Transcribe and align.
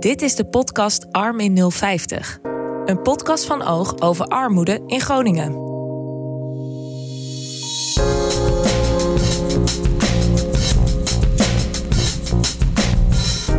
Dit 0.00 0.22
is 0.22 0.34
de 0.34 0.44
podcast 0.44 1.12
Arm 1.12 1.40
in 1.40 1.70
050. 1.70 2.38
Een 2.84 3.02
podcast 3.02 3.46
van 3.46 3.62
Oog 3.62 4.00
over 4.00 4.26
armoede 4.26 4.82
in 4.86 5.00
Groningen. 5.00 5.52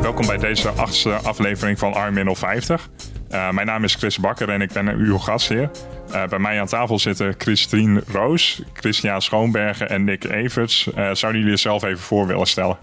Welkom 0.02 0.26
bij 0.26 0.38
deze 0.38 0.70
achtste 0.70 1.14
aflevering 1.14 1.80
van 1.80 1.94
Arm 1.94 2.18
in 2.18 2.36
050. 2.36 2.90
Uh, 3.30 3.52
mijn 3.52 3.68
naam 3.68 3.84
is 3.84 3.96
Chris 3.96 4.18
Bakker 4.18 4.50
en 4.50 4.62
ik 4.62 4.72
ben 4.72 4.88
uw 4.88 5.18
gastheer. 5.18 5.72
Uh, 6.10 6.28
bij 6.28 6.40
mij 6.40 6.60
aan 6.60 6.68
tafel 6.68 7.00
zitten 7.00 7.36
Christine 7.38 8.04
Roos, 8.08 8.64
Christian 8.74 9.22
Schoonbergen 9.22 9.90
en 9.90 10.04
Nick 10.04 10.24
Everts. 10.24 10.86
Uh, 10.88 10.94
zouden 10.96 11.42
jullie 11.42 11.56
jezelf 11.56 11.84
even 11.84 12.00
voor 12.00 12.28
willen 12.28 12.48
stellen? 12.48 12.78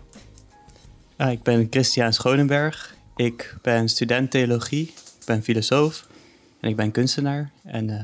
ik 1.17 1.43
ben 1.43 1.67
Christian 1.71 2.13
Schonenberg. 2.13 2.99
Ik 3.21 3.57
ben 3.63 3.89
student 3.89 4.31
theologie, 4.31 4.93
ik 5.21 5.27
ben 5.27 5.43
filosoof 5.43 6.07
en 6.61 6.69
ik 6.69 6.77
ben 6.77 6.91
kunstenaar. 6.91 7.51
En 7.65 7.89
uh, 7.89 8.01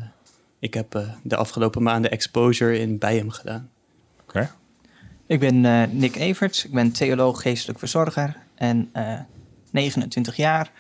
ik 0.59 0.75
heb 0.75 0.95
uh, 0.95 1.09
de 1.23 1.37
afgelopen 1.37 1.83
maanden 1.83 2.11
exposure 2.11 2.79
in 2.79 2.99
Bijhem 2.99 3.31
gedaan. 3.31 3.71
Oké. 4.21 4.39
Okay. 4.39 4.51
Ik 5.27 5.41
ben 5.41 5.65
uh, 5.65 5.83
Nick 5.91 6.17
Everts, 6.17 6.65
ik 6.65 6.73
ben 6.73 6.93
theoloog 6.93 7.43
geestelijk 7.43 7.79
verzorger 7.79 8.37
en 8.55 8.91
29 9.71 10.37
jaar. 10.37 10.71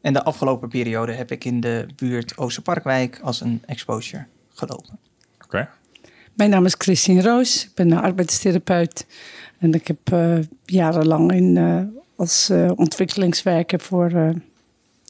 En 0.00 0.12
de 0.12 0.22
afgelopen 0.22 0.68
periode 0.68 1.12
heb 1.12 1.30
ik 1.30 1.44
in 1.44 1.60
de 1.60 1.86
buurt 1.96 2.36
Oosterparkwijk 2.36 3.20
als 3.22 3.40
een 3.40 3.62
exposure 3.66 4.26
gelopen. 4.54 4.98
Oké. 5.34 5.44
Okay. 5.44 5.68
Mijn 6.34 6.50
naam 6.50 6.64
is 6.64 6.74
Christine 6.78 7.22
Roos, 7.22 7.64
ik 7.64 7.74
ben 7.74 7.90
een 7.90 7.98
arbeidstherapeut. 7.98 9.06
En 9.58 9.72
ik 9.72 9.86
heb 9.86 10.16
jarenlang 10.64 11.32
in 11.32 11.56
als 12.22 12.50
uh, 12.50 12.70
ontwikkelingswerker 12.76 13.80
voor, 13.80 14.10
uh, 14.10 14.28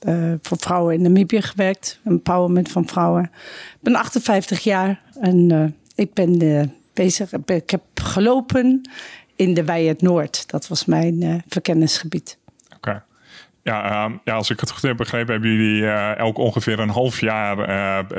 uh, 0.06 0.34
voor 0.42 0.58
vrouwen 0.58 0.94
in 0.94 1.02
Namibië 1.02 1.42
gewerkt. 1.42 2.00
Empowerment 2.04 2.70
van 2.70 2.86
vrouwen. 2.86 3.22
Ik 3.72 3.80
ben 3.80 3.94
58 3.94 4.60
jaar 4.60 5.00
en 5.20 5.76
ik 5.94 6.14
ben 6.14 6.74
bezig. 6.94 7.32
Ik 7.32 7.70
heb 7.70 7.82
gelopen 7.94 8.90
in 9.36 9.54
de 9.54 9.64
Wei 9.64 9.88
het 9.88 10.02
Noord. 10.02 10.50
Dat 10.50 10.68
was 10.68 10.84
mijn 10.84 11.42
verkennisgebied. 11.48 12.38
Oké. 12.76 13.04
Ja, 13.62 14.06
uh, 14.08 14.14
ja, 14.24 14.34
als 14.34 14.50
ik 14.50 14.60
het 14.60 14.70
goed 14.70 14.82
heb 14.82 14.96
begrepen, 14.96 15.32
hebben 15.32 15.50
jullie 15.50 15.82
uh, 15.82 16.18
elk 16.18 16.38
ongeveer 16.38 16.78
een 16.78 16.88
half 16.88 17.20
jaar, 17.20 17.56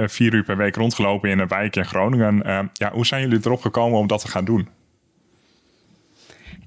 vier 0.10 0.34
uur 0.34 0.44
per 0.44 0.58
week 0.58 0.76
rondgelopen 0.76 1.30
in 1.30 1.40
een 1.40 1.48
wijk 1.48 1.76
in 1.76 1.86
Groningen. 1.86 2.70
ja, 2.74 2.92
hoe 2.92 3.06
zijn 3.06 3.22
jullie 3.22 3.40
erop 3.46 3.62
gekomen 3.62 4.00
om 4.00 4.08
dat 4.08 4.22
te 4.22 4.28
gaan 4.28 4.46
doen? 4.46 4.68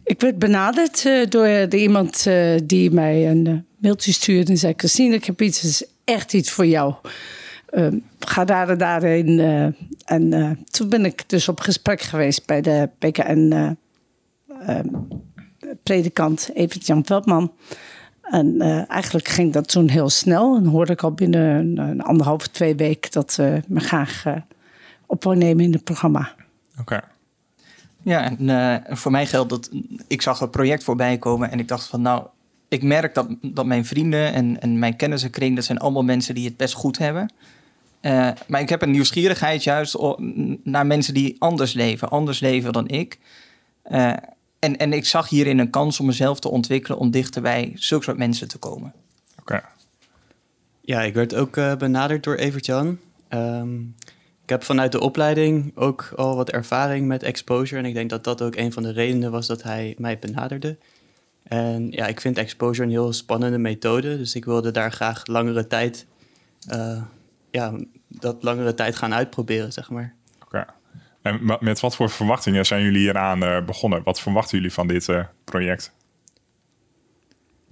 Ik 0.07 0.21
werd 0.21 0.39
benaderd 0.39 1.05
uh, 1.05 1.27
door 1.29 1.47
de 1.69 1.79
iemand 1.79 2.25
uh, 2.29 2.61
die 2.65 2.91
mij 2.91 3.31
een 3.31 3.67
mailtje 3.79 4.12
stuurde 4.12 4.51
en 4.51 4.59
zei: 4.59 4.75
Christine, 4.77 5.15
ik 5.15 5.25
heb 5.25 5.43
iets, 5.43 5.65
is 5.65 5.87
echt 6.05 6.33
iets 6.33 6.51
voor 6.51 6.67
jou. 6.67 6.95
Ehm, 7.67 7.99
ga 8.19 8.45
daar 8.45 8.69
en 8.69 8.79
daarheen. 8.79 9.39
en 10.05 10.59
toen 10.71 10.89
ben 10.89 11.05
ik 11.05 11.29
dus 11.29 11.49
op 11.49 11.61
gesprek 11.61 12.01
geweest 12.01 12.47
bij 12.47 12.61
de 12.61 12.89
PKN 12.99 13.77
ehm, 14.61 14.89
predikant 15.83 16.51
Evert 16.55 16.87
Jan 16.87 17.07
Veldman. 17.07 17.53
En 18.23 18.61
eigenlijk 18.89 19.29
ging 19.29 19.53
dat 19.53 19.69
toen 19.69 19.89
heel 19.89 20.11
snel. 20.11 20.57
En 20.57 20.65
hoorde 20.65 20.93
ik 20.93 21.03
al 21.03 21.12
binnen 21.12 21.79
een, 21.79 22.03
anderhalf, 22.03 22.47
twee 22.47 22.75
weken 22.75 23.11
dat 23.11 23.33
ze 23.33 23.61
me 23.69 23.81
graag 23.81 24.25
op 25.07 25.25
wou 25.25 25.37
nemen 25.37 25.65
in 25.65 25.73
het 25.73 25.84
programma. 25.84 26.34
Oké. 26.81 27.01
Ja, 28.07 28.25
en 28.25 28.49
uh, 28.49 28.97
voor 28.97 29.11
mij 29.11 29.27
geldt 29.27 29.51
dat 29.51 29.71
ik 30.07 30.23
zag 30.23 30.41
een 30.41 30.51
project 30.51 30.85
voorbij 30.85 31.19
komen 31.19 31.51
en 31.51 31.59
ik 31.59 31.69
dacht 31.69 31.87
van 31.87 32.03
nou, 32.03 32.27
ik 32.69 32.83
merk 32.83 33.15
dat, 33.15 33.29
dat 33.43 33.67
mijn 33.67 33.85
vrienden 33.85 34.33
en, 34.33 34.61
en 34.61 34.79
mijn 34.79 34.97
kennissenkring, 34.97 35.55
dat 35.55 35.65
zijn 35.65 35.79
allemaal 35.79 36.03
mensen 36.03 36.34
die 36.34 36.45
het 36.45 36.57
best 36.57 36.75
goed 36.75 36.99
hebben. 36.99 37.33
Uh, 38.03 38.31
maar 38.47 38.61
ik 38.61 38.69
heb 38.69 38.83
een 38.83 38.91
nieuwsgierigheid 38.91 39.65
juist 39.65 39.97
naar 40.62 40.87
mensen 40.87 41.15
die 41.15 41.37
anders 41.39 41.72
leven, 41.72 42.09
anders 42.09 42.41
leven 42.41 42.72
dan 42.72 42.89
ik. 42.89 43.19
Uh, 43.91 44.12
en, 44.59 44.77
en 44.77 44.93
ik 44.93 45.06
zag 45.06 45.28
hierin 45.28 45.59
een 45.59 45.71
kans 45.71 46.00
om 46.00 46.06
mezelf 46.06 46.41
te 46.41 46.50
ontwikkelen 46.50 46.99
om 46.99 47.11
dichter 47.11 47.43
bij 47.43 47.72
zulke 47.75 48.05
soort 48.05 48.19
mensen 48.19 48.49
te 48.49 48.59
komen. 48.59 48.93
Oké. 49.31 49.41
Okay. 49.41 49.62
Ja, 50.81 51.03
ik 51.03 51.15
werd 51.15 51.34
ook 51.34 51.78
benaderd 51.78 52.25
door 52.25 52.34
Evert-Jan. 52.34 52.99
Um, 53.28 53.95
ik 54.47 54.53
heb 54.53 54.65
vanuit 54.65 54.93
de 54.93 55.01
opleiding 55.01 55.73
ook 55.75 56.12
al 56.17 56.37
wat 56.37 56.51
ervaring 56.51 57.07
met 57.07 57.23
exposure. 57.23 57.81
En 57.81 57.87
ik 57.87 57.95
denk 57.95 58.11
dat 58.11 58.25
dat 58.25 58.43
ook 58.43 58.57
een 58.57 58.73
van 58.73 58.83
de 58.83 58.93
redenen 58.93 59.31
was 59.31 59.47
dat 59.47 59.62
hij 59.62 59.95
mij 59.99 60.19
benaderde. 60.19 60.77
En 61.43 61.91
ja, 61.91 62.07
ik 62.07 62.21
vind 62.21 62.39
exposure 62.39 62.84
een 62.84 62.91
heel 62.91 63.12
spannende 63.12 63.59
methode. 63.59 64.17
Dus 64.19 64.34
ik 64.34 64.45
wilde 64.45 64.71
daar 64.71 64.93
graag 64.93 65.27
langere 65.27 65.67
tijd, 65.67 66.07
uh, 66.73 67.03
ja, 67.51 67.73
dat 68.09 68.43
langere 68.43 68.75
tijd 68.75 68.97
gaan 68.97 69.15
uitproberen, 69.15 69.73
zeg 69.73 69.91
maar. 69.91 70.15
Oké. 70.45 70.65
En 71.23 71.57
met 71.61 71.81
wat 71.81 71.97
voor 71.97 72.11
verwachtingen 72.11 72.67
zijn 72.67 72.83
jullie 72.83 73.01
hieraan 73.01 73.43
uh, 73.43 73.65
begonnen? 73.65 74.03
Wat 74.03 74.21
verwachten 74.21 74.57
jullie 74.57 74.73
van 74.73 74.87
dit 74.87 75.09
uh, 75.09 75.25
project? 75.45 75.93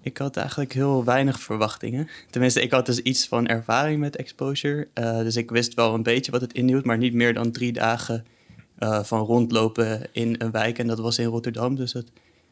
Ik 0.04 0.18
had 0.18 0.36
eigenlijk 0.36 0.72
heel 0.72 1.04
weinig 1.04 1.40
verwachtingen. 1.40 2.08
Tenminste, 2.30 2.62
ik 2.62 2.70
had 2.70 2.86
dus 2.86 2.98
iets 2.98 3.28
van 3.28 3.46
ervaring 3.46 4.00
met 4.00 4.16
exposure. 4.16 4.88
Uh, 4.94 5.18
dus 5.18 5.36
ik 5.36 5.50
wist 5.50 5.74
wel 5.74 5.94
een 5.94 6.02
beetje 6.02 6.30
wat 6.30 6.40
het 6.40 6.52
inhield, 6.52 6.84
maar 6.84 6.98
niet 6.98 7.14
meer 7.14 7.34
dan 7.34 7.50
drie 7.50 7.72
dagen 7.72 8.26
uh, 8.78 9.04
van 9.04 9.20
rondlopen 9.20 10.06
in 10.12 10.34
een 10.38 10.50
wijk. 10.50 10.78
En 10.78 10.86
dat 10.86 10.98
was 10.98 11.18
in 11.18 11.26
Rotterdam, 11.26 11.74
dus 11.74 11.92
het 11.92 12.10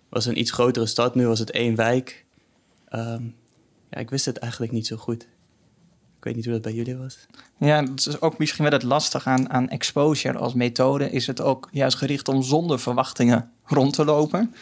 was 0.09 0.27
een 0.27 0.39
iets 0.39 0.51
grotere 0.51 0.87
stad. 0.87 1.15
Nu 1.15 1.27
was 1.27 1.39
het 1.39 1.51
één 1.51 1.75
wijk. 1.75 2.25
Um, 2.91 3.35
ja, 3.91 3.99
ik 3.99 4.11
wist 4.11 4.25
het 4.25 4.39
eigenlijk 4.39 4.73
niet 4.73 4.87
zo 4.87 4.97
goed. 4.97 5.23
Ik 6.19 6.25
weet 6.25 6.37
niet 6.37 6.45
hoe 6.45 6.55
dat 6.55 6.63
bij 6.63 6.75
jullie 6.75 6.97
was. 6.97 7.27
Ja, 7.59 7.83
dat 7.83 8.07
is 8.07 8.21
ook 8.21 8.39
misschien 8.39 8.65
wel 8.65 8.73
het 8.73 8.83
lastig 8.83 9.27
aan, 9.27 9.51
aan 9.51 9.69
exposure 9.69 10.39
als 10.39 10.55
methode. 10.55 11.11
Is 11.11 11.27
het 11.27 11.41
ook 11.41 11.69
juist 11.73 11.97
gericht 11.97 12.29
om 12.29 12.43
zonder 12.43 12.81
verwachtingen 12.81 13.51
rond 13.65 13.95
te 13.95 14.05
lopen. 14.05 14.55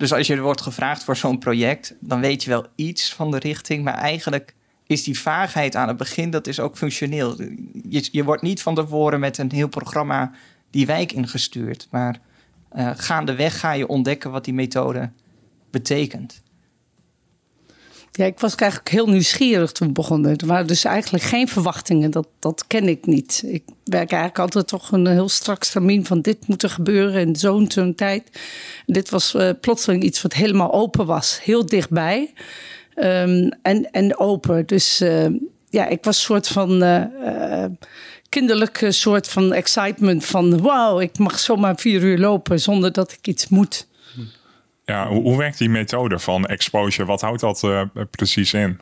Dus 0.00 0.12
als 0.12 0.26
je 0.26 0.40
wordt 0.40 0.60
gevraagd 0.60 1.04
voor 1.04 1.16
zo'n 1.16 1.38
project, 1.38 1.94
dan 2.00 2.20
weet 2.20 2.42
je 2.42 2.50
wel 2.50 2.66
iets 2.74 3.14
van 3.14 3.30
de 3.30 3.38
richting, 3.38 3.84
maar 3.84 3.94
eigenlijk 3.94 4.54
is 4.86 5.04
die 5.04 5.20
vaagheid 5.20 5.76
aan 5.76 5.88
het 5.88 5.96
begin, 5.96 6.30
dat 6.30 6.46
is 6.46 6.60
ook 6.60 6.76
functioneel. 6.76 7.42
Je, 7.88 8.08
je 8.12 8.24
wordt 8.24 8.42
niet 8.42 8.62
van 8.62 8.74
tevoren 8.74 9.20
met 9.20 9.38
een 9.38 9.52
heel 9.52 9.68
programma 9.68 10.32
die 10.70 10.86
wijk 10.86 11.12
ingestuurd, 11.12 11.88
maar 11.90 12.20
uh, 12.76 12.90
gaandeweg 12.94 13.60
ga 13.60 13.72
je 13.72 13.86
ontdekken 13.86 14.30
wat 14.30 14.44
die 14.44 14.54
methode 14.54 15.10
betekent. 15.70 16.42
Ja, 18.12 18.24
ik 18.24 18.40
was 18.40 18.54
eigenlijk 18.54 18.90
heel 18.90 19.06
nieuwsgierig 19.06 19.72
toen 19.72 19.86
we 19.86 19.92
begonnen. 19.92 20.36
Er 20.36 20.46
waren 20.46 20.66
dus 20.66 20.84
eigenlijk 20.84 21.24
geen 21.24 21.48
verwachtingen. 21.48 22.10
Dat, 22.10 22.28
dat 22.38 22.64
ken 22.66 22.88
ik 22.88 23.06
niet. 23.06 23.42
Ik 23.46 23.62
werk 23.84 24.10
eigenlijk 24.10 24.38
altijd 24.38 24.66
toch 24.66 24.92
een 24.92 25.06
heel 25.06 25.28
strak 25.28 25.64
termijn 25.64 26.06
van 26.06 26.20
dit 26.20 26.48
moet 26.48 26.62
er 26.62 26.70
gebeuren 26.70 27.20
in 27.20 27.36
zo'n 27.36 27.94
tijd. 27.96 28.40
Dit 28.86 29.10
was 29.10 29.34
uh, 29.34 29.50
plotseling 29.60 30.02
iets 30.02 30.22
wat 30.22 30.32
helemaal 30.32 30.72
open 30.72 31.06
was. 31.06 31.40
Heel 31.42 31.66
dichtbij. 31.66 32.32
Um, 32.96 33.48
en, 33.62 33.90
en 33.90 34.18
open. 34.18 34.66
Dus 34.66 35.00
uh, 35.00 35.26
ja, 35.68 35.86
ik 35.86 36.04
was 36.04 36.16
een 36.16 36.22
soort 36.22 36.48
van... 36.48 36.82
Uh, 36.82 37.64
kinderlijke 38.28 38.92
soort 38.92 39.28
van 39.28 39.52
excitement 39.52 40.24
van... 40.24 40.60
wauw, 40.60 41.00
ik 41.00 41.18
mag 41.18 41.38
zomaar 41.38 41.76
vier 41.76 42.02
uur 42.02 42.18
lopen 42.18 42.60
zonder 42.60 42.92
dat 42.92 43.12
ik 43.12 43.26
iets 43.26 43.48
moet. 43.48 43.88
Ja, 44.90 45.08
hoe, 45.08 45.36
werkt 45.36 45.58
die 45.58 45.68
methode 45.68 46.18
van 46.18 46.46
exposure? 46.46 47.06
Wat 47.06 47.20
houdt 47.20 47.40
dat 47.40 47.62
uh, 47.62 47.82
precies 48.10 48.52
in? 48.52 48.80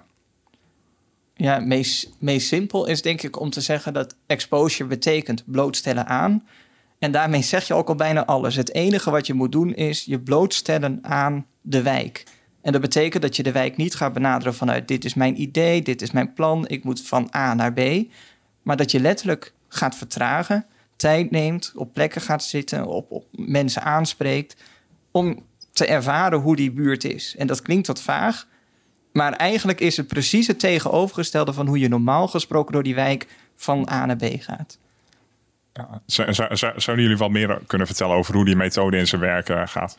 Ja, 1.35 1.59
meest, 1.59 2.11
meest 2.19 2.47
simpel 2.47 2.87
is 2.87 3.03
denk 3.03 3.23
ik 3.23 3.41
om 3.41 3.51
te 3.51 3.61
zeggen 3.61 3.93
dat 3.93 4.17
exposure 4.27 4.89
betekent 4.89 5.45
blootstellen 5.47 6.07
aan. 6.07 6.47
En 6.99 7.13
daarmee 7.13 7.43
zeg 7.43 7.67
je 7.67 7.75
ook 7.75 7.89
al 7.89 7.95
bijna 7.95 8.25
alles. 8.25 8.57
Het 8.57 8.75
enige 8.75 9.11
wat 9.11 9.27
je 9.27 9.35
moet 9.35 9.53
doen 9.53 9.75
is 9.75 10.05
je 10.05 10.21
blootstellen 10.21 10.99
aan 11.03 11.47
de 11.61 11.83
wijk. 11.83 12.25
En 12.63 12.73
dat 12.73 12.81
betekent 12.81 13.23
dat 13.23 13.37
je 13.37 13.43
de 13.43 13.53
wijk 13.53 13.77
niet 13.77 13.95
gaat 13.95 14.13
benaderen 14.13 14.55
vanuit 14.55 14.89
dit 14.89 15.05
is 15.05 15.15
mijn 15.15 15.41
idee, 15.41 15.83
dit 15.83 16.03
is 16.03 16.11
mijn 16.11 16.33
plan, 16.33 16.69
ik 16.69 16.85
moet 16.85 17.03
van 17.03 17.31
A 17.37 17.55
naar 17.55 17.73
B. 17.73 17.81
Maar 18.63 18.77
dat 18.77 18.91
je 18.91 19.01
letterlijk 19.01 19.53
gaat 19.69 19.97
vertragen, 19.97 20.67
tijd 20.97 21.31
neemt, 21.31 21.73
op 21.75 21.93
plekken 21.93 22.21
gaat 22.21 22.45
zitten, 22.45 22.87
op, 22.87 23.11
op 23.11 23.25
mensen 23.31 23.83
aanspreekt. 23.83 24.57
Om 25.11 25.47
te 25.79 25.87
ervaren 25.87 26.39
hoe 26.39 26.57
die 26.57 26.71
buurt 26.71 27.05
is. 27.05 27.35
En 27.39 27.47
dat 27.47 27.63
klinkt 27.63 27.87
wat 27.87 28.03
vaag, 28.03 28.47
maar 29.13 29.33
eigenlijk 29.33 29.81
is 29.81 29.97
het 29.97 30.07
precies 30.07 30.47
het 30.47 30.61
tegenovergestelde 30.61 31.53
van 31.53 31.67
hoe 31.67 31.79
je 31.79 31.89
normaal 31.89 32.29
gesproken 32.29 32.73
door 32.73 32.83
die 32.83 32.95
wijk 32.95 33.27
van 33.57 33.89
A 33.93 34.07
naar 34.07 34.17
B 34.17 34.25
gaat. 34.39 34.79
Zouden 36.07 37.05
jullie 37.05 37.17
wat 37.17 37.31
meer 37.31 37.61
kunnen 37.67 37.87
vertellen 37.87 38.17
over 38.17 38.35
hoe 38.35 38.45
die 38.45 38.57
methode 38.57 38.97
in 38.97 39.07
zijn 39.07 39.21
werk 39.21 39.49
eh, 39.49 39.67
gaat? 39.67 39.99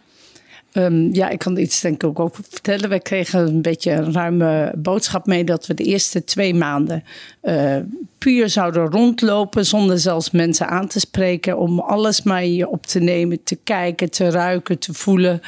Um, 0.74 1.14
ja, 1.14 1.30
ik 1.30 1.40
kan 1.40 1.58
iets 1.58 1.82
denk 1.82 1.96
ik 1.96 2.04
ook 2.04 2.20
over 2.20 2.44
vertellen. 2.50 2.90
We 2.90 3.00
kregen 3.00 3.48
een 3.48 3.62
beetje 3.62 3.92
een 3.92 4.14
ruime 4.14 4.74
boodschap 4.78 5.26
mee 5.26 5.44
dat 5.44 5.68
we 5.68 5.74
de 5.74 5.84
eerste 5.84 6.24
twee 6.24 6.54
maanden 6.54 7.04
uh, 7.44 7.78
puur 8.18 8.50
zouden 8.50 8.90
rondlopen 8.90 9.66
zonder 9.66 10.00
zelfs 10.00 10.32
mensen 10.32 10.68
aan 10.68 10.88
te 10.88 11.00
spreken. 11.00 11.58
Om 11.58 11.80
alles 11.80 12.24
maar 12.24 12.46
je 12.46 12.70
op 12.70 12.86
te 12.86 13.00
nemen, 13.00 13.44
te 13.44 13.58
kijken, 13.64 14.10
te 14.10 14.30
ruiken, 14.30 14.80
te 14.80 14.94
voelen. 14.94 15.42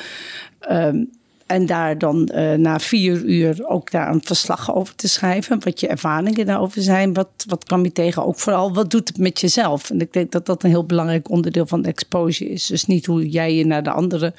Um, 0.71 1.09
En 1.51 1.65
daar 1.65 1.97
dan 1.97 2.29
uh, 2.33 2.53
na 2.53 2.79
vier 2.79 3.23
uur 3.23 3.67
ook 3.67 3.91
daar 3.91 4.09
een 4.09 4.21
verslag 4.23 4.75
over 4.75 4.95
te 4.95 5.07
schrijven. 5.07 5.63
Wat 5.63 5.79
je 5.79 5.87
ervaringen 5.87 6.45
daarover 6.45 6.81
zijn. 6.81 7.13
Wat, 7.13 7.27
wat 7.47 7.63
kwam 7.63 7.83
je 7.83 7.91
tegen? 7.91 8.25
Ook 8.25 8.39
vooral, 8.39 8.73
wat 8.73 8.91
doet 8.91 9.07
het 9.07 9.17
met 9.17 9.39
jezelf? 9.39 9.89
En 9.89 10.01
ik 10.01 10.13
denk 10.13 10.31
dat 10.31 10.45
dat 10.45 10.63
een 10.63 10.69
heel 10.69 10.85
belangrijk 10.85 11.29
onderdeel 11.29 11.65
van 11.65 11.81
de 11.81 11.87
exposure 11.87 12.49
is. 12.49 12.65
Dus 12.65 12.85
niet 12.85 13.05
hoe 13.05 13.29
jij 13.29 13.55
je 13.55 13.65
naar 13.65 13.83
de 13.83 13.91
anderen 13.91 14.35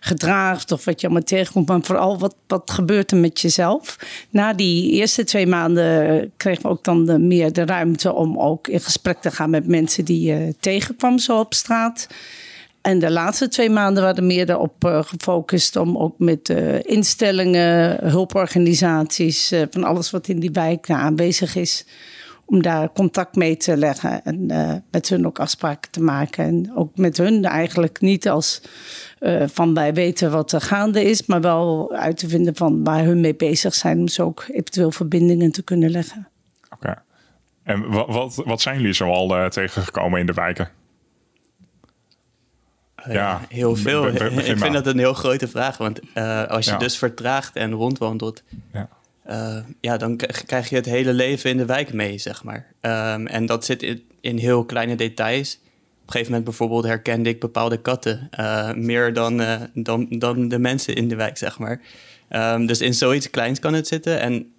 gedraagt 0.00 0.72
of 0.72 0.84
wat 0.84 1.00
je 1.00 1.06
allemaal 1.06 1.24
tegenkomt. 1.24 1.68
Maar 1.68 1.82
vooral, 1.82 2.18
wat, 2.18 2.34
wat 2.46 2.70
gebeurt 2.70 3.10
er 3.10 3.16
met 3.16 3.40
jezelf? 3.40 3.98
Na 4.30 4.52
die 4.52 4.90
eerste 4.90 5.24
twee 5.24 5.46
maanden 5.46 6.32
kregen 6.36 6.62
we 6.62 6.68
ook 6.68 6.84
dan 6.84 7.04
de, 7.06 7.18
meer 7.18 7.52
de 7.52 7.64
ruimte 7.64 8.12
om 8.12 8.38
ook 8.38 8.68
in 8.68 8.80
gesprek 8.80 9.20
te 9.20 9.30
gaan 9.30 9.50
met 9.50 9.66
mensen 9.66 10.04
die 10.04 10.22
je 10.22 10.54
tegenkwam 10.60 11.18
zo 11.18 11.38
op 11.38 11.54
straat. 11.54 12.06
En 12.82 12.98
de 12.98 13.10
laatste 13.10 13.48
twee 13.48 13.70
maanden 13.70 14.02
waren 14.02 14.26
meer 14.26 14.50
erop 14.50 14.84
uh, 14.84 15.02
gefocust 15.02 15.76
om 15.76 15.98
ook 15.98 16.18
met 16.18 16.48
uh, 16.48 16.82
instellingen, 16.82 17.98
hulporganisaties, 18.08 19.52
uh, 19.52 19.62
van 19.70 19.84
alles 19.84 20.10
wat 20.10 20.28
in 20.28 20.40
die 20.40 20.50
wijk 20.50 20.90
aanwezig 20.90 21.56
is, 21.56 21.86
om 22.44 22.62
daar 22.62 22.92
contact 22.92 23.36
mee 23.36 23.56
te 23.56 23.76
leggen 23.76 24.24
en 24.24 24.46
met 24.90 25.08
hun 25.08 25.26
ook 25.26 25.38
afspraken 25.38 25.90
te 25.90 26.02
maken. 26.02 26.44
En 26.44 26.72
ook 26.74 26.96
met 26.96 27.16
hun 27.16 27.44
eigenlijk 27.44 28.00
niet 28.00 28.28
als 28.28 28.62
van 29.46 29.74
wij 29.74 29.94
weten 29.94 30.30
wat 30.30 30.52
er 30.52 30.60
gaande 30.60 31.04
is, 31.04 31.26
maar 31.26 31.40
wel 31.40 31.92
uit 31.92 32.16
te 32.16 32.28
vinden 32.28 32.56
van 32.56 32.84
waar 32.84 33.04
hun 33.04 33.20
mee 33.20 33.34
bezig 33.34 33.74
zijn, 33.74 33.98
om 33.98 34.08
zo 34.08 34.24
ook 34.24 34.44
eventueel 34.48 34.90
verbindingen 34.90 35.52
te 35.52 35.62
kunnen 35.62 35.90
leggen. 35.90 36.28
Oké. 36.70 37.02
En 37.62 37.90
wat, 37.90 38.06
wat, 38.08 38.42
wat 38.46 38.60
zijn 38.60 38.76
jullie 38.76 38.92
zoal 38.92 39.48
tegengekomen 39.48 40.20
in 40.20 40.26
de 40.26 40.32
wijken? 40.32 40.70
Ja, 43.08 43.40
heel 43.48 43.76
veel. 43.76 44.06
ik 44.52 44.58
vind 44.58 44.72
dat 44.72 44.86
een 44.86 44.98
heel 44.98 45.14
grote 45.14 45.48
vraag. 45.48 45.76
Want 45.76 46.00
uh, 46.14 46.46
als 46.46 46.66
je 46.66 46.76
dus 46.76 46.98
vertraagt 46.98 47.56
en 47.56 47.72
rondwandelt, 47.72 48.42
ja. 48.72 48.88
Uh, 49.30 49.58
ja, 49.80 49.96
dan 49.96 50.16
krijg 50.46 50.68
je 50.68 50.76
het 50.76 50.84
hele 50.84 51.12
leven 51.12 51.50
in 51.50 51.56
de 51.56 51.64
wijk 51.64 51.92
mee, 51.92 52.18
zeg 52.18 52.44
maar. 52.44 52.66
Um, 52.80 53.26
en 53.26 53.46
dat 53.46 53.64
zit 53.64 53.82
in, 53.82 54.02
in, 54.20 54.38
heel 54.38 54.64
kleine 54.64 54.94
details. 54.94 55.54
Op 55.54 56.08
een 56.08 56.12
gegeven 56.12 56.26
moment 56.26 56.44
bijvoorbeeld 56.44 56.84
herkende 56.84 57.28
ik 57.28 57.40
bepaalde 57.40 57.76
katten. 57.76 58.28
Uh, 58.40 58.72
meer 58.72 59.12
dan, 59.12 59.42
dan, 59.74 60.06
dan 60.10 60.48
de 60.48 60.58
mensen 60.58 60.94
in 60.94 61.08
de 61.08 61.16
wijk, 61.16 61.38
zeg 61.38 61.58
maar. 61.58 61.80
Um, 62.30 62.66
dus 62.66 62.80
in 62.80 62.94
zoiets 62.94 63.30
kleins 63.30 63.58
kan 63.58 63.74
het 63.74 63.86
zitten. 63.86 64.20
En 64.20 64.52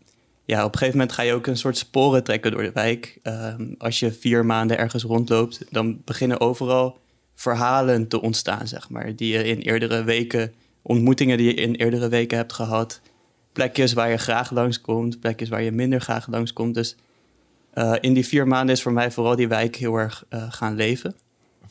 ja, 0.45 0.65
op 0.65 0.71
een 0.71 0.77
gegeven 0.77 0.99
moment 0.99 1.15
ga 1.15 1.23
je 1.23 1.33
ook 1.33 1.47
een 1.47 1.57
soort 1.57 1.77
sporen 1.77 2.23
trekken 2.23 2.51
door 2.51 2.63
de 2.63 2.71
wijk. 2.73 3.19
Um, 3.23 3.75
als 3.77 3.99
je 3.99 4.11
vier 4.11 4.45
maanden 4.45 4.77
ergens 4.77 5.03
rondloopt, 5.03 5.65
dan 5.69 6.01
beginnen 6.05 6.39
overal 6.39 7.01
verhalen 7.35 8.07
te 8.07 8.21
ontstaan, 8.21 8.67
zeg 8.67 8.89
maar. 8.89 9.15
Die 9.15 9.33
je 9.33 9.43
in 9.43 9.59
eerdere 9.59 10.03
weken, 10.03 10.53
ontmoetingen 10.81 11.37
die 11.37 11.47
je 11.47 11.53
in 11.53 11.75
eerdere 11.75 12.09
weken 12.09 12.37
hebt 12.37 12.53
gehad. 12.53 13.01
Plekjes 13.53 13.93
waar 13.93 14.09
je 14.09 14.17
graag 14.17 14.51
langskomt, 14.51 15.19
plekjes 15.19 15.49
waar 15.49 15.61
je 15.61 15.71
minder 15.71 16.01
graag 16.01 16.27
langskomt. 16.27 16.73
Dus 16.73 16.95
uh, 17.73 17.93
in 17.99 18.13
die 18.13 18.25
vier 18.25 18.47
maanden 18.47 18.75
is 18.75 18.81
voor 18.81 18.93
mij 18.93 19.11
vooral 19.11 19.35
die 19.35 19.47
wijk 19.47 19.75
heel 19.75 19.95
erg 19.95 20.25
uh, 20.29 20.43
gaan 20.49 20.75
leven. 20.75 21.15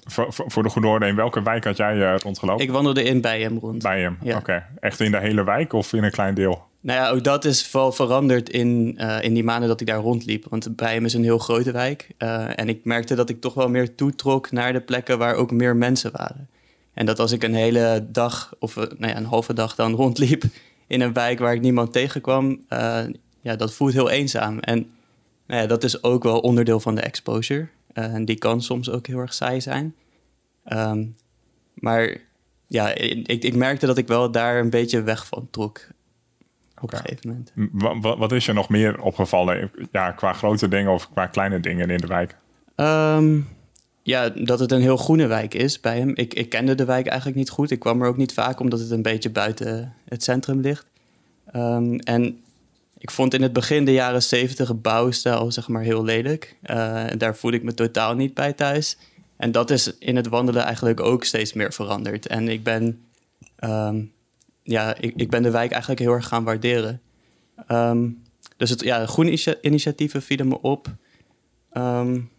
Voor, 0.05 0.27
voor 0.29 0.63
de 0.63 0.69
goede 0.69 0.89
orde, 0.89 1.07
in 1.07 1.17
welke 1.17 1.43
wijk 1.43 1.65
had 1.65 1.77
jij 1.77 1.97
uh, 1.97 2.15
rondgelopen? 2.17 2.65
Ik 2.65 2.71
wandelde 2.71 3.03
in 3.03 3.21
bij 3.21 3.41
hem 3.41 3.59
rond. 3.59 3.83
Bij 3.83 4.01
hem, 4.01 4.19
ja. 4.23 4.37
oké. 4.37 4.67
Echt 4.81 5.01
in 5.01 5.11
de 5.11 5.19
hele 5.19 5.45
wijk 5.45 5.73
of 5.73 5.93
in 5.93 6.05
een 6.05 6.11
klein 6.11 6.35
deel? 6.35 6.71
Nou 6.83 6.99
ja, 6.99 7.11
ook 7.11 7.25
dat 7.25 7.45
is 7.45 7.73
wel 7.73 7.93
veranderd 7.93 8.49
in, 8.49 8.97
uh, 8.99 9.23
in 9.23 9.35
die 9.35 9.45
maanden 9.45 9.69
dat 9.69 9.81
ik 9.81 9.87
daar 9.87 10.01
rondliep. 10.01 10.47
Want 10.49 10.77
bij 10.77 10.95
hem 10.95 11.05
is 11.05 11.15
een 11.15 11.23
heel 11.23 11.39
grote 11.39 11.73
wijk. 11.73 12.09
Uh, 12.19 12.59
en 12.59 12.69
ik 12.69 12.85
merkte 12.85 13.15
dat 13.15 13.29
ik 13.29 13.41
toch 13.41 13.55
wel 13.55 13.69
meer 13.69 13.95
toetrok 13.95 14.51
naar 14.51 14.73
de 14.73 14.81
plekken 14.81 15.19
waar 15.19 15.35
ook 15.35 15.51
meer 15.51 15.77
mensen 15.77 16.13
waren. 16.13 16.49
En 16.95 17.07
dat 17.07 17.19
als 17.19 17.33
ik 17.33 17.43
een 17.43 17.55
hele 17.55 18.07
dag 18.11 18.55
of 18.59 18.77
nou 18.77 19.07
ja, 19.07 19.17
een 19.17 19.25
halve 19.25 19.55
dag 19.55 19.75
dan 19.75 19.95
rondliep 20.03 20.45
in 20.87 21.01
een 21.01 21.13
wijk 21.13 21.39
waar 21.39 21.55
ik 21.55 21.61
niemand 21.61 21.93
tegenkwam, 21.93 22.65
ja, 23.41 23.57
dat 23.57 23.73
voelt 23.73 23.93
heel 23.93 24.11
eenzaam. 24.11 24.59
En 24.59 24.91
nou 25.47 25.61
ja, 25.61 25.67
dat 25.67 25.85
is 25.85 26.03
ook 26.03 26.23
wel 26.23 26.41
onderdeel 26.41 26.81
van 26.81 26.95
de 26.95 27.01
exposure. 27.01 27.69
en 27.93 28.25
die 28.25 28.39
kan 28.39 28.63
soms 28.63 28.91
ook 28.91 29.07
heel 29.07 29.19
erg 29.19 29.35
saai 29.35 29.61
zijn. 29.61 29.95
Um, 30.73 31.17
maar 31.75 32.17
ja, 32.67 32.95
ik, 32.95 33.45
ik 33.45 33.55
merkte 33.55 33.87
dat 33.87 33.99
ik 33.99 34.07
wel 34.07 34.31
daar 34.31 34.59
een 34.59 34.71
beetje 34.71 35.03
weg 35.03 35.27
van 35.27 35.49
trok 35.51 35.81
op 36.83 36.93
een 36.93 36.99
gegeven 36.99 37.29
moment. 37.29 37.53
Wat, 38.03 38.19
wat, 38.19 38.33
is 38.33 38.45
je 38.45 38.53
nog 38.53 38.69
meer 38.69 39.01
opgevallen 39.01 39.71
ja, 39.93 40.11
qua 40.11 40.33
grote 40.33 40.69
dingen 40.69 40.93
of 40.93 41.11
qua 41.13 41.27
kleine 41.27 41.61
dingen 41.61 41.91
in 41.91 41.99
de 41.99 42.07
wijk? 42.07 42.37
Um, 42.77 43.49
ja, 44.03 44.29
dat 44.29 44.59
het 44.59 44.73
een 44.73 44.81
heel 44.81 44.97
groene 44.97 45.27
wijk 45.27 45.55
is 45.55 45.81
bij 45.81 45.99
hem. 45.99 46.13
Ik, 46.15 46.35
ik 46.35 46.49
kende 46.49 46.75
de 46.75 46.85
wijk 46.85 47.07
eigenlijk 47.07 47.39
niet 47.39 47.51
goed. 47.51 47.71
Ik 47.71 47.79
kwam 47.79 48.03
er 48.03 48.09
ook 48.09 48.17
niet 48.17 48.33
vaak 48.33 48.61
omdat 48.61 48.81
het 48.81 48.91
een 48.91 49.03
beetje 49.03 49.31
buiten 49.31 49.95
het 50.09 50.23
centrum 50.23 50.61
ligt. 50.61 50.87
Um, 51.57 51.99
en 51.99 52.41
ik 52.99 53.11
vond 53.11 53.35
in 53.35 53.43
het 53.43 53.53
begin 53.53 53.85
de 53.85 53.93
jaren 53.93 54.23
zeventig 54.23 54.81
bouwstijl 54.81 55.53
zeg 55.53 55.69
maar 55.69 55.83
heel 55.83 56.05
lelijk. 56.05 56.57
Uh, 56.63 57.05
daar 57.19 57.37
voelde 57.37 57.57
ik 57.57 57.63
me 57.63 57.75
totaal 57.75 58.15
niet 58.15 58.35
bij 58.35 58.53
thuis. 58.53 58.97
En 59.37 59.53
dat 59.53 59.71
is 59.71 59.99
in 59.99 60.17
het 60.17 60.29
wandelen 60.29 60.63
eigenlijk 60.63 61.01
ook 61.01 61.25
steeds 61.25 61.53
meer 61.53 61.73
veranderd. 61.73 62.27
En 62.27 62.49
ik 62.49 62.63
ben 62.63 63.05
um, 63.65 64.13
ja, 64.63 64.95
ik, 64.97 65.13
ik 65.17 65.31
ben 65.31 65.43
de 65.43 65.51
wijk 65.51 65.71
eigenlijk 65.71 66.01
heel 66.01 66.13
erg 66.13 66.27
gaan 66.27 66.45
waarderen. 66.45 67.01
Um, 67.69 68.23
dus 68.57 68.71
het, 68.71 68.81
ja, 68.81 69.07
groene 69.07 69.59
initiatieven 69.61 70.23
vielen 70.23 70.49
me 70.49 70.61
op. 70.61 70.95
Um, 71.73 72.31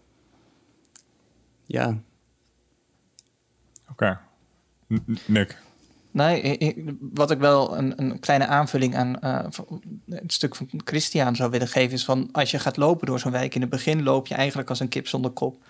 ja. 1.66 1.88
Oké. 3.90 4.20
Okay. 4.88 5.02
Nick? 5.26 5.62
Nee, 6.12 6.86
wat 7.00 7.32
ik 7.32 7.40
wel 7.40 7.78
een, 7.78 8.02
een 8.02 8.20
kleine 8.20 8.48
aanvulling 8.48 8.96
aan 8.96 9.18
uh, 9.24 9.46
het 10.10 10.34
stuk 10.34 10.56
van 10.56 10.70
Christian 10.84 11.36
zou 11.36 11.52
willen 11.52 11.68
geven, 11.68 11.94
is 11.94 12.06
van 12.06 12.30
als 12.32 12.52
je 12.52 12.60
gaat 12.60 12.78
lopen 12.78 13.08
door 13.08 13.20
zo'n 13.20 13.32
wijk, 13.32 13.56
in 13.56 13.62
het 13.62 13.70
begin 13.70 14.04
loop 14.04 14.28
je 14.28 14.36
eigenlijk 14.36 14.70
als 14.70 14.80
een 14.80 14.90
kip 14.90 15.08
zonder 15.08 15.32
kop. 15.32 15.64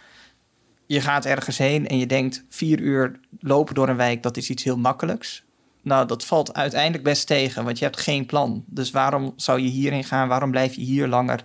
Je 0.86 1.02
gaat 1.02 1.26
ergens 1.26 1.58
heen 1.58 1.88
en 1.88 1.98
je 1.98 2.06
denkt 2.06 2.44
vier 2.50 2.80
uur 2.80 3.20
lopen 3.40 3.76
door 3.76 3.90
een 3.90 3.96
wijk, 3.96 4.24
dat 4.24 4.38
is 4.38 4.50
iets 4.50 4.64
heel 4.64 4.78
makkelijks. 4.78 5.44
Nou, 5.84 6.08
dat 6.08 6.26
valt 6.26 6.54
uiteindelijk 6.54 7.04
best 7.04 7.28
tegen, 7.28 7.64
want 7.64 7.78
je 7.78 7.86
hebt 7.86 8.00
geen 8.00 8.26
plan. 8.26 8.64
Dus 8.68 8.92
waarom 8.92 9.34
zou 9.36 9.60
je 9.60 9.70
hierin 9.70 10.04
gaan? 10.04 10.28
Waarom 10.28 10.52
blijf 10.52 10.76
je 10.76 10.82
hier 10.82 11.08
langer? 11.08 11.44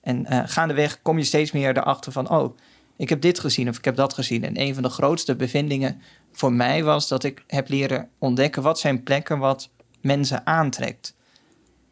En 0.00 0.26
uh, 0.30 0.40
gaandeweg 0.44 1.02
kom 1.02 1.18
je 1.18 1.24
steeds 1.24 1.52
meer 1.52 1.76
erachter 1.76 2.12
van, 2.12 2.30
oh, 2.30 2.56
ik 2.96 3.08
heb 3.08 3.20
dit 3.20 3.38
gezien 3.38 3.68
of 3.68 3.78
ik 3.78 3.84
heb 3.84 3.96
dat 3.96 4.14
gezien. 4.14 4.44
En 4.44 4.60
een 4.60 4.74
van 4.74 4.82
de 4.82 4.88
grootste 4.88 5.36
bevindingen 5.36 6.00
voor 6.32 6.52
mij 6.52 6.84
was 6.84 7.08
dat 7.08 7.24
ik 7.24 7.44
heb 7.46 7.68
leren 7.68 8.08
ontdekken 8.18 8.62
wat 8.62 8.78
zijn 8.78 9.02
plekken 9.02 9.38
wat 9.38 9.70
mensen 10.00 10.46
aantrekt. 10.46 11.16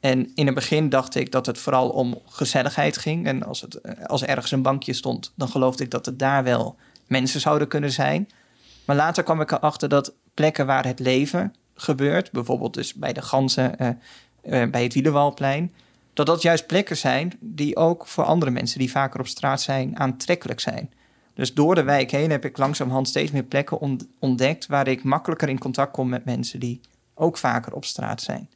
En 0.00 0.30
in 0.34 0.46
het 0.46 0.54
begin 0.54 0.88
dacht 0.88 1.14
ik 1.14 1.32
dat 1.32 1.46
het 1.46 1.58
vooral 1.58 1.88
om 1.88 2.22
gezelligheid 2.26 2.98
ging. 2.98 3.26
En 3.26 3.42
als, 3.42 3.60
het, 3.60 3.74
eh, 3.80 4.04
als 4.04 4.22
er 4.22 4.28
ergens 4.28 4.52
een 4.52 4.62
bankje 4.62 4.92
stond, 4.92 5.32
dan 5.36 5.48
geloofde 5.48 5.84
ik 5.84 5.90
dat 5.90 6.06
het 6.06 6.18
daar 6.18 6.44
wel 6.44 6.76
mensen 7.06 7.40
zouden 7.40 7.68
kunnen 7.68 7.92
zijn. 7.92 8.28
Maar 8.84 8.96
later 8.96 9.22
kwam 9.22 9.40
ik 9.40 9.50
erachter 9.50 9.88
dat 9.88 10.14
plekken 10.34 10.66
waar 10.66 10.86
het 10.86 10.98
leven 10.98 11.54
gebeurt, 11.76 12.32
bijvoorbeeld 12.32 12.74
dus 12.74 12.94
bij 12.94 13.12
de 13.12 13.22
ganzen, 13.22 13.74
uh, 13.80 13.88
uh, 14.62 14.70
bij 14.70 14.82
het 14.82 14.94
Wielenwalplein, 14.94 15.72
dat 16.12 16.26
dat 16.26 16.42
juist 16.42 16.66
plekken 16.66 16.96
zijn 16.96 17.32
die 17.40 17.76
ook 17.76 18.06
voor 18.06 18.24
andere 18.24 18.50
mensen 18.50 18.78
die 18.78 18.90
vaker 18.90 19.20
op 19.20 19.26
straat 19.26 19.62
zijn 19.62 19.98
aantrekkelijk 19.98 20.60
zijn. 20.60 20.90
Dus 21.34 21.54
door 21.54 21.74
de 21.74 21.82
wijk 21.82 22.10
heen 22.10 22.30
heb 22.30 22.44
ik 22.44 22.58
langzamerhand 22.58 23.08
steeds 23.08 23.30
meer 23.30 23.42
plekken 23.42 23.98
ontdekt 24.18 24.66
waar 24.66 24.88
ik 24.88 25.04
makkelijker 25.04 25.48
in 25.48 25.58
contact 25.58 25.92
kom 25.92 26.08
met 26.08 26.24
mensen 26.24 26.60
die 26.60 26.80
ook 27.14 27.38
vaker 27.38 27.72
op 27.72 27.84
straat 27.84 28.22
zijn. 28.22 28.48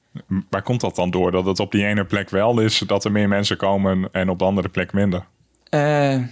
Waar 0.51 0.63
komt 0.63 0.81
dat 0.81 0.97
dan 0.97 1.11
door? 1.11 1.31
Dat 1.31 1.47
het 1.47 1.61
op 1.61 1.73
die 1.73 1.85
ene 1.85 2.05
plek 2.05 2.31
wel 2.31 2.61
is, 2.61 2.79
dat 2.79 3.05
er 3.05 3.13
meer 3.13 3.29
mensen 3.29 3.57
komen 3.57 4.09
en 4.13 4.29
op 4.29 4.39
de 4.39 4.45
andere 4.45 4.69
plek 4.69 4.93
minder? 4.93 5.27
Uh, 5.71 6.23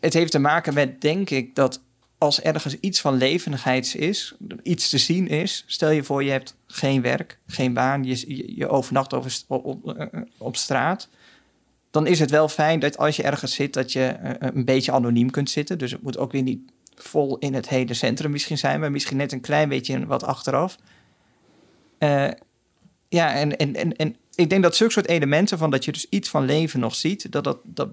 het 0.00 0.14
heeft 0.14 0.32
te 0.32 0.38
maken 0.38 0.74
met, 0.74 1.00
denk 1.00 1.30
ik, 1.30 1.54
dat 1.54 1.80
als 2.18 2.40
ergens 2.40 2.76
iets 2.80 3.00
van 3.00 3.14
levendigheid 3.14 3.94
is, 3.94 4.34
iets 4.62 4.88
te 4.88 4.98
zien 4.98 5.28
is, 5.28 5.64
stel 5.66 5.90
je 5.90 6.04
voor 6.04 6.24
je 6.24 6.30
hebt 6.30 6.56
geen 6.66 7.02
werk, 7.02 7.38
geen 7.46 7.72
baan, 7.72 8.04
je, 8.04 8.54
je 8.56 8.68
overnacht 8.68 9.14
over, 9.14 9.40
op, 9.46 9.96
eh, 9.96 10.20
op, 10.36 10.56
straat, 10.56 11.08
dan 11.90 12.06
is 12.06 12.18
het 12.18 12.30
wel 12.30 12.48
fijn 12.48 12.80
dat 12.80 12.98
als 12.98 13.16
je 13.16 13.22
ergens 13.22 13.54
zit, 13.54 13.72
dat 13.72 13.92
je 13.92 14.04
eh, 14.04 14.48
een 14.54 14.64
beetje 14.64 14.92
anoniem 14.92 15.30
kunt 15.30 15.50
zitten. 15.50 15.78
Dus 15.78 15.90
het 15.90 16.02
moet 16.02 16.18
ook 16.18 16.32
weer 16.32 16.42
niet 16.42 16.60
vol 16.94 17.38
in 17.38 17.54
het 17.54 17.68
hele 17.68 17.94
centrum 17.94 18.30
misschien 18.30 18.58
zijn, 18.58 18.80
maar 18.80 18.90
misschien 18.90 19.16
net 19.16 19.32
een 19.32 19.40
klein 19.40 19.68
beetje 19.68 20.06
wat 20.06 20.24
achteraf. 20.24 20.78
Ja, 23.08 23.34
en, 23.34 23.56
en, 23.56 23.74
en, 23.74 23.96
en 23.96 24.16
ik 24.34 24.50
denk 24.50 24.62
dat 24.62 24.76
zulke 24.76 24.92
soort 24.92 25.08
elementen 25.08 25.58
van 25.58 25.70
dat 25.70 25.84
je 25.84 25.92
dus 25.92 26.08
iets 26.08 26.28
van 26.28 26.44
leven 26.44 26.80
nog 26.80 26.94
ziet, 26.94 27.32
dat 27.32 27.44
dat, 27.44 27.58
dat 27.64 27.88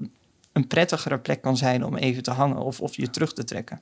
een 0.51 0.67
prettigere 0.67 1.19
plek 1.19 1.41
kan 1.41 1.57
zijn 1.57 1.85
om 1.85 1.95
even 1.95 2.23
te 2.23 2.31
hangen 2.31 2.57
of, 2.57 2.81
of 2.81 2.95
je 2.95 3.09
terug 3.09 3.33
te 3.33 3.43
trekken 3.43 3.81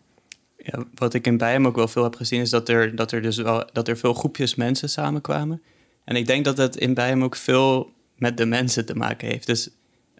ja, 0.63 0.83
wat 0.95 1.13
ik 1.13 1.27
in 1.27 1.37
Bijhem 1.37 1.67
ook 1.67 1.75
wel 1.75 1.87
veel 1.87 2.03
heb 2.03 2.15
gezien, 2.15 2.41
is 2.41 2.49
dat 2.49 2.69
er, 2.69 2.95
dat 2.95 3.11
er 3.11 3.21
dus 3.21 3.37
wel 3.37 3.69
dat 3.73 3.87
er 3.87 3.97
veel 3.97 4.13
groepjes 4.13 4.55
mensen 4.55 4.89
samenkwamen. 4.89 5.61
En 6.03 6.15
ik 6.15 6.27
denk 6.27 6.45
dat 6.45 6.57
het 6.57 6.75
in 6.75 6.93
Bijhem 6.93 7.23
ook 7.23 7.35
veel 7.35 7.91
met 8.15 8.37
de 8.37 8.45
mensen 8.45 8.85
te 8.85 8.95
maken 8.95 9.27
heeft. 9.27 9.47
Dus 9.47 9.69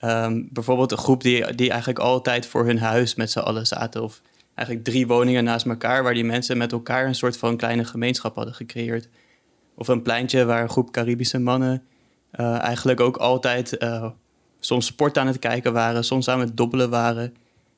um, 0.03 0.49
bijvoorbeeld 0.51 0.91
een 0.91 0.97
groep 0.97 1.23
die, 1.23 1.55
die 1.55 1.69
eigenlijk 1.69 1.99
altijd 1.99 2.45
voor 2.45 2.65
hun 2.65 2.79
huis 2.79 3.15
met 3.15 3.31
z'n 3.31 3.39
allen 3.39 3.67
zaten. 3.67 4.03
Of 4.03 4.21
eigenlijk 4.55 4.87
drie 4.87 5.07
woningen 5.07 5.43
naast 5.43 5.65
elkaar, 5.65 6.03
waar 6.03 6.13
die 6.13 6.23
mensen 6.23 6.57
met 6.57 6.71
elkaar 6.71 7.05
een 7.05 7.15
soort 7.15 7.37
van 7.37 7.57
kleine 7.57 7.85
gemeenschap 7.85 8.35
hadden 8.35 8.53
gecreëerd. 8.53 9.09
Of 9.75 9.87
een 9.87 10.01
pleintje 10.01 10.45
waar 10.45 10.61
een 10.61 10.69
groep 10.69 10.91
Caribische 10.91 11.39
mannen 11.39 11.83
eh, 12.31 12.59
eigenlijk 12.59 12.99
ook 12.99 13.17
altijd 13.17 13.77
eh, 13.77 14.09
soms 14.59 14.85
sport 14.85 15.17
aan 15.17 15.27
het 15.27 15.39
kijken 15.39 15.73
waren, 15.73 16.03
soms 16.03 16.27
aan 16.27 16.39
het 16.39 16.57
dobbelen 16.57 16.89
waren. 16.89 17.35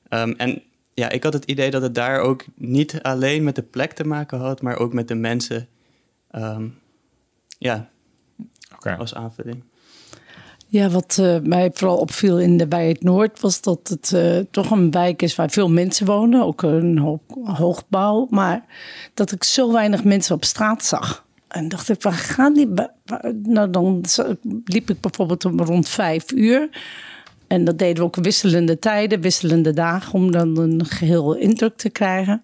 Ehm, 0.09 0.33
en 0.37 0.61
ja, 0.93 1.09
ik 1.09 1.23
had 1.23 1.33
het 1.33 1.45
idee 1.45 1.71
dat 1.71 1.81
het 1.81 1.95
daar 1.95 2.19
ook 2.19 2.45
niet 2.55 2.99
alleen 3.01 3.43
met 3.43 3.55
de 3.55 3.61
plek 3.61 3.91
te 3.93 4.03
maken 4.03 4.39
had, 4.39 4.61
maar 4.61 4.77
ook 4.77 4.93
met 4.93 5.07
de 5.07 5.15
mensen. 5.15 5.67
Ehm, 6.31 6.67
ja, 7.57 7.89
Oké. 8.75 8.95
als 8.95 9.15
aanvulling. 9.15 9.63
Ja, 10.67 10.89
wat 10.89 11.17
eh, 11.19 11.39
mij 11.39 11.71
vooral 11.73 11.97
opviel 11.97 12.39
in 12.39 12.57
de 12.57 12.67
bij 12.67 12.87
het 12.87 13.03
Noord 13.03 13.39
was 13.39 13.61
dat 13.61 13.87
het 13.87 14.13
eh, 14.13 14.39
toch 14.51 14.71
een 14.71 14.91
wijk 14.91 15.21
is 15.21 15.35
waar 15.35 15.49
veel 15.49 15.69
mensen 15.69 16.05
wonen, 16.05 16.43
ook 16.43 16.61
een 16.61 16.97
hoog, 16.97 17.19
hoogbouw, 17.43 18.27
maar 18.29 18.65
dat 19.13 19.31
ik 19.31 19.43
zo 19.43 19.71
weinig 19.71 20.03
mensen 20.03 20.35
op 20.35 20.43
straat 20.45 20.85
zag. 20.85 21.25
En 21.47 21.67
dacht 21.69 21.89
ik, 21.89 22.01
waar 22.01 22.13
gaan 22.13 22.53
die? 22.53 22.67
waar- 22.67 23.33
Nou, 23.43 23.69
dan 23.69 24.03
liep 24.65 24.89
ik 24.89 24.99
bijvoorbeeld 25.01 25.45
om 25.45 25.59
rond 25.61 25.89
vijf 25.89 26.31
uur. 26.31 26.69
En 27.53 27.63
dat 27.63 27.79
deden 27.79 27.97
we 27.97 28.03
ook 28.03 28.15
wisselende 28.15 28.79
tijden, 28.79 29.21
wisselende 29.21 29.73
dagen, 29.73 30.13
om 30.13 30.31
dan 30.31 30.57
een 30.57 30.85
geheel 30.85 31.35
indruk 31.35 31.77
te 31.77 31.89
krijgen. 31.89 32.43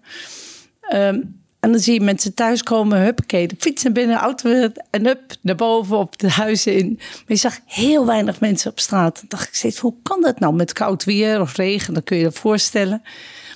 Ehm, 0.80 1.20
en 1.60 1.70
dan 1.70 1.78
zie 1.78 1.94
je 1.94 2.00
mensen 2.00 2.34
thuiskomen, 2.34 3.00
huppakee, 3.00 3.48
de 3.48 3.54
fiets 3.58 3.82
naar 3.82 3.92
binnen, 3.92 4.16
auto 4.16 4.70
en 4.90 5.06
hup, 5.06 5.20
naar 5.40 5.54
boven 5.54 5.98
op 5.98 6.18
de 6.18 6.30
huizen 6.30 6.76
in. 6.76 6.94
Maar 6.96 7.24
je 7.26 7.36
zag 7.36 7.58
heel 7.66 8.06
weinig 8.06 8.40
mensen 8.40 8.70
op 8.70 8.80
straat. 8.80 9.14
Dan 9.14 9.24
dacht 9.28 9.48
ik 9.48 9.54
steeds, 9.54 9.78
hoe 9.78 9.94
kan 10.02 10.22
dat 10.22 10.38
nou 10.38 10.54
met 10.54 10.72
koud 10.72 11.04
weer 11.04 11.40
of 11.40 11.56
regen? 11.56 11.94
Dan 11.94 12.02
kun 12.02 12.16
je 12.16 12.22
je 12.22 12.28
dat 12.28 12.38
voorstellen. 12.38 13.02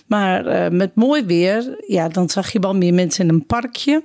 Maar 0.07 0.47
eh, 0.47 0.71
met 0.71 0.95
mooi 0.95 1.25
weer, 1.25 1.85
ja, 1.87 2.09
dan 2.09 2.29
zag 2.29 2.53
je 2.53 2.61
wel 2.61 2.75
meer 2.75 2.95
mensen 2.95 3.29
in 3.29 3.35
een 3.35 3.47
parkje. 3.47 4.03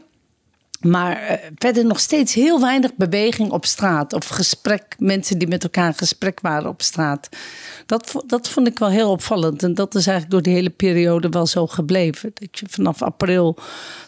Maar 0.79 1.21
eh, 1.21 1.49
verder 1.55 1.85
nog 1.85 1.99
steeds 1.99 2.33
heel 2.33 2.61
weinig 2.61 2.95
beweging 2.95 3.51
op 3.51 3.65
straat. 3.65 4.13
Of 4.13 4.27
gesprek, 4.27 4.95
mensen 4.97 5.37
die 5.37 5.47
met 5.47 5.63
elkaar 5.63 5.87
in 5.87 5.97
gesprek 5.97 6.39
waren 6.39 6.69
op 6.69 6.81
straat. 6.81 7.29
Dat, 7.85 8.23
dat 8.27 8.49
vond 8.49 8.67
ik 8.67 8.79
wel 8.79 8.89
heel 8.89 9.11
opvallend. 9.11 9.63
En 9.63 9.73
dat 9.73 9.95
is 9.95 10.07
eigenlijk 10.07 10.31
door 10.31 10.41
die 10.41 10.53
hele 10.53 10.69
periode 10.69 11.29
wel 11.29 11.45
zo 11.45 11.67
gebleven. 11.67 12.31
Dat 12.33 12.59
je 12.59 12.65
vanaf 12.69 13.01
april 13.01 13.57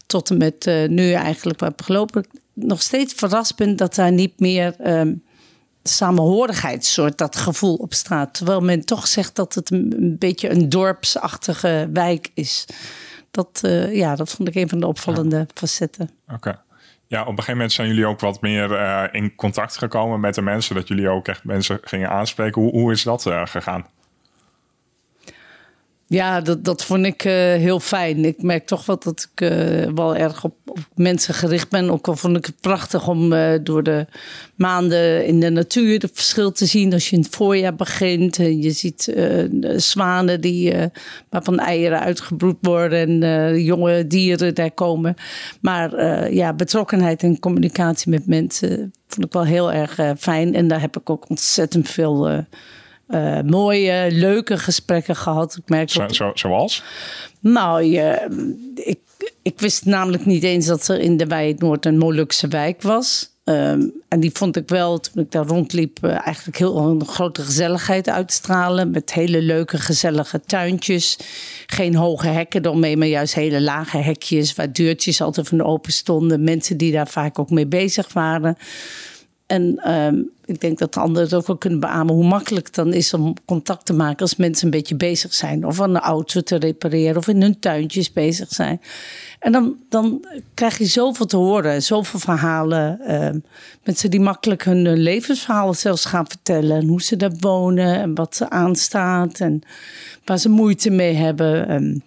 tot 0.05 0.29
en 0.29 0.37
met 0.37 0.67
eh, 0.67 0.87
nu 0.87 1.11
eigenlijk 1.11 1.59
waar 1.59 1.69
heb 1.69 1.81
gelopen... 1.81 2.25
nog 2.53 2.81
steeds 2.81 3.13
verrast 3.13 3.55
bent 3.55 3.77
dat 3.77 3.95
daar 3.95 4.11
niet 4.11 4.39
meer... 4.39 4.75
ehm 4.77 5.11
samenhorigheidssoort, 5.83 7.17
dat 7.17 7.35
gevoel 7.35 7.75
op 7.75 7.93
straat. 7.93 8.33
Terwijl 8.33 8.61
men 8.61 8.85
toch 8.85 9.07
zegt 9.07 9.35
dat 9.35 9.55
het 9.55 9.71
een 9.71 10.15
beetje 10.19 10.49
een 10.49 10.69
dorpsachtige 10.69 11.89
wijk 11.93 12.31
is. 12.33 12.65
Dat, 13.31 13.61
eh, 13.63 13.95
ja, 13.95 14.15
dat 14.15 14.29
vond 14.29 14.47
ik 14.47 14.55
een 14.55 14.69
van 14.69 14.79
de 14.79 14.87
opvallende 14.87 15.47
facetten. 15.53 16.09
Oké. 16.33 16.61
Ja, 17.07 17.21
op 17.21 17.27
een 17.27 17.33
gegeven 17.33 17.53
moment 17.53 17.71
zijn 17.71 17.87
jullie 17.87 18.05
ook 18.05 18.19
wat 18.19 18.41
meer 18.41 18.73
eh, 18.73 19.03
in 19.11 19.35
contact 19.35 19.77
gekomen 19.77 20.19
met 20.19 20.35
de 20.35 20.41
mensen. 20.41 20.75
Dat 20.75 20.87
jullie 20.87 21.09
ook 21.09 21.27
echt 21.27 21.43
mensen 21.43 21.79
gingen 21.81 22.09
aanspreken. 22.09 22.61
Hoe, 22.61 22.71
hoe 22.71 22.91
is 22.91 23.03
dat 23.03 23.25
eh, 23.25 23.45
gegaan? 23.45 23.85
Ja, 26.11 26.41
dat, 26.41 26.65
dat 26.65 26.83
vond 26.83 27.05
ik 27.05 27.23
eh, 27.23 27.33
heel 27.33 27.79
fijn. 27.79 28.25
Ik 28.25 28.41
merk 28.41 28.65
toch 28.65 28.85
wel 28.85 28.99
dat 28.99 29.29
ik 29.33 29.41
eh, 29.41 29.91
wel 29.95 30.15
erg 30.15 30.43
op, 30.43 30.55
op 30.65 30.77
mensen 30.95 31.33
gericht 31.33 31.69
ben. 31.69 31.89
Ook 31.89 32.07
al 32.07 32.15
vond 32.15 32.37
ik 32.37 32.45
het 32.45 32.59
prachtig 32.61 33.07
om 33.07 33.33
eh, 33.33 33.59
door 33.63 33.83
de 33.83 34.05
maanden 34.55 35.25
in 35.25 35.39
de 35.39 35.49
natuur 35.49 35.99
het 35.99 36.11
verschil 36.13 36.51
te 36.51 36.65
zien. 36.65 36.93
Als 36.93 37.09
je 37.09 37.15
in 37.15 37.21
het 37.21 37.35
voorjaar 37.35 37.75
begint 37.75 38.39
en 38.39 38.61
je 38.61 38.71
ziet 38.71 39.13
zwanen 39.75 40.41
die, 40.41 40.73
waarvan 41.29 41.59
eieren 41.59 41.99
uitgebroed 41.99 42.57
worden 42.61 43.23
en 43.23 43.63
jonge 43.63 44.07
dieren 44.07 44.55
daar 44.55 44.71
komen. 44.71 45.15
Maar 45.61 46.31
ja, 46.33 46.53
betrokkenheid 46.53 47.23
en 47.23 47.39
communicatie 47.39 48.11
met 48.11 48.27
mensen 48.27 48.93
vond 49.07 49.25
ik 49.25 49.33
wel 49.33 49.45
heel 49.45 49.71
erg 49.71 49.99
fijn. 50.17 50.55
En 50.55 50.67
daar 50.67 50.81
heb 50.81 50.97
ik 50.97 51.09
ook 51.09 51.29
ontzettend 51.29 51.89
veel... 51.89 52.45
eh, 53.11 53.39
mooie, 53.41 54.07
leuke 54.11 54.57
gesprekken 54.57 55.15
gehad. 55.15 55.55
Ik 55.55 55.69
merk 55.69 55.89
Zo, 55.89 56.01
ook- 56.01 56.15
zo, 56.15 56.31
zoals? 56.33 56.83
nou, 57.39 57.83
je, 57.83 58.27
ik, 58.75 58.99
ik 59.41 59.59
wist 59.59 59.85
namelijk 59.85 60.25
niet 60.25 60.43
eens 60.43 60.65
dat 60.65 60.87
er 60.87 60.99
in 60.99 61.17
de 61.17 61.25
Wijk 61.25 61.59
Noord 61.59 61.85
een 61.85 61.97
Molukse 61.97 62.47
wijk 62.47 62.81
was. 62.81 63.29
Ehm, 63.43 63.81
en 64.07 64.19
die 64.19 64.31
vond 64.33 64.55
ik 64.55 64.67
wel, 64.69 64.99
toen 64.99 65.23
ik 65.23 65.31
daar 65.31 65.45
rondliep, 65.45 65.97
eh, 66.03 66.25
eigenlijk 66.25 66.57
heel 66.57 66.77
een 66.77 67.05
grote 67.05 67.41
gezelligheid 67.41 68.09
uitstralen. 68.09 68.91
Met 68.91 69.13
hele 69.13 69.41
leuke, 69.41 69.77
gezellige 69.77 70.41
tuintjes. 70.45 71.17
Geen 71.65 71.95
hoge 71.95 72.27
hekken 72.27 72.65
eromheen, 72.65 72.97
maar 72.97 73.07
juist 73.07 73.33
hele 73.33 73.61
lage 73.61 73.97
hekjes. 73.97 74.55
Waar 74.55 74.73
deurtjes 74.73 75.21
altijd 75.21 75.47
van 75.47 75.61
open 75.63 75.91
stonden. 75.91 76.43
Mensen 76.43 76.77
die 76.77 76.91
daar 76.91 77.07
vaak 77.07 77.39
ook 77.39 77.49
mee 77.49 77.67
bezig 77.67 78.13
waren. 78.13 78.57
En 79.47 79.77
ehm, 79.83 80.15
ik 80.51 80.61
denk 80.61 80.79
dat 80.79 80.93
de 80.93 80.99
anderen 80.99 81.23
het 81.23 81.33
ook 81.33 81.47
wel 81.47 81.57
kunnen 81.57 81.79
beamen 81.79 82.13
hoe 82.13 82.23
makkelijk 82.23 82.65
het 82.65 82.75
dan 82.75 82.93
is 82.93 83.13
om 83.13 83.33
contact 83.45 83.85
te 83.85 83.93
maken 83.93 84.19
als 84.19 84.35
mensen 84.35 84.65
een 84.65 84.71
beetje 84.71 84.95
bezig 84.95 85.33
zijn. 85.33 85.65
Of 85.65 85.81
aan 85.81 85.93
de 85.93 85.99
auto 85.99 86.41
te 86.41 86.55
repareren 86.55 87.17
of 87.17 87.27
in 87.27 87.41
hun 87.41 87.59
tuintjes 87.59 88.13
bezig 88.13 88.49
zijn. 88.49 88.81
En 89.39 89.51
dan, 89.51 89.75
dan 89.89 90.25
krijg 90.53 90.77
je 90.77 90.85
zoveel 90.85 91.25
te 91.25 91.37
horen, 91.37 91.83
zoveel 91.83 92.19
verhalen. 92.19 92.99
ehm, 92.99 93.39
mensen 93.83 94.11
die 94.11 94.19
makkelijk 94.19 94.63
hun 94.63 94.97
levensverhalen 94.97 95.75
zelfs 95.75 96.05
gaan 96.05 96.27
vertellen. 96.27 96.77
En 96.77 96.87
hoe 96.87 97.01
ze 97.01 97.15
daar 97.15 97.35
wonen 97.39 97.99
en 98.01 98.15
wat 98.15 98.35
ze 98.35 98.49
aanstaat 98.49 99.39
en 99.39 99.61
waar 100.25 100.37
ze 100.37 100.49
moeite 100.49 100.89
mee 100.89 101.13
hebben. 101.13 101.67
Ehm, 101.67 101.97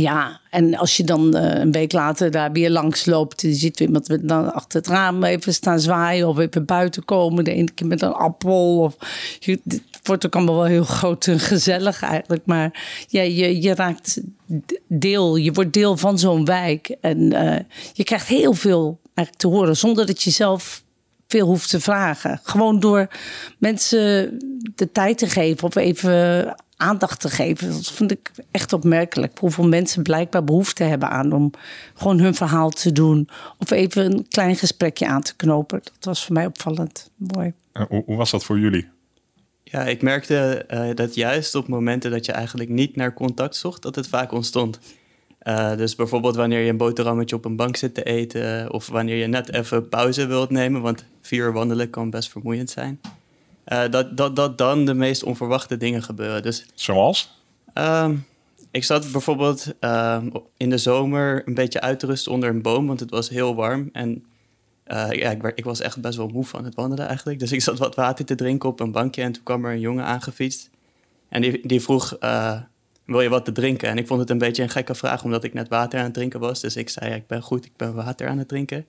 ja, 0.00 0.40
en 0.50 0.76
als 0.76 0.96
je 0.96 1.04
dan 1.04 1.36
eh, 1.36 1.60
een 1.60 1.72
week 1.72 1.92
later 1.92 2.30
daar 2.30 2.52
weer 2.52 2.70
langs 2.70 3.06
loopt, 3.06 3.40
je 3.40 3.54
ziet 3.54 3.80
iemand 3.80 4.28
dan 4.28 4.54
achter 4.54 4.78
het 4.78 4.88
raam 4.88 5.24
even 5.24 5.54
staan 5.54 5.80
zwaaien 5.80 6.28
of 6.28 6.38
even 6.38 6.64
buiten 6.64 7.04
komen, 7.04 7.44
de 7.44 7.52
ene 7.52 7.70
keer 7.70 7.86
met 7.86 8.02
een 8.02 8.12
appel. 8.12 8.80
Of, 8.80 8.96
het 9.40 9.80
wordt 10.02 10.26
ook 10.26 10.34
allemaal 10.34 10.54
wel 10.54 10.64
heel 10.64 10.84
groot 10.84 11.26
en 11.26 11.40
gezellig 11.40 12.02
eigenlijk, 12.02 12.46
maar 12.46 12.82
ja, 13.08 13.22
je, 13.22 13.62
je 13.62 13.74
raakt 13.74 14.20
deel, 14.86 15.36
je 15.36 15.52
wordt 15.52 15.72
deel 15.72 15.96
van 15.96 16.18
zo'n 16.18 16.44
wijk 16.44 16.96
en 17.00 17.32
eh, 17.32 17.64
je 17.92 18.04
krijgt 18.04 18.26
heel 18.26 18.52
veel 18.52 19.00
eigenlijk 19.14 19.38
te 19.38 19.46
horen 19.46 19.76
zonder 19.76 20.06
dat 20.06 20.22
je 20.22 20.30
zelf 20.30 20.84
veel 21.28 21.46
hoeft 21.46 21.70
te 21.70 21.80
vragen. 21.80 22.40
Gewoon 22.42 22.80
door 22.80 23.08
mensen 23.58 24.38
de 24.74 24.92
tijd 24.92 25.18
te 25.18 25.26
geven 25.26 25.68
of 25.68 25.76
even 25.76 26.54
aandacht 26.76 27.20
te 27.20 27.28
geven. 27.28 27.70
Dat 27.70 27.92
vind 27.92 28.10
ik 28.10 28.30
echt 28.50 28.72
opmerkelijk. 28.72 29.38
Hoeveel 29.38 29.68
mensen 29.68 30.02
blijkbaar 30.02 30.44
behoefte 30.44 30.82
hebben 30.84 31.10
aan 31.10 31.32
om 31.32 31.50
gewoon 31.94 32.18
hun 32.18 32.34
verhaal 32.34 32.70
te 32.70 32.92
doen. 32.92 33.28
Of 33.58 33.70
even 33.70 34.04
een 34.04 34.28
klein 34.28 34.56
gesprekje 34.56 35.06
aan 35.06 35.22
te 35.22 35.36
knopen. 35.36 35.80
Dat 35.82 36.04
was 36.04 36.24
voor 36.24 36.34
mij 36.34 36.46
opvallend. 36.46 37.10
Mooi. 37.16 37.52
Hoe, 37.88 38.02
hoe 38.06 38.16
was 38.16 38.30
dat 38.30 38.44
voor 38.44 38.58
jullie? 38.58 38.88
Ja, 39.62 39.84
ik 39.84 40.02
merkte 40.02 40.64
eh, 40.68 40.94
dat 40.94 41.14
juist 41.14 41.54
op 41.54 41.68
momenten 41.68 42.10
dat 42.10 42.26
je 42.26 42.32
eigenlijk 42.32 42.68
niet 42.68 42.96
naar 42.96 43.14
contact 43.14 43.56
zocht, 43.56 43.82
dat 43.82 43.94
het 43.94 44.08
vaak 44.08 44.32
ontstond. 44.32 44.78
Eh, 45.38 45.76
dus 45.76 45.94
bijvoorbeeld 45.94 46.36
wanneer 46.36 46.60
je 46.60 46.70
een 46.70 46.76
boterhammetje 46.76 47.36
op 47.36 47.44
een 47.44 47.56
bank 47.56 47.76
zit 47.76 47.94
te 47.94 48.02
eten, 48.02 48.72
of 48.72 48.86
wanneer 48.86 49.16
je 49.16 49.26
net 49.26 49.52
even 49.52 49.88
pauze 49.88 50.26
wilt 50.26 50.50
nemen, 50.50 50.80
want 50.80 51.04
vier 51.20 51.44
uur 51.44 51.52
wandelen 51.52 51.90
kan 51.90 52.10
best 52.10 52.30
vermoeiend 52.30 52.70
zijn. 52.70 53.00
Eh, 53.66 53.88
dat, 53.90 54.16
dat, 54.16 54.36
dat 54.36 54.58
dan 54.58 54.84
de 54.84 54.94
meest 54.94 55.22
onverwachte 55.22 55.76
dingen 55.76 56.02
gebeuren. 56.02 56.42
Dus 56.42 56.66
Zoals? 56.74 57.40
Ehm, 57.72 58.16
ik 58.70 58.84
zat 58.84 59.12
bijvoorbeeld 59.12 59.74
ehm, 59.80 60.30
in 60.56 60.70
de 60.70 60.78
zomer 60.78 61.42
een 61.46 61.54
beetje 61.54 61.80
uit 61.80 61.98
te 61.98 62.06
rusten 62.06 62.32
onder 62.32 62.48
een 62.48 62.62
boom, 62.62 62.86
want 62.86 63.00
het 63.00 63.10
was 63.10 63.28
heel 63.28 63.54
warm. 63.54 63.88
En 63.92 64.24
eh, 64.84 65.10
ja, 65.10 65.30
ik, 65.30 65.52
ik 65.54 65.64
was 65.64 65.80
echt 65.80 66.00
best 66.00 66.16
wel 66.16 66.28
moe 66.28 66.44
van 66.44 66.64
het 66.64 66.74
wandelen 66.74 67.06
eigenlijk. 67.06 67.38
Dus 67.38 67.52
ik 67.52 67.62
zat 67.62 67.78
wat 67.78 67.94
water 67.94 68.24
te 68.24 68.34
drinken 68.34 68.68
op 68.68 68.80
een 68.80 68.92
bankje 68.92 69.22
en 69.22 69.32
toen 69.32 69.42
kwam 69.42 69.64
er 69.64 69.72
een 69.72 69.80
jongen 69.80 70.04
aangefietst. 70.04 70.70
En 71.28 71.42
die, 71.42 71.66
die 71.66 71.80
vroeg, 71.80 72.16
eh, 72.16 72.60
wil 73.04 73.20
je 73.20 73.28
wat 73.28 73.44
te 73.44 73.52
drinken? 73.52 73.88
En 73.88 73.98
ik 73.98 74.06
vond 74.06 74.20
het 74.20 74.30
een 74.30 74.38
beetje 74.38 74.62
een 74.62 74.68
gekke 74.68 74.94
vraag, 74.94 75.24
omdat 75.24 75.44
ik 75.44 75.54
net 75.54 75.68
water 75.68 75.98
aan 75.98 76.04
het 76.04 76.14
drinken 76.14 76.40
was. 76.40 76.60
Dus 76.60 76.76
ik 76.76 76.88
zei, 76.88 77.10
ja, 77.10 77.16
ik 77.16 77.26
ben 77.26 77.42
goed, 77.42 77.64
ik 77.64 77.76
ben 77.76 77.94
water 77.94 78.28
aan 78.28 78.38
het 78.38 78.48
drinken. 78.48 78.86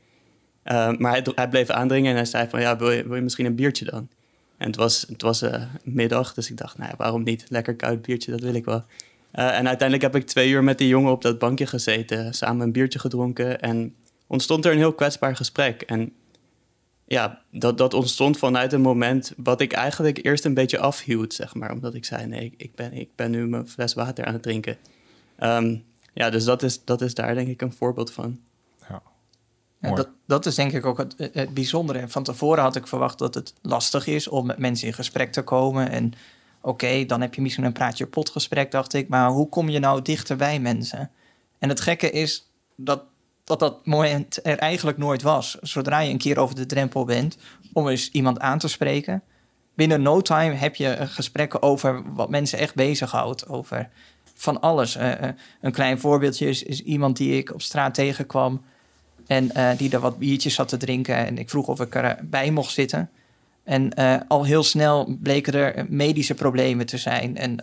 Maar 0.98 1.12
hij, 1.12 1.26
hij 1.36 1.50
bleef 1.50 1.70
aandringen 1.70 2.10
en 2.10 2.16
hij 2.16 2.26
zei 2.26 2.50
van, 2.50 2.62
ja, 2.62 2.78
wil 2.78 2.92
je, 2.92 3.08
wil 3.08 3.16
je 3.16 3.22
misschien 3.22 3.46
een 3.46 3.56
biertje 3.56 3.86
dan? 3.86 4.10
En 4.58 4.68
het 4.68 4.76
was, 4.76 5.06
het 5.10 5.22
was 5.22 5.42
eh, 5.42 5.64
middag, 5.84 6.34
dus 6.34 6.50
ik 6.50 6.58
dacht, 6.58 6.78
nou 6.78 6.94
waarom 6.98 7.24
niet? 7.24 7.46
Lekker 7.50 7.76
koud 7.76 8.02
biertje, 8.02 8.32
dat 8.32 8.40
wil 8.42 8.54
ik 8.54 8.66
wel. 8.66 8.84
Eh, 9.32 9.46
en 9.46 9.68
uiteindelijk 9.68 10.02
heb 10.02 10.16
ik 10.16 10.28
twee 10.28 10.50
uur 10.50 10.64
met 10.64 10.78
die 10.78 10.88
jongen 10.88 11.12
op 11.12 11.22
dat 11.22 11.40
bankje 11.40 11.66
gezeten, 11.68 12.34
samen 12.34 12.66
een 12.66 12.72
biertje 12.72 13.00
gedronken 13.00 13.62
en 13.62 13.96
ontstond 14.28 14.66
er 14.66 14.72
een 14.72 14.78
heel 14.78 14.94
kwetsbaar 14.94 15.36
gesprek. 15.36 15.82
En 15.82 16.12
ja, 17.06 17.42
dat, 17.52 17.78
dat 17.78 17.94
ontstond 17.94 18.38
vanuit 18.38 18.74
een 18.74 18.82
moment 18.82 19.34
wat 19.38 19.62
ik 19.62 19.74
eigenlijk 19.74 20.20
eerst 20.26 20.46
een 20.46 20.54
beetje 20.54 20.80
afhield, 20.80 21.34
zeg 21.34 21.56
maar. 21.56 21.72
Omdat 21.72 21.94
ik 21.94 22.06
zei, 22.06 22.26
nee, 22.26 22.42
ik- 22.46 22.54
ik 22.58 22.76
ben, 22.76 22.94
ik 22.94 23.10
ben 23.16 23.32
nu 23.32 23.48
mijn 23.48 23.68
fles 23.68 23.94
water 23.94 24.26
aan 24.26 24.34
het 24.34 24.44
drinken. 24.44 24.78
Ehm, 25.36 25.76
ja, 26.14 26.30
dus 26.30 26.44
dat 26.44 26.64
is, 26.64 26.84
dat 26.84 27.02
is 27.02 27.14
daar 27.14 27.36
denk 27.36 27.48
ik 27.48 27.62
een 27.62 27.74
voorbeeld 27.74 28.12
van. 28.12 28.40
Ja. 29.82 29.92
Dat, 29.92 30.10
dat 30.26 30.46
is 30.46 30.56
denk 30.56 30.72
ik 30.72 30.86
ook 30.86 30.98
het, 30.98 31.30
het 31.34 31.54
bijzondere. 31.54 32.00
En 32.00 32.10
Van 32.10 32.24
tevoren 32.24 32.64
had 32.64 32.76
ik 32.76 32.88
verwacht 32.88 33.18
dat 33.18 33.34
het 33.34 33.54
lastig 33.62 34.08
is 34.08 34.28
om 34.28 34.46
met 34.46 34.58
mensen 34.58 34.88
in 34.88 34.94
gesprek 34.94 35.32
te 35.32 35.42
komen. 35.42 35.90
En 35.90 36.14
oké, 36.62 37.06
dan 37.06 37.22
heb 37.22 37.34
je 37.34 37.42
misschien 37.42 37.64
een 37.64 37.74
praatje 37.74 38.08
potgesprek, 38.08 38.72
dacht 38.72 38.94
ik. 38.94 39.08
Maar 39.08 39.30
hoe 39.30 39.50
kom 39.50 39.70
je 39.70 39.80
nou 39.80 40.02
dichter 40.02 40.36
bij 40.36 40.60
mensen? 40.60 41.12
En 41.60 41.70
het 41.70 41.80
gekke 41.80 42.12
is 42.12 42.52
dat 42.76 43.04
dat 43.48 43.60
dat 43.60 43.86
moment 43.86 44.46
er 44.46 44.58
eigenlijk 44.58 44.98
nooit 44.98 45.22
was. 45.22 45.58
Zodra 45.62 46.00
je 46.00 46.12
een 46.12 46.18
keer 46.18 46.40
over 46.40 46.56
de 46.56 46.66
drempel 46.66 47.06
bent 47.06 47.38
om 47.74 47.88
eens 47.88 48.12
iemand 48.12 48.40
aan 48.40 48.60
te 48.60 48.68
spreken, 48.68 49.24
binnen 49.74 50.02
no 50.02 50.22
time 50.22 50.54
heb 50.54 50.76
je 50.76 50.90
eh, 50.90 51.08
gesprekken 51.08 51.62
over 51.62 52.14
wat 52.14 52.30
mensen 52.30 52.60
echt 52.60 52.76
bezighoudt. 52.76 53.48
Over 53.48 53.90
van 54.34 54.62
alles. 54.62 54.98
Uh, 54.98 55.12
een 55.62 55.72
klein 55.72 56.00
voorbeeldje 56.00 56.48
is, 56.48 56.64
is, 56.64 56.82
iemand 56.82 57.18
die 57.18 57.38
ik 57.38 57.54
op 57.54 57.62
straat 57.62 57.94
tegenkwam 57.94 58.64
en 59.28 59.52
uh, 59.58 59.70
die 59.78 59.92
er 59.92 60.00
wat 60.00 60.18
biertjes 60.18 60.54
zat 60.54 60.68
te 60.68 60.78
drinken. 60.78 61.16
En 61.16 61.38
ik 61.38 61.50
vroeg 61.50 61.68
of 61.68 61.80
ik 61.80 61.96
erbij 61.96 62.52
mocht 62.52 62.74
zitten. 62.74 63.10
En 63.64 63.94
al 64.28 64.44
heel 64.44 64.64
snel 64.64 65.18
bleken 65.22 65.54
er 65.54 65.86
medische 65.90 66.34
problemen 66.34 66.86
te 66.86 66.98
zijn. 66.98 67.38
En 67.38 67.62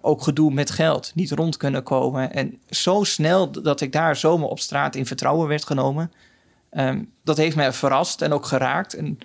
ook 0.00 0.22
gedoe 0.22 0.52
met 0.52 0.70
geld, 0.70 1.12
niet 1.14 1.30
rond 1.30 1.56
kunnen 1.56 1.82
komen. 1.82 2.32
En 2.32 2.58
zo 2.70 3.04
snel 3.04 3.50
dat 3.50 3.80
ik 3.80 3.92
daar 3.92 4.16
zomaar 4.16 4.48
op 4.48 4.58
straat 4.58 4.94
in 4.94 5.06
vertrouwen 5.06 5.48
werd 5.48 5.64
genomen. 5.64 6.12
Um, 6.70 7.10
dat 7.24 7.36
heeft 7.36 7.56
mij 7.56 7.72
verrast 7.72 8.22
en 8.22 8.32
ook 8.32 8.46
geraakt. 8.46 8.94
En 8.94 9.18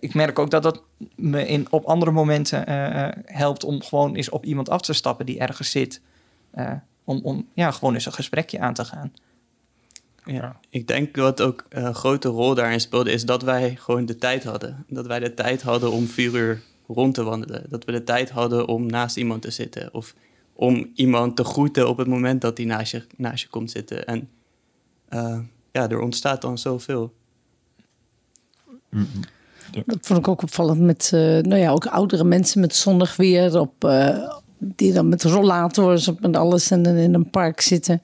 ik 0.00 0.14
merk 0.14 0.38
ook 0.38 0.50
dat 0.50 0.62
dat 0.62 0.82
me 1.14 1.46
in, 1.46 1.66
op 1.70 1.84
andere 1.84 2.10
momenten 2.10 2.64
helpt 3.24 3.64
om 3.64 3.82
gewoon 3.82 4.14
eens 4.14 4.30
op 4.30 4.44
iemand 4.44 4.68
af 4.68 4.80
te 4.80 4.92
stappen 4.92 5.26
die 5.26 5.38
ergens 5.38 5.70
zit. 5.70 6.00
om, 7.04 7.20
om 7.22 7.46
ja, 7.54 7.70
gewoon 7.70 7.94
eens 7.94 8.06
een 8.06 8.12
gesprekje 8.12 8.60
aan 8.60 8.74
te 8.74 8.84
gaan. 8.84 9.12
Ja, 10.24 10.60
ik 10.68 10.86
denk 10.86 11.16
wat 11.16 11.40
ook 11.40 11.64
een 11.68 11.94
grote 11.94 12.28
rol 12.28 12.54
daarin 12.54 12.80
speelde, 12.80 13.12
is 13.12 13.24
dat 13.24 13.42
wij 13.42 13.76
gewoon 13.76 14.06
de 14.06 14.16
tijd 14.16 14.44
hadden. 14.44 14.84
Dat 14.88 15.06
wij 15.06 15.18
de 15.18 15.34
tijd 15.34 15.62
hadden 15.62 15.90
om 15.92 16.06
vier 16.06 16.34
uur 16.34 16.62
rond 16.86 17.14
te 17.14 17.22
wandelen. 17.22 17.64
Dat 17.68 17.84
we 17.84 17.92
de 17.92 18.04
tijd 18.04 18.30
hadden 18.30 18.68
om 18.68 18.86
naast 18.86 19.16
iemand 19.16 19.42
te 19.42 19.50
zitten. 19.50 19.94
Of 19.94 20.14
om 20.52 20.90
iemand 20.94 21.36
te 21.36 21.44
groeten 21.44 21.88
op 21.88 21.96
het 21.96 22.08
moment 22.08 22.40
dat 22.40 22.56
hij 22.56 22.66
naast 22.66 22.92
je, 22.92 23.06
naast 23.16 23.42
je 23.42 23.48
komt 23.48 23.70
zitten. 23.70 24.06
En 24.06 24.28
ja, 25.72 25.88
er 25.88 26.00
ontstaat 26.00 26.42
dan 26.42 26.58
zoveel. 26.58 27.12
Dat 29.84 29.98
vond 30.00 30.18
ik 30.18 30.28
ook 30.28 30.42
opvallend 30.42 30.80
met 30.80 31.10
uh, 31.14 31.20
nou 31.20 31.56
ja, 31.56 31.70
ook 31.70 31.86
oudere 31.86 32.24
mensen 32.24 32.60
met 32.60 32.74
zonnig 32.74 33.16
weer. 33.16 33.60
Op, 33.60 33.84
uh, 33.84 34.28
die 34.58 34.92
dan 34.92 35.08
met 35.08 35.22
rollators 35.22 36.08
op 36.08 36.22
en 36.22 36.34
alles 36.34 36.70
en 36.70 36.86
in 36.86 37.14
een 37.14 37.30
park 37.30 37.60
zitten. 37.60 38.02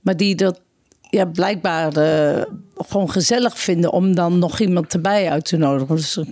Maar 0.00 0.16
die 0.16 0.34
dat 0.34 0.60
ja, 1.10 1.24
blijkbaar 1.24 1.96
uh, 1.98 2.42
gewoon 2.76 3.10
gezellig 3.10 3.58
vinden 3.58 3.92
om 3.92 4.14
dan 4.14 4.38
nog 4.38 4.60
iemand 4.60 4.94
erbij 4.94 5.30
uit 5.30 5.44
te 5.44 5.56
nodigen. 5.56 5.96
Dus 5.96 6.16
er 6.16 6.26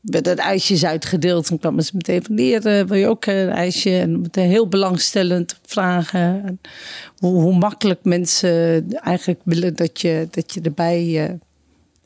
werden 0.00 0.36
ijsjes 0.36 0.84
uitgedeeld 0.84 1.50
en 1.50 1.58
kwamen 1.58 1.84
ze 1.84 1.90
meteen 1.94 2.24
van 2.24 2.34
leren, 2.34 2.86
wil 2.86 2.96
je 2.96 3.08
ook 3.08 3.26
een 3.26 3.48
ijsje? 3.48 3.98
En 3.98 4.20
meteen 4.20 4.48
heel 4.48 4.68
belangstellend 4.68 5.58
vragen. 5.62 6.44
En 6.44 6.60
hoe, 7.18 7.42
hoe, 7.42 7.54
makkelijk 7.54 8.04
mensen 8.04 8.92
eigenlijk 8.92 9.40
willen 9.44 9.76
dat 9.76 10.00
je, 10.00 10.28
dat 10.30 10.54
je 10.54 10.60
erbij 10.60 11.38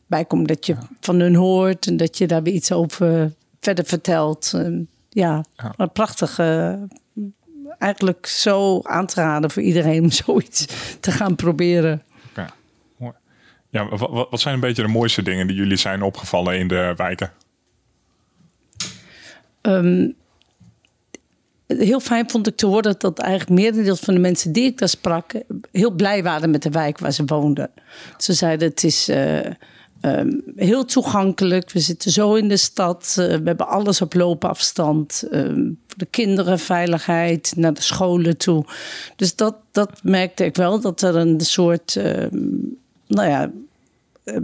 bij 0.07 0.25
komt. 0.25 0.49
Dat 0.49 0.67
je 0.67 0.77
van 1.01 1.21
hun 1.21 1.35
hoort 1.35 1.87
en 1.87 1.97
dat 1.97 2.19
je 2.19 2.27
daar 2.27 2.43
weer 2.43 2.55
iets 2.55 2.73
over 2.73 3.33
verder 3.61 3.85
vertelt. 3.85 4.53
ja, 5.09 5.45
ja. 5.77 5.87
prachtig. 5.87 6.39
eigenlijk 7.79 8.27
zo 8.27 8.81
aan 8.83 9.07
te 9.07 9.21
raden 9.21 9.51
voor 9.51 9.63
iedereen 9.63 10.03
om 10.03 10.11
zoiets 10.25 10.67
te 11.01 11.11
gaan 11.11 11.37
proberen. 11.37 12.03
Ja, 13.75 13.89
wat, 13.89 14.29
wat 14.31 14.41
zijn 14.41 14.55
een 14.55 14.61
beetje 14.61 14.83
de 14.83 14.89
mooiste 14.89 15.23
dingen 15.23 15.47
die 15.47 15.57
jullie 15.57 15.77
zijn 15.77 16.03
opgevallen 16.03 16.59
in 16.59 16.69
de 16.69 16.95
wijken? 16.97 17.33
Um, 19.63 20.15
heel 21.67 22.01
fijn 22.01 22.31
vond 22.31 22.47
ik 22.47 22.57
te 22.57 22.67
horen 22.67 22.95
dat 22.99 23.19
eigenlijk 23.19 23.61
merendeel 23.61 23.97
van 23.97 24.15
de 24.15 24.21
mensen 24.21 24.53
die 24.53 24.65
ik 24.65 24.79
daar 24.79 24.89
sprak 24.89 25.33
heel 25.73 25.91
blij 25.91 26.23
waren 26.23 26.51
met 26.51 26.63
de 26.63 26.71
wijk 26.71 26.99
waar 26.99 27.13
ze 27.13 27.25
woonden. 27.25 27.71
Ze 28.19 28.33
zeiden 28.33 28.69
het 28.69 28.85
is 28.85 29.09
uh, 29.09 29.47
um, 30.01 30.43
heel 30.57 30.85
toegankelijk, 30.85 31.71
we 31.71 31.81
zitten 31.81 32.11
zo 32.11 32.35
in 32.35 32.49
de 32.49 32.57
stad, 32.57 33.17
uh, 33.19 33.27
we 33.27 33.43
hebben 33.45 33.69
alles 33.69 34.01
op 34.01 34.15
loopafstand. 34.15 35.25
Voor 35.31 35.99
de 35.99 36.07
kinderen 36.11 36.59
veiligheid, 36.59 37.53
naar 37.57 37.75
de 37.75 37.83
scholen 37.83 38.37
toe. 38.37 38.65
Dus 39.17 39.37
dat, 39.37 39.57
dat 39.73 39.91
merkte 40.03 40.45
ik 40.45 40.57
wel, 40.57 40.81
dat 40.81 41.03
er 41.03 41.17
een 41.17 41.41
soort, 41.41 42.01
nou 43.07 43.29
ja, 43.29 43.51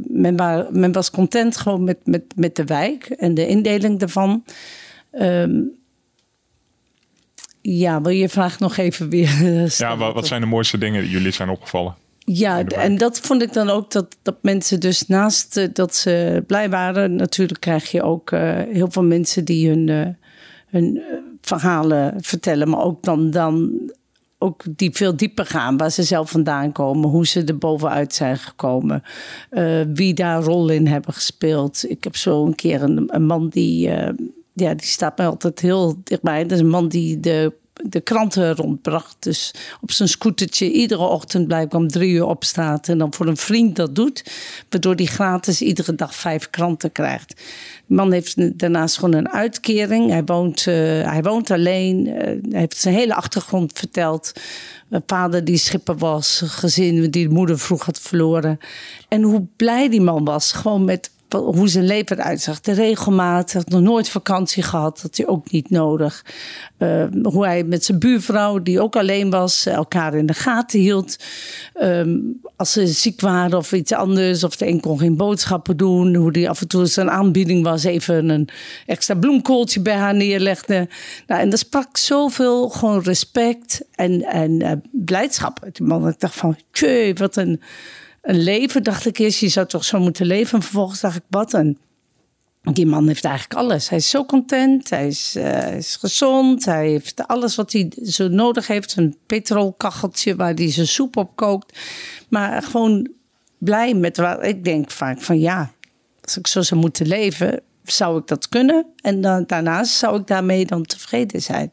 men, 0.07 0.37
waar, 0.37 0.67
men 0.71 0.93
was 0.93 1.11
content 1.11 1.57
gewoon 1.57 1.85
met, 1.85 1.99
met, 2.05 2.23
met 2.37 2.57
de 2.57 2.65
wijk 2.65 3.05
en 3.05 3.35
de 3.35 3.47
indeling 3.47 3.99
daarvan. 3.99 4.45
Um, 5.13 5.79
ja, 7.61 8.01
wil 8.01 8.13
je 8.13 8.29
vraag 8.29 8.59
nog 8.59 8.77
even 8.77 9.09
weer 9.09 9.31
Ja, 9.79 9.97
wat, 9.97 10.15
wat 10.15 10.27
zijn 10.27 10.41
de 10.41 10.47
mooiste 10.47 10.79
dingen 10.79 11.03
die 11.03 11.11
jullie 11.11 11.33
zijn 11.33 11.49
opgevallen? 11.49 11.95
Ja, 12.25 12.65
en 12.65 12.99
dat 12.99 13.21
vond 13.21 13.43
ik 13.43 13.53
dan 13.53 13.71
ook 13.71 13.91
dat, 13.91 14.17
dat 14.23 14.37
mensen 14.43 14.81
dus 14.81 15.07
naast 15.07 15.57
uh, 15.57 15.69
dat 15.73 15.95
ze 15.95 16.45
blij 16.47 16.71
waren, 16.71 17.15
natuurlijk 17.15 17.61
krijg 17.61 17.91
je 17.91 18.03
ook 18.03 18.31
uh, 18.31 18.59
heel 18.71 18.91
veel 18.91 19.05
mensen 19.05 19.45
die 19.45 19.69
hun, 19.69 19.89
uh, 19.89 20.07
hun 20.67 21.03
verhalen 21.41 22.15
vertellen, 22.21 22.69
maar 22.69 22.81
ook 22.81 23.03
dan, 23.03 23.31
dan 23.31 23.73
ook 24.43 24.63
die 24.77 24.91
veel 24.93 25.17
dieper 25.17 25.47
gaan, 25.47 25.77
waar 25.77 25.91
ze 25.91 26.03
zelf 26.03 26.31
vandaan 26.31 26.73
komen, 26.73 27.11
hoe 27.11 27.27
ze 27.27 27.45
er 27.45 27.59
bovenuit 27.59 28.15
zijn 28.15 28.37
gekomen, 28.37 29.03
wie 29.95 30.15
daar 30.15 30.43
rol 30.43 30.69
in 30.69 30.87
hebben 30.87 31.15
gespeeld. 31.15 31.91
Ik 31.91 32.05
heb 32.05 32.17
zo 32.17 32.47
een 32.47 32.55
keer 32.55 32.83
een, 32.83 33.27
man 33.27 33.49
die 33.49 33.91
ja, 34.53 34.75
die 34.75 34.87
staat 34.87 35.17
mij 35.17 35.27
altijd 35.27 35.61
heel 35.61 36.01
dichtbij. 36.05 36.43
Dat 36.43 36.53
is 36.53 36.59
een 36.59 36.69
man 36.69 36.89
die 36.89 37.21
de, 37.21 37.53
de 37.73 38.01
kranten 38.01 38.55
rondbracht. 38.55 39.17
Dus 39.19 39.55
op 39.81 39.91
zijn 39.91 40.09
scootertje 40.09 40.73
iedere 40.73 41.03
ochtend 41.03 41.47
blijkbaar 41.47 41.81
om 41.81 41.89
drie 41.89 42.13
uur 42.13 42.27
opstaat. 42.27 42.89
En 42.89 42.99
dan 42.99 43.15
voor 43.15 43.27
een 43.27 43.37
vriend 43.37 43.77
dat 43.77 43.95
doet. 43.95 44.25
Waardoor 44.69 44.95
hij 44.95 45.05
gratis 45.05 45.63
iedere 45.63 45.95
dag 45.95 46.15
vijf 46.15 46.51
kranten 46.51 46.93
krijgt. 46.93 47.43
De 47.91 47.97
man 47.97 48.13
heeft 48.13 48.59
daarnaast 48.59 48.99
gewoon 48.99 49.15
een 49.15 49.29
uitkering. 49.29 50.11
Hij 50.11 50.25
woont, 50.25 50.67
uh, 50.67 50.75
hij 51.03 51.23
woont 51.23 51.51
alleen. 51.51 52.07
Uh, 52.07 52.15
hij 52.15 52.41
heeft 52.51 52.77
zijn 52.77 52.95
hele 52.95 53.15
achtergrond 53.15 53.79
verteld. 53.79 54.33
Vader 55.07 55.45
die 55.45 55.57
schipper 55.57 55.97
was. 55.97 56.43
Gezin 56.45 57.11
die 57.11 57.29
de 57.29 57.35
moeder 57.35 57.59
vroeg 57.59 57.85
had 57.85 58.01
verloren. 58.01 58.59
En 59.09 59.23
hoe 59.23 59.47
blij 59.57 59.89
die 59.89 60.01
man 60.01 60.25
was. 60.25 60.53
Gewoon 60.53 60.85
met 60.85 61.11
hoe 61.33 61.69
zijn 61.69 61.87
leven 61.87 62.19
eruit 62.19 62.41
zag. 62.41 62.61
De 62.61 62.73
regelmaat, 62.73 63.53
had 63.53 63.69
nog 63.69 63.81
nooit 63.81 64.09
vakantie 64.09 64.63
gehad, 64.63 65.01
dat 65.03 65.17
hij 65.17 65.27
ook 65.27 65.51
niet 65.51 65.71
nodig. 65.71 66.25
Uh, 66.79 67.05
hoe 67.23 67.47
hij 67.47 67.65
met 67.65 67.85
zijn 67.85 67.99
buurvrouw, 67.99 68.63
die 68.63 68.81
ook 68.81 68.97
alleen 68.97 69.31
was, 69.31 69.67
elkaar 69.67 70.15
in 70.15 70.27
de 70.27 70.35
gaten 70.35 70.81
hield. 70.81 71.17
Um, 71.83 72.41
als 72.57 72.73
ze 72.73 72.87
ziek 72.87 73.21
waren 73.21 73.59
of 73.59 73.73
iets 73.73 73.93
anders, 73.93 74.45
of 74.45 74.57
de 74.57 74.67
een 74.67 74.81
kon 74.81 74.99
geen 74.99 75.17
boodschappen 75.17 75.77
doen. 75.77 76.15
Hoe 76.15 76.31
hij 76.33 76.49
af 76.49 76.61
en 76.61 76.69
toe 76.69 76.87
zijn 76.87 77.11
aanbieding 77.11 77.65
was, 77.65 77.85
even 77.85 78.29
een 78.29 78.49
extra 78.87 79.15
bloemkooltje 79.15 79.81
bij 79.81 79.97
haar 79.97 80.15
neerlegde. 80.15 80.89
Nou, 81.27 81.41
en 81.41 81.51
dat 81.51 81.59
sprak 81.59 81.97
zoveel 81.97 82.69
gewoon 82.69 83.03
respect 83.03 83.83
en, 83.95 84.23
en 84.23 84.63
uh, 84.63 84.73
blijdschap 84.91 85.59
uit 85.65 85.77
die 85.77 85.87
man. 85.87 86.09
Ik 86.09 86.21
dacht 86.21 86.35
van, 86.35 86.57
tjee, 86.71 87.15
wat 87.15 87.37
een 87.37 87.61
een 88.23 88.43
leven, 88.43 88.83
dacht 88.83 89.07
ik 89.07 89.19
eerst. 89.19 89.41
Je 89.41 89.49
zou 89.49 89.67
toch 89.67 89.85
zo 89.85 90.01
moeten 90.01 90.27
leven. 90.27 90.59
En 90.59 90.63
vervolgens 90.63 91.01
dacht 91.01 91.17
ik, 91.17 91.23
wat 91.29 91.53
een... 91.53 91.79
Die 92.63 92.87
man 92.87 93.07
heeft 93.07 93.25
eigenlijk 93.25 93.61
alles. 93.61 93.89
Hij 93.89 93.99
is 93.99 94.11
zo 94.11 94.25
content, 94.25 94.91
hij 94.91 95.07
is, 95.07 95.37
uh, 95.37 95.43
hij 95.43 95.77
is 95.77 95.97
gezond, 95.97 96.65
hij 96.65 96.89
heeft 96.89 97.27
alles 97.27 97.57
wat 97.57 97.73
hij 97.73 97.93
zo 98.03 98.29
nodig 98.29 98.67
heeft. 98.67 98.97
Een 98.97 99.17
petrolkacheltje 99.27 100.37
waar 100.37 100.55
hij 100.55 100.71
zijn 100.71 100.87
soep 100.87 101.17
op 101.17 101.37
kookt. 101.37 101.79
Maar 102.29 102.63
gewoon 102.63 103.09
blij 103.59 103.95
met 103.95 104.17
wat 104.17 104.45
ik 104.45 104.65
denk 104.65 104.91
vaak 104.91 105.21
van 105.21 105.39
ja, 105.39 105.73
als 106.21 106.39
ik 106.39 106.47
zo 106.47 106.63
zou 106.63 106.81
moeten 106.81 107.07
leven, 107.07 107.61
zou 107.85 108.19
ik 108.19 108.27
dat 108.27 108.49
kunnen. 108.49 108.87
En 109.03 109.21
dan, 109.21 109.45
daarnaast 109.47 109.93
zou 109.93 110.21
ik 110.21 110.27
daarmee 110.27 110.67
dan 110.67 110.83
tevreden 110.83 111.43
zijn. 111.43 111.73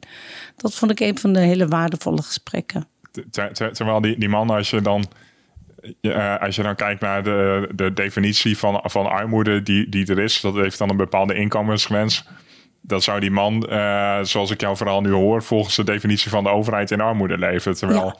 Dat 0.55 0.73
vond 0.73 0.91
ik 0.91 0.99
een 0.99 1.17
van 1.17 1.33
de 1.33 1.39
hele 1.39 1.67
waardevolle 1.67 2.21
gesprekken. 2.21 2.87
Ter, 3.31 3.53
ter, 3.53 3.73
terwijl 3.73 4.01
die, 4.01 4.19
die 4.19 4.29
man, 4.29 4.49
als 4.49 4.69
je 4.69 4.81
dan 4.81 5.05
uh, 6.01 6.37
als 6.41 6.55
je 6.55 6.63
dan 6.63 6.75
kijkt 6.75 7.01
naar 7.01 7.23
de, 7.23 7.69
de 7.75 7.93
definitie 7.93 8.57
van, 8.57 8.81
van 8.83 9.05
armoede 9.05 9.63
die, 9.63 9.89
die 9.89 10.07
er 10.07 10.19
is, 10.19 10.41
dat 10.41 10.55
heeft 10.55 10.77
dan 10.77 10.89
een 10.89 10.97
bepaalde 10.97 11.35
inkomensgrens. 11.35 12.27
Dan 12.81 13.01
zou 13.01 13.19
die 13.19 13.31
man, 13.31 13.67
uh, 13.69 14.19
zoals 14.21 14.51
ik 14.51 14.61
jou 14.61 14.77
vooral 14.77 15.01
nu 15.01 15.11
hoor, 15.11 15.43
volgens 15.43 15.75
de 15.75 15.83
definitie 15.83 16.29
van 16.29 16.43
de 16.43 16.49
overheid 16.49 16.91
in 16.91 17.01
armoede 17.01 17.37
leven. 17.37 17.75
Terwijl, 17.75 18.15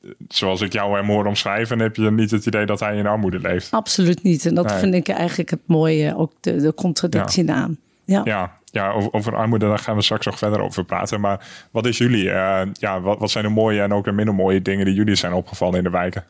ja. 0.00 0.12
zoals 0.28 0.60
ik 0.60 0.72
jou 0.72 0.96
hem 0.96 1.06
hoor 1.06 1.26
omschrijven, 1.26 1.78
heb 1.78 1.96
je 1.96 2.10
niet 2.10 2.30
het 2.30 2.46
idee 2.46 2.66
dat 2.66 2.80
hij 2.80 2.96
in 2.96 3.06
armoede 3.06 3.40
leeft. 3.40 3.70
Absoluut 3.70 4.22
niet. 4.22 4.46
En 4.46 4.54
dat 4.54 4.66
nee. 4.66 4.78
vind 4.78 4.94
ik 4.94 5.08
eigenlijk 5.08 5.50
het 5.50 5.66
mooie, 5.66 6.16
ook 6.16 6.32
de, 6.40 6.56
de 6.56 6.74
contradictie 6.74 7.46
ja. 7.46 7.54
aan. 7.54 7.78
Ja. 8.04 8.20
ja, 8.24 8.58
ja 8.64 8.90
over, 8.90 9.12
over, 9.12 9.36
armoede 9.36 9.68
daar 9.68 9.78
gaan 9.78 9.96
we 9.96 10.02
straks 10.02 10.26
nog 10.26 10.38
verder 10.38 10.60
over 10.60 10.84
praten. 10.84 11.20
Maar 11.20 11.46
wat 11.70 11.86
is 11.86 11.98
jullie, 11.98 12.24
uh, 12.24 12.60
ja, 12.72 13.00
wat, 13.00 13.18
wat 13.18 13.30
zijn 13.30 13.44
de 13.44 13.50
mooie 13.50 13.80
en 13.80 13.92
ook 13.92 14.04
de 14.04 14.12
minder 14.12 14.34
mooie 14.34 14.62
dingen 14.62 14.84
die 14.84 14.94
jullie 14.94 15.14
zijn 15.14 15.32
opgevallen 15.32 15.78
in 15.78 15.84
de 15.84 15.90
wijken? 15.90 16.24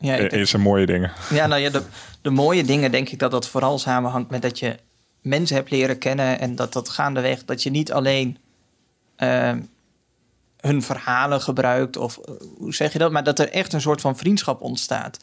Ja, 0.00 0.16
denk, 0.16 0.32
Eerst 0.32 0.56
mooie 0.56 0.86
dingen. 0.86 1.12
Ja, 1.30 1.46
nou 1.46 1.60
ja, 1.60 1.70
de, 1.70 1.82
de 2.22 2.30
mooie 2.30 2.64
dingen 2.64 2.90
denk 2.90 3.08
ik 3.08 3.18
dat 3.18 3.30
dat 3.30 3.48
vooral 3.48 3.78
samenhangt 3.78 4.30
met 4.30 4.42
dat 4.42 4.58
je 4.58 4.76
mensen 5.20 5.56
hebt 5.56 5.70
leren 5.70 5.98
kennen 5.98 6.38
en 6.40 6.56
dat 6.56 6.72
dat 6.72 6.88
gaandeweg, 6.88 7.44
dat 7.44 7.62
je 7.62 7.70
niet 7.70 7.92
alleen 7.92 8.38
uh, 9.18 9.52
hun 10.60 10.82
verhalen 10.82 11.40
gebruikt. 11.40 11.96
Of 11.96 12.18
eh, 12.18 12.34
hoe 12.58 12.74
zeg 12.74 12.92
je 12.92 12.98
dat? 12.98 13.12
Maar 13.12 13.24
dat 13.24 13.38
er 13.38 13.50
echt 13.50 13.72
een 13.72 13.80
soort 13.80 14.00
van 14.00 14.16
vriendschap 14.16 14.60
ontstaat. 14.60 15.18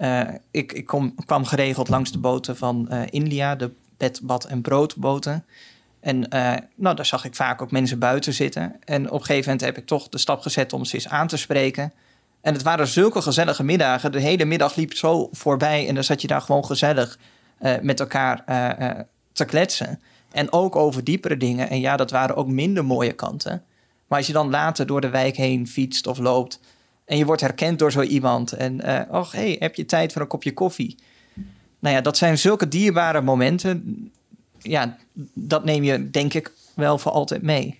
Eh, 0.00 0.20
ik 0.50 0.72
ik 0.72 0.86
kom, 0.86 1.14
kwam 1.24 1.44
geregeld 1.44 1.88
langs 1.88 2.12
de 2.12 2.18
boten 2.18 2.56
van 2.56 2.88
eh, 2.88 3.02
India, 3.10 3.54
de 3.54 3.70
bed, 3.96 4.20
bad 4.22 4.44
en 4.44 4.60
broodboten. 4.60 5.44
En 6.00 6.28
eh, 6.28 6.56
nou, 6.74 6.96
daar 6.96 7.06
zag 7.06 7.24
ik 7.24 7.34
vaak 7.34 7.62
ook 7.62 7.70
mensen 7.70 7.98
buiten 7.98 8.32
zitten. 8.32 8.76
En 8.84 9.06
op 9.06 9.20
een 9.20 9.26
gegeven 9.26 9.50
moment 9.50 9.60
heb 9.60 9.78
ik 9.78 9.86
toch 9.86 10.08
de 10.08 10.18
stap 10.18 10.40
gezet 10.40 10.72
om 10.72 10.84
ze 10.84 10.94
eens 10.94 11.08
aan 11.08 11.26
te 11.26 11.36
spreken. 11.36 11.92
En 12.40 12.52
het 12.52 12.62
waren 12.62 12.86
zulke 12.86 13.22
gezellige 13.22 13.64
middagen. 13.64 14.12
De 14.12 14.20
hele 14.20 14.44
middag 14.44 14.76
liep 14.76 14.94
zo 14.94 15.28
voorbij 15.32 15.88
en 15.88 15.94
dan 15.94 16.04
zat 16.04 16.20
je 16.20 16.26
daar 16.26 16.40
gewoon 16.40 16.64
gezellig 16.64 17.18
eh, 17.58 17.74
met 17.82 18.00
elkaar 18.00 18.42
eh, 18.46 18.88
eh, 18.88 18.98
te 19.32 19.44
kletsen. 19.44 20.00
En 20.32 20.52
ook 20.52 20.76
over 20.76 21.04
diepere 21.04 21.36
dingen. 21.36 21.70
En 21.70 21.80
ja, 21.80 21.96
dat 21.96 22.10
waren 22.10 22.36
ook 22.36 22.48
minder 22.48 22.84
mooie 22.84 23.12
kanten. 23.12 23.62
Maar 24.06 24.18
als 24.18 24.26
je 24.26 24.32
dan 24.32 24.50
later 24.50 24.86
door 24.86 25.00
de 25.00 25.08
wijk 25.08 25.36
heen 25.36 25.68
fietst 25.68 26.06
of 26.06 26.18
loopt 26.18 26.60
en 27.04 27.16
je 27.16 27.24
wordt 27.24 27.40
herkend 27.40 27.78
door 27.78 27.92
zo 27.92 28.02
iemand 28.02 28.52
en 28.52 28.82
oh, 29.10 29.30
hey, 29.30 29.56
heb 29.58 29.74
je 29.74 29.84
tijd 29.84 30.12
voor 30.12 30.22
een 30.22 30.28
kopje 30.28 30.54
koffie? 30.54 30.98
Nou 31.78 31.94
ja, 31.94 32.00
dat 32.00 32.16
zijn 32.16 32.38
zulke 32.38 32.68
dierbare 32.68 33.20
momenten. 33.20 34.10
Ja, 34.58 34.96
dat 35.34 35.64
neem 35.64 35.84
je 35.84 36.10
denk 36.10 36.34
ik 36.34 36.52
wel 36.74 36.98
voor 36.98 37.12
altijd 37.12 37.42
mee. 37.42 37.78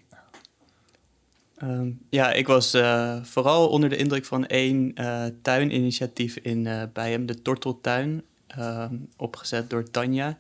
Ehm, 1.61 1.90
ja, 2.11 2.33
ik 2.33 2.46
was 2.46 2.75
eh, 2.75 3.23
vooral 3.23 3.68
onder 3.68 3.88
de 3.88 3.96
indruk 3.96 4.25
van 4.25 4.46
één 4.46 4.94
eh, 4.94 5.25
tuininitiatief 5.42 6.37
in 6.37 6.68
Bijhem, 6.92 7.27
de 7.27 7.42
Torteltuin, 7.42 8.23
ehm, 8.46 8.94
opgezet 9.16 9.70
door 9.70 9.90
Tanja. 9.90 10.38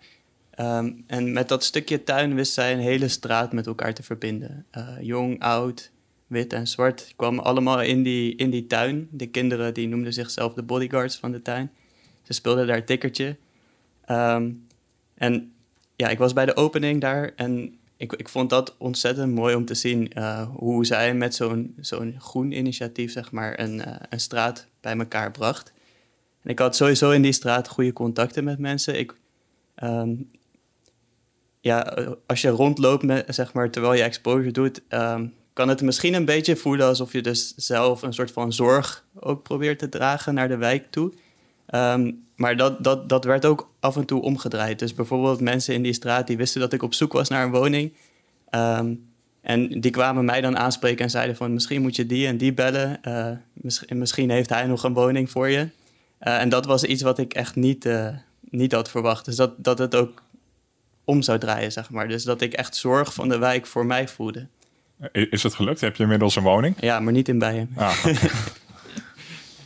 Ehm, 0.50 0.92
en 1.06 1.32
met 1.32 1.48
dat 1.48 1.64
stukje 1.64 2.04
tuin 2.04 2.34
wist 2.34 2.52
zij 2.52 2.72
een 2.72 2.78
hele 2.78 3.08
straat 3.08 3.52
met 3.52 3.66
elkaar 3.66 3.94
te 3.94 4.02
verbinden. 4.02 4.66
Jong, 5.00 5.40
oud, 5.40 5.90
wit 6.26 6.52
en 6.52 6.66
zwart 6.66 7.12
kwamen 7.16 7.44
allemaal 7.44 7.82
in 7.82 8.02
die, 8.02 8.36
in 8.36 8.50
die 8.50 8.66
tuin. 8.66 9.08
De 9.10 9.26
kinderen 9.26 9.74
die 9.74 9.88
noemden 9.88 10.12
zichzelf 10.12 10.54
de 10.54 10.62
bodyguards 10.62 11.16
van 11.16 11.32
de 11.32 11.42
tuin. 11.42 11.70
Ze 12.22 12.32
speelden 12.32 12.66
daar 12.66 12.84
tikkertje. 12.84 13.36
En 15.14 15.52
ja, 15.96 16.08
ik 16.08 16.18
was 16.18 16.32
bij 16.32 16.46
de 16.46 16.56
opening 16.56 17.00
daar 17.00 17.32
en 17.36 17.79
ik, 18.00 18.12
ik 18.12 18.28
vond 18.28 18.50
dat 18.50 18.74
ontzettend 18.78 19.34
mooi 19.34 19.54
om 19.54 19.64
te 19.64 19.74
zien 19.74 20.12
eh, 20.12 20.48
hoe 20.54 20.86
zij 20.86 21.14
met 21.14 21.34
zo'n 21.34 21.74
zo'n 21.80 22.16
groen 22.18 22.52
initiatief, 22.52 23.12
zeg 23.12 23.30
maar, 23.30 23.60
een, 23.60 23.84
eh, 23.84 23.94
een 24.08 24.20
straat 24.20 24.66
bij 24.80 24.96
elkaar 24.96 25.30
bracht. 25.30 25.72
En 26.42 26.50
ik 26.50 26.58
had 26.58 26.76
sowieso 26.76 27.10
in 27.10 27.22
die 27.22 27.32
straat 27.32 27.68
goede 27.68 27.92
contacten 27.92 28.44
met 28.44 28.58
mensen. 28.58 28.98
Ik, 28.98 29.14
ehm, 29.74 30.14
ja, 31.60 31.80
als 32.26 32.40
je 32.40 32.48
rondloopt, 32.48 33.02
met, 33.02 33.34
zeg 33.34 33.52
maar, 33.52 33.70
terwijl 33.70 33.94
je 33.94 34.02
exposure 34.02 34.50
doet, 34.50 34.82
ehm, 34.88 35.26
kan 35.52 35.68
het 35.68 35.82
misschien 35.82 36.14
een 36.14 36.24
beetje 36.24 36.56
voelen 36.56 36.86
alsof 36.86 37.12
je 37.12 37.22
dus 37.22 37.54
zelf 37.56 38.02
een 38.02 38.12
soort 38.12 38.32
van 38.32 38.52
zorg 38.52 39.04
ook 39.14 39.42
probeert 39.42 39.78
te 39.78 39.88
dragen 39.88 40.34
naar 40.34 40.48
de 40.48 40.56
wijk 40.56 40.90
toe. 40.90 41.12
Ehm, 41.70 42.12
maar 42.36 42.56
dat, 42.56 42.84
dat, 42.84 43.08
dat 43.08 43.24
werd 43.24 43.44
ook 43.44 43.70
af 43.80 43.96
en 43.96 44.04
toe 44.04 44.22
omgedraaid. 44.22 44.78
Dus 44.78 44.94
bijvoorbeeld 44.94 45.40
mensen 45.40 45.74
in 45.74 45.82
die 45.82 45.92
straat 45.92 46.26
die 46.26 46.36
wisten 46.36 46.60
dat 46.60 46.72
ik 46.72 46.82
op 46.82 46.94
zoek 46.94 47.12
was 47.12 47.28
naar 47.28 47.44
een 47.44 47.50
woning. 47.50 47.92
Ehm, 48.50 48.94
en 49.40 49.80
die 49.80 49.90
kwamen 49.90 50.24
mij 50.24 50.40
dan 50.40 50.58
aanspreken 50.58 51.04
en 51.04 51.10
zeiden 51.10 51.36
van 51.36 51.52
misschien 51.52 51.82
moet 51.82 51.96
je 51.96 52.06
die 52.06 52.26
en 52.26 52.36
die 52.36 52.54
bellen. 52.54 53.02
Eh, 53.02 53.30
misschien, 53.52 53.98
misschien 53.98 54.30
heeft 54.30 54.50
hij 54.50 54.66
nog 54.66 54.84
een 54.84 54.94
woning 54.94 55.30
voor 55.30 55.48
je. 55.48 55.68
Eh, 56.18 56.40
en 56.40 56.48
dat 56.48 56.66
was 56.66 56.84
iets 56.84 57.02
wat 57.02 57.18
ik 57.18 57.32
echt 57.32 57.56
niet, 57.56 57.84
eh, 57.84 58.08
niet 58.40 58.72
had 58.72 58.90
verwacht. 58.90 59.24
Dus 59.24 59.36
dat, 59.36 59.52
dat 59.56 59.78
het 59.78 59.94
ook 59.94 60.22
om 61.04 61.22
zou 61.22 61.38
draaien, 61.38 61.72
zeg 61.72 61.90
maar. 61.90 62.08
Dus 62.08 62.24
dat 62.24 62.40
ik 62.40 62.52
echt 62.52 62.76
zorg 62.76 63.14
van 63.14 63.28
de 63.28 63.38
wijk 63.38 63.66
voor 63.66 63.86
mij 63.86 64.08
voelde. 64.08 64.46
Is 65.12 65.42
het 65.42 65.54
gelukt? 65.54 65.80
Heb 65.80 65.96
je 65.96 66.02
inmiddels 66.02 66.36
een 66.36 66.42
woning? 66.42 66.76
Ja, 66.80 67.00
maar 67.00 67.12
niet 67.12 67.28
in 67.28 67.38
Bijen. 67.38 67.70
Ah, 67.76 68.04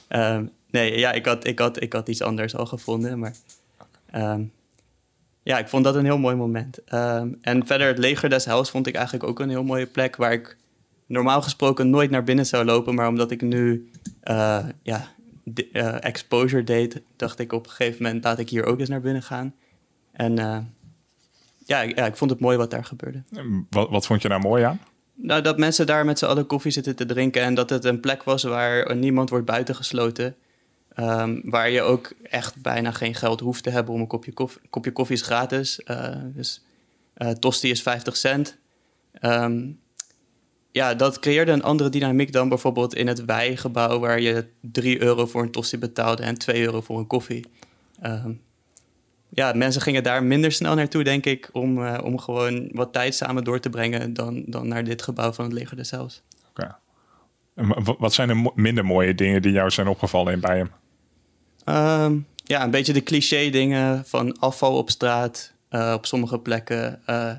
nee, 0.75 0.99
ja, 0.99 1.13
ik 1.13 1.27
had, 1.27 1.47
ik, 1.47 1.59
had, 1.59 1.83
ik 1.83 1.93
had 1.93 2.09
iets 2.09 2.23
anders 2.23 2.57
al 2.57 2.67
gevonden. 2.67 3.19
Maar 3.19 3.35
ehm, 4.11 4.43
ja, 5.43 5.59
ik 5.59 5.69
vond 5.69 5.85
dat 5.85 5.95
een 5.95 6.05
heel 6.05 6.19
mooi 6.19 6.37
moment. 6.37 6.85
Ehm, 6.85 7.29
en 7.41 7.67
verder, 7.67 7.87
het 7.87 7.99
leger 7.99 8.29
des 8.29 8.45
Heils 8.45 8.71
vond 8.71 8.87
ik 8.87 8.95
eigenlijk 8.95 9.25
ook 9.29 9.41
een 9.41 9.49
heel 9.49 9.65
mooie 9.65 9.87
plek... 9.87 10.17
waar 10.17 10.33
ik 10.33 10.57
normaal 11.07 11.43
gesproken 11.43 11.91
nooit 11.91 12.11
naar 12.11 12.25
binnen 12.25 12.47
zou 12.47 12.65
lopen. 12.65 12.95
Maar 12.95 13.09
omdat 13.09 13.31
ik 13.31 13.41
nu 13.43 13.91
eh, 14.21 14.65
ja, 14.83 15.09
eh, 15.73 16.05
exposure 16.05 16.65
deed... 16.65 17.03
dacht 17.17 17.39
ik 17.39 17.53
op 17.53 17.65
een 17.65 17.71
gegeven 17.73 18.03
moment, 18.03 18.25
laat 18.25 18.39
ik 18.39 18.49
hier 18.49 18.65
ook 18.65 18.81
eens 18.81 18.89
naar 18.89 19.01
binnen 19.01 19.23
gaan. 19.23 19.55
En 20.13 20.39
eh, 20.39 20.59
ja, 21.67 21.83
ik- 21.83 21.97
ja, 21.99 22.07
ik 22.07 22.17
vond 22.17 22.31
het 22.31 22.41
mooi 22.41 22.57
wat 22.57 22.71
daar 22.71 22.85
gebeurde. 22.85 23.23
wat, 23.71 23.91
wat 23.91 24.07
vond 24.07 24.23
je 24.23 24.29
daar 24.29 24.41
mooi 24.41 24.63
aan? 24.65 24.81
Nou, 25.17 25.43
dat 25.43 25.59
mensen 25.59 25.87
daar 25.87 26.05
met 26.05 26.19
z'n 26.19 26.25
allen 26.25 26.47
koffie 26.47 26.71
zitten 26.73 26.97
te 26.97 27.07
drinken 27.07 27.43
en 27.43 27.55
dat 27.55 27.71
het 27.71 27.85
een 27.85 28.01
plek 28.01 28.23
was 28.23 28.43
waar 28.43 28.97
niemand 28.97 29.31
wordt 29.31 29.45
buitengesloten. 29.47 30.37
Ehm, 30.95 31.41
waar 31.43 31.71
je 31.71 31.83
ook 31.83 32.13
echt 32.23 32.63
bijna 32.63 32.91
geen 32.91 33.15
geld 33.15 33.41
hoeft 33.41 33.63
te 33.63 33.71
hebben 33.71 33.95
om 33.95 34.01
een 34.01 34.07
kopje 34.07 34.33
koffie. 34.33 34.61
kopje 34.71 34.93
koffie 34.93 35.17
is 35.17 35.23
gratis. 35.23 35.83
eh, 35.83 36.17
dus 36.25 36.65
eh 37.15 37.31
tosti 37.31 37.71
is 37.71 37.83
50 37.83 38.17
cent. 38.17 38.59
Ehm, 39.13 39.71
ja, 40.71 40.95
dat 40.95 41.19
creëerde 41.19 41.53
een 41.53 41.63
andere 41.63 41.89
dynamiek 41.89 42.33
dan 42.33 42.49
bijvoorbeeld 42.49 42.95
in 42.95 43.07
het 43.07 43.25
wijgebouw... 43.25 43.99
waar 43.99 44.21
je 44.21 44.47
3 44.61 45.03
euro 45.03 45.27
voor 45.27 45.43
een 45.43 45.51
tosti 45.51 45.79
betaalde 45.79 46.23
en 46.23 46.39
2 46.39 46.63
euro 46.63 46.81
voor 46.81 46.99
een 46.99 47.07
koffie. 47.07 47.47
Ehm, 48.01 48.33
ja, 49.29 49.53
mensen 49.53 49.83
gingen 49.83 50.03
daar 50.03 50.23
minder 50.23 50.53
snel 50.53 50.75
naartoe, 50.75 51.05
denk 51.05 51.27
ik... 51.27 51.49
om, 51.53 51.85
eh, 51.85 52.05
om 52.05 52.19
gewoon 52.19 52.69
wat 52.73 52.93
tijd 52.93 53.15
samen 53.15 53.45
door 53.45 53.61
te 53.61 53.71
brengen... 53.71 54.15
dan, 54.15 54.45
dan 54.47 54.69
naar 54.69 54.85
dit 54.85 55.03
gebouw 55.03 55.33
van 55.33 55.45
het 55.45 55.53
leger 55.53 55.79
Heils. 55.91 56.23
Oké. 56.51 56.77
Wat 57.99 58.13
zijn 58.13 58.29
de 58.29 58.53
minder 58.55 58.85
mooie 58.85 59.15
dingen 59.15 59.43
die 59.43 59.53
jou 59.53 59.71
zijn 59.71 59.87
opgevallen 59.87 60.33
in 60.33 60.41
Bijen? 60.41 60.71
Ehm, 61.65 62.17
ja, 62.45 62.63
een 62.65 62.71
beetje 62.71 62.93
de 62.93 63.03
cliché 63.03 63.51
dingen 63.51 64.05
van 64.07 64.39
afval 64.39 64.77
op 64.77 64.91
straat 64.91 65.53
eh, 65.69 65.93
op 65.97 66.07
sommige 66.07 66.39
plekken. 66.39 67.01
eh, 67.07 67.31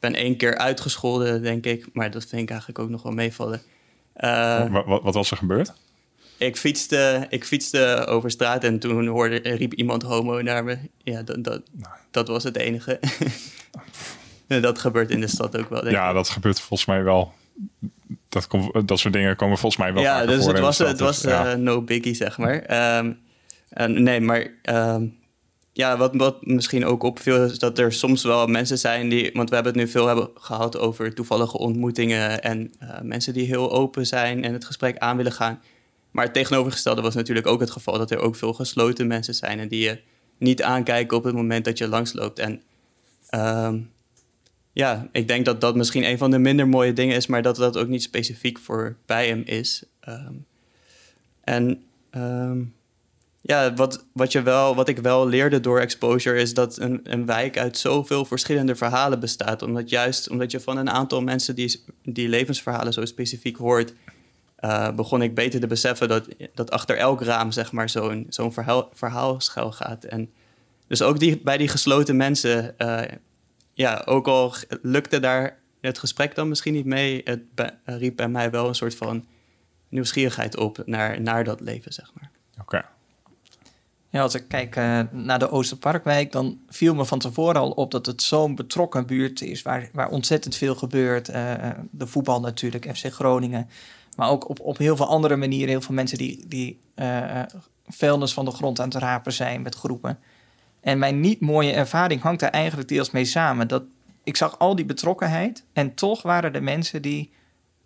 Ik 0.00 0.04
ben 0.04 0.14
één 0.14 0.36
keer 0.36 0.56
uitgescholden, 0.58 1.42
denk 1.42 1.64
ik. 1.66 1.86
Maar 1.92 2.10
dat 2.10 2.24
vind 2.26 2.42
ik 2.42 2.48
eigenlijk 2.50 2.78
ook 2.78 2.88
nog 2.88 3.02
wel 3.02 3.12
meevallen. 3.12 3.62
Eh, 4.12 4.30
Wa- 4.70 4.84
wa- 4.84 5.00
wat 5.02 5.14
was 5.14 5.30
er 5.30 5.36
gebeurd? 5.36 5.72
ik, 6.36 6.56
fietste, 6.56 7.26
ik 7.28 7.44
fietste 7.44 8.04
over 8.08 8.30
straat 8.30 8.64
en 8.64 8.78
toen 8.78 9.06
hoorde, 9.06 9.36
riep 9.42 9.74
iemand 9.74 10.02
homo 10.02 10.42
naar 10.42 10.64
me. 10.64 10.78
Ja, 11.02 11.22
dat, 11.22 11.44
dat, 11.44 11.62
dat 12.10 12.28
was 12.28 12.44
het 12.44 12.56
enige. 12.56 13.00
En 14.46 14.62
dat 14.62 14.78
gebeurt 14.78 15.10
in 15.10 15.20
de 15.20 15.26
stad 15.26 15.56
ook 15.58 15.68
wel, 15.68 15.78
denk 15.80 15.90
ik. 15.92 15.98
Ja, 16.00 16.12
dat 16.12 16.28
gebeurt 16.28 16.60
volgens 16.60 16.88
mij 16.88 17.02
wel. 17.02 17.32
Dat, 18.28 18.46
komt- 18.46 18.88
dat 18.88 18.98
soort 18.98 19.14
dingen 19.14 19.36
komen 19.36 19.58
volgens 19.58 19.82
mij 19.82 19.92
wel 19.92 20.02
ja, 20.02 20.26
dus 20.26 20.42
voor 20.44 20.52
het 20.52 20.60
was, 20.62 20.78
het 20.78 21.00
was 21.00 21.20
Dus, 21.20 21.30
ja. 21.30 21.50
eh, 21.52 21.56
no 21.58 21.82
biggie, 21.82 22.14
zeg 22.14 22.38
maar. 22.38 22.58
Ehm, 22.62 23.12
nee, 23.86 24.20
maar 24.20 24.50
ehm, 24.62 25.06
ja, 25.78 25.96
wat, 25.96 26.16
wat 26.16 26.46
misschien 26.46 26.84
ook 26.84 27.02
opviel 27.02 27.44
is 27.44 27.58
dat 27.58 27.78
er 27.78 27.92
soms 27.92 28.22
wel 28.22 28.46
mensen 28.46 28.78
zijn 28.78 29.08
die... 29.08 29.30
Want 29.32 29.48
we 29.48 29.54
hebben 29.54 29.72
het 29.72 29.82
nu 29.82 29.88
veel 29.88 30.06
hebben 30.06 30.30
gehad 30.34 30.78
over 30.78 31.14
toevallige 31.14 31.58
ontmoetingen... 31.58 32.42
en 32.42 32.72
eh, 32.78 33.00
mensen 33.02 33.32
die 33.32 33.46
heel 33.46 33.72
open 33.72 34.06
zijn 34.06 34.44
en 34.44 34.52
het 34.52 34.64
gesprek 34.64 34.98
aan 34.98 35.16
willen 35.16 35.32
gaan. 35.32 35.60
Maar 36.10 36.24
het 36.24 36.34
tegenovergestelde 36.34 37.02
was 37.02 37.14
natuurlijk 37.14 37.46
ook 37.46 37.60
het 37.60 37.70
geval... 37.70 37.98
dat 37.98 38.10
er 38.10 38.18
ook 38.18 38.36
veel 38.36 38.52
gesloten 38.52 39.06
mensen 39.06 39.34
zijn... 39.34 39.58
en 39.58 39.68
die 39.68 39.80
je 39.80 40.00
niet 40.38 40.62
aankijken 40.62 41.16
op 41.16 41.24
het 41.24 41.34
moment 41.34 41.64
dat 41.64 41.78
je 41.78 41.88
langsloopt. 41.88 42.38
En 42.38 42.62
ehm, 43.28 43.78
ja, 44.72 45.08
ik 45.12 45.28
denk 45.28 45.44
dat 45.44 45.60
dat 45.60 45.76
misschien 45.76 46.04
een 46.04 46.18
van 46.18 46.30
de 46.30 46.38
minder 46.38 46.68
mooie 46.68 46.92
dingen 46.92 47.16
is, 47.16 47.26
maar 47.26 47.42
dat 47.42 47.56
dat 47.56 47.76
ook 47.76 47.88
niet 47.88 48.02
specifiek 48.02 48.58
voor 48.58 48.96
bij 49.06 49.28
hem 49.28 49.42
is. 49.44 49.84
Ehm, 50.00 50.34
en 51.44 51.82
ja, 53.40 53.74
wat, 53.74 54.06
wat, 54.12 54.32
je 54.32 54.42
wel, 54.42 54.74
wat 54.74 54.88
ik 54.88 54.98
wel 54.98 55.26
leerde 55.26 55.60
door 55.60 55.80
exposure 55.80 56.40
is 56.40 56.54
dat 56.54 56.78
een, 56.78 57.00
een 57.02 57.26
wijk 57.26 57.58
uit 57.58 57.78
zoveel 57.78 58.24
verschillende 58.24 58.74
verhalen 58.74 59.20
bestaat. 59.20 59.62
Omdat 59.62 59.90
juist 59.90 60.30
omdat 60.30 60.50
je 60.50 60.60
van 60.60 60.76
een 60.76 60.90
aantal 60.90 61.22
mensen 61.22 61.54
die, 61.54 61.84
die 62.02 62.28
levensverhalen 62.28 62.92
zo 62.92 63.04
specifiek 63.04 63.56
hoort, 63.56 63.94
eh, 64.56 64.90
begon 64.90 65.22
ik 65.22 65.34
beter 65.34 65.60
te 65.60 65.66
beseffen 65.66 66.08
dat, 66.08 66.28
dat 66.54 66.70
achter 66.70 66.96
elk 66.96 67.22
raam 67.22 67.50
zeg 67.52 67.72
maar 67.72 67.88
zo'n 67.88 68.26
zo'n 68.28 68.52
verhaal, 68.52 68.90
verhaal 68.92 69.40
schuil 69.40 69.72
gaat. 69.72 70.04
En 70.04 70.30
dus 70.86 71.02
ook 71.02 71.18
die, 71.18 71.40
bij 71.40 71.56
die 71.56 71.68
gesloten 71.68 72.16
mensen 72.16 72.78
eh, 72.78 73.16
ja, 73.72 74.02
ook 74.04 74.26
al 74.26 74.54
lukte 74.82 75.20
daar 75.20 75.58
het 75.80 75.98
gesprek 75.98 76.34
dan 76.34 76.48
misschien 76.48 76.72
niet 76.74 76.84
mee, 76.84 77.20
het 77.24 77.40
riep 77.84 78.16
bij 78.16 78.28
mij 78.28 78.50
wel 78.50 78.68
een 78.68 78.74
soort 78.74 78.94
van 78.94 79.26
nieuwsgierigheid 79.88 80.56
op 80.56 80.82
naar, 80.86 81.20
naar 81.20 81.44
dat 81.44 81.60
leven, 81.60 81.92
zeg 81.92 82.10
maar. 82.14 82.30
Oké. 82.60 82.84
Ja, 84.10 84.22
als 84.22 84.34
ik 84.34 84.48
kijk 84.48 84.76
eh, 84.76 85.00
naar 85.10 85.38
de 85.38 85.50
Oosterparkwijk, 85.50 86.32
dan 86.32 86.58
viel 86.68 86.94
me 86.94 87.04
van 87.04 87.18
tevoren 87.18 87.60
al 87.60 87.70
op 87.70 87.90
dat 87.90 88.06
het 88.06 88.22
zo'n 88.22 88.54
betrokken 88.54 89.06
buurt 89.06 89.40
is, 89.40 89.62
waar, 89.62 89.88
waar 89.92 90.08
ontzettend 90.08 90.56
veel 90.56 90.74
gebeurt. 90.74 91.28
Eh, 91.28 91.54
de 91.90 92.06
voetbal 92.06 92.40
natuurlijk, 92.40 92.96
FC 92.96 93.12
Groningen. 93.12 93.68
Maar 94.16 94.30
ook 94.30 94.48
op, 94.48 94.60
op 94.60 94.78
heel 94.78 94.96
veel 94.96 95.06
andere 95.06 95.36
manieren, 95.36 95.68
heel 95.68 95.80
veel 95.80 95.94
mensen 95.94 96.18
die, 96.18 96.44
die 96.46 96.80
eh, 96.94 97.42
vuilnis 97.86 98.32
van 98.32 98.44
de 98.44 98.50
grond 98.50 98.80
aan 98.80 98.88
het 98.88 98.98
rapen 98.98 99.32
zijn 99.32 99.62
met 99.62 99.74
groepen. 99.74 100.18
En 100.80 100.98
mijn 100.98 101.20
niet 101.20 101.40
mooie 101.40 101.72
ervaring 101.72 102.22
hangt 102.22 102.40
daar 102.40 102.50
eigenlijk 102.50 102.88
deels 102.88 103.10
mee 103.10 103.24
samen. 103.24 103.68
Dat 103.68 103.82
ik 104.24 104.36
zag 104.36 104.58
al 104.58 104.76
die 104.76 104.84
betrokkenheid 104.84 105.64
en 105.72 105.94
toch 105.94 106.22
waren 106.22 106.54
er 106.54 106.62
mensen 106.62 107.02
die 107.02 107.32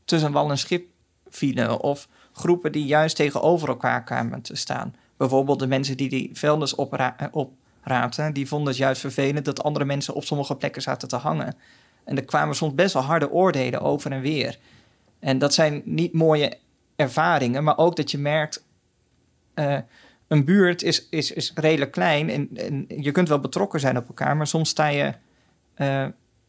tussen 0.04 0.32
wal 0.32 0.50
en 0.50 0.58
schip 0.58 0.86
vielen. 1.28 1.80
Of 1.80 2.08
groepen 2.32 2.72
die 2.72 2.84
juist 2.84 3.16
tegenover 3.16 3.68
elkaar 3.68 4.04
kwamen 4.04 4.42
te 4.42 4.56
staan. 4.56 4.94
Bijvoorbeeld 5.22 5.58
de 5.58 5.66
mensen 5.66 5.96
die 5.96 6.08
die 6.08 6.30
vuilnis 6.32 6.74
opra 6.74 7.16
opraapten, 7.30 8.32
die 8.32 8.48
vonden 8.48 8.68
het 8.68 8.76
juist 8.76 9.00
vervelend 9.00 9.44
dat 9.44 9.62
andere 9.62 9.84
mensen 9.84 10.14
op 10.14 10.24
sommige 10.24 10.56
plekken 10.56 10.82
zaten 10.82 11.08
te 11.08 11.16
hangen. 11.16 11.56
En 12.04 12.16
er 12.16 12.24
kwamen 12.24 12.54
soms 12.54 12.74
best 12.74 12.94
wel 12.94 13.02
harde 13.02 13.30
oordelen 13.30 13.80
over 13.80 14.12
en 14.12 14.20
weer. 14.20 14.58
En 15.18 15.38
dat 15.38 15.54
zijn 15.54 15.82
niet 15.84 16.12
mooie 16.12 16.58
ervaringen, 16.96 17.64
maar 17.64 17.78
ook 17.78 17.96
dat 17.96 18.10
je 18.10 18.18
merkt. 18.18 18.64
Uh, 19.54 19.78
een 20.28 20.44
buurt 20.44 20.82
is, 20.82 21.08
is, 21.08 21.32
is 21.32 21.52
redelijk 21.54 21.92
klein 21.92 22.30
en, 22.30 22.48
en, 22.54 22.84
je 22.88 23.10
kunt 23.10 23.28
wel 23.28 23.40
betrokken 23.40 23.80
zijn 23.80 23.96
op 23.96 24.08
elkaar, 24.08 24.36
maar 24.36 24.46
soms 24.46 24.68
sta 24.68 24.86
je. 24.86 25.14
Uh, 25.76 26.06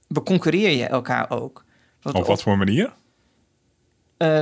beconcurreer 0.07 0.71
je 0.71 0.85
elkaar 0.85 1.29
ook. 1.29 1.65
Wat, 2.01 2.13
op 2.13 2.25
wat 2.25 2.41
voor 2.41 2.57
manier? 2.57 2.93
Uh, 4.17 4.39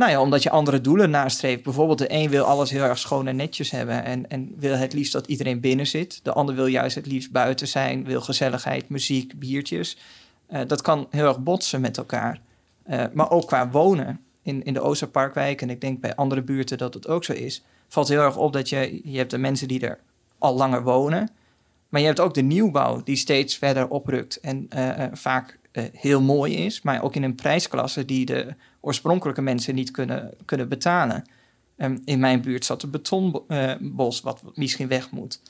nou 0.00 0.12
ja, 0.12 0.20
omdat 0.20 0.42
je 0.42 0.50
andere 0.50 0.80
doelen 0.80 1.10
nastreeft. 1.10 1.62
Bijvoorbeeld 1.62 1.98
de 1.98 2.12
een 2.12 2.30
wil 2.30 2.44
alles 2.44 2.70
heel 2.70 2.82
erg 2.82 2.98
schoon 2.98 3.26
en 3.26 3.36
netjes 3.36 3.70
hebben 3.70 4.04
en, 4.04 4.30
en 4.30 4.54
wil 4.56 4.76
het 4.76 4.92
liefst 4.92 5.12
dat 5.12 5.26
iedereen 5.26 5.60
binnen 5.60 5.86
zit. 5.86 6.20
De 6.22 6.32
ander 6.32 6.54
wil 6.54 6.66
juist 6.66 6.94
het 6.94 7.06
liefst 7.06 7.30
buiten 7.30 7.68
zijn, 7.68 8.04
wil 8.04 8.20
gezelligheid, 8.20 8.88
muziek, 8.88 9.38
biertjes. 9.38 9.96
Uh, 10.50 10.60
dat 10.66 10.82
kan 10.82 11.06
heel 11.10 11.26
erg 11.26 11.38
botsen 11.38 11.80
met 11.80 11.98
elkaar. 11.98 12.40
Uh, 12.90 13.04
maar 13.12 13.30
ook 13.30 13.46
qua 13.46 13.70
wonen 13.70 14.20
in, 14.42 14.64
in 14.64 14.74
de 14.74 14.80
Oosterparkwijk 14.80 15.62
en 15.62 15.70
ik 15.70 15.80
denk 15.80 16.00
bij 16.00 16.14
andere 16.14 16.42
buurten 16.42 16.78
dat 16.78 16.94
het 16.94 17.08
ook 17.08 17.24
zo 17.24 17.32
is. 17.32 17.64
Valt 17.88 18.08
heel 18.08 18.22
erg 18.22 18.36
op 18.36 18.52
dat 18.52 18.68
je, 18.68 19.00
je 19.04 19.18
hebt 19.18 19.30
de 19.30 19.38
mensen 19.38 19.68
die 19.68 19.80
er 19.80 19.98
al 20.38 20.54
langer 20.54 20.82
wonen. 20.82 21.30
Maar 21.88 22.00
je 22.00 22.06
hebt 22.06 22.20
ook 22.20 22.34
de 22.34 22.42
nieuwbouw 22.42 23.02
die 23.02 23.16
steeds 23.16 23.56
verder 23.56 23.88
oprukt 23.88 24.40
en 24.40 24.68
uh, 24.76 25.04
vaak 25.12 25.58
heel 25.92 26.20
mooi 26.20 26.54
is. 26.56 26.82
Maar 26.82 27.02
ook 27.02 27.14
in 27.14 27.22
een 27.22 27.34
prijsklasse 27.34 28.04
die 28.04 28.26
de 28.26 28.54
oorspronkelijke 28.80 29.42
mensen 29.42 29.74
niet 29.74 29.90
kunnen, 29.90 30.34
kunnen 30.44 30.68
betalen. 30.68 31.24
Um, 31.76 32.02
in 32.04 32.20
mijn 32.20 32.40
buurt 32.40 32.64
zat 32.64 32.82
een 32.82 32.90
betonbos 32.90 34.18
uh, 34.18 34.24
wat 34.24 34.42
misschien 34.54 34.88
weg 34.88 35.10
moet. 35.10 35.40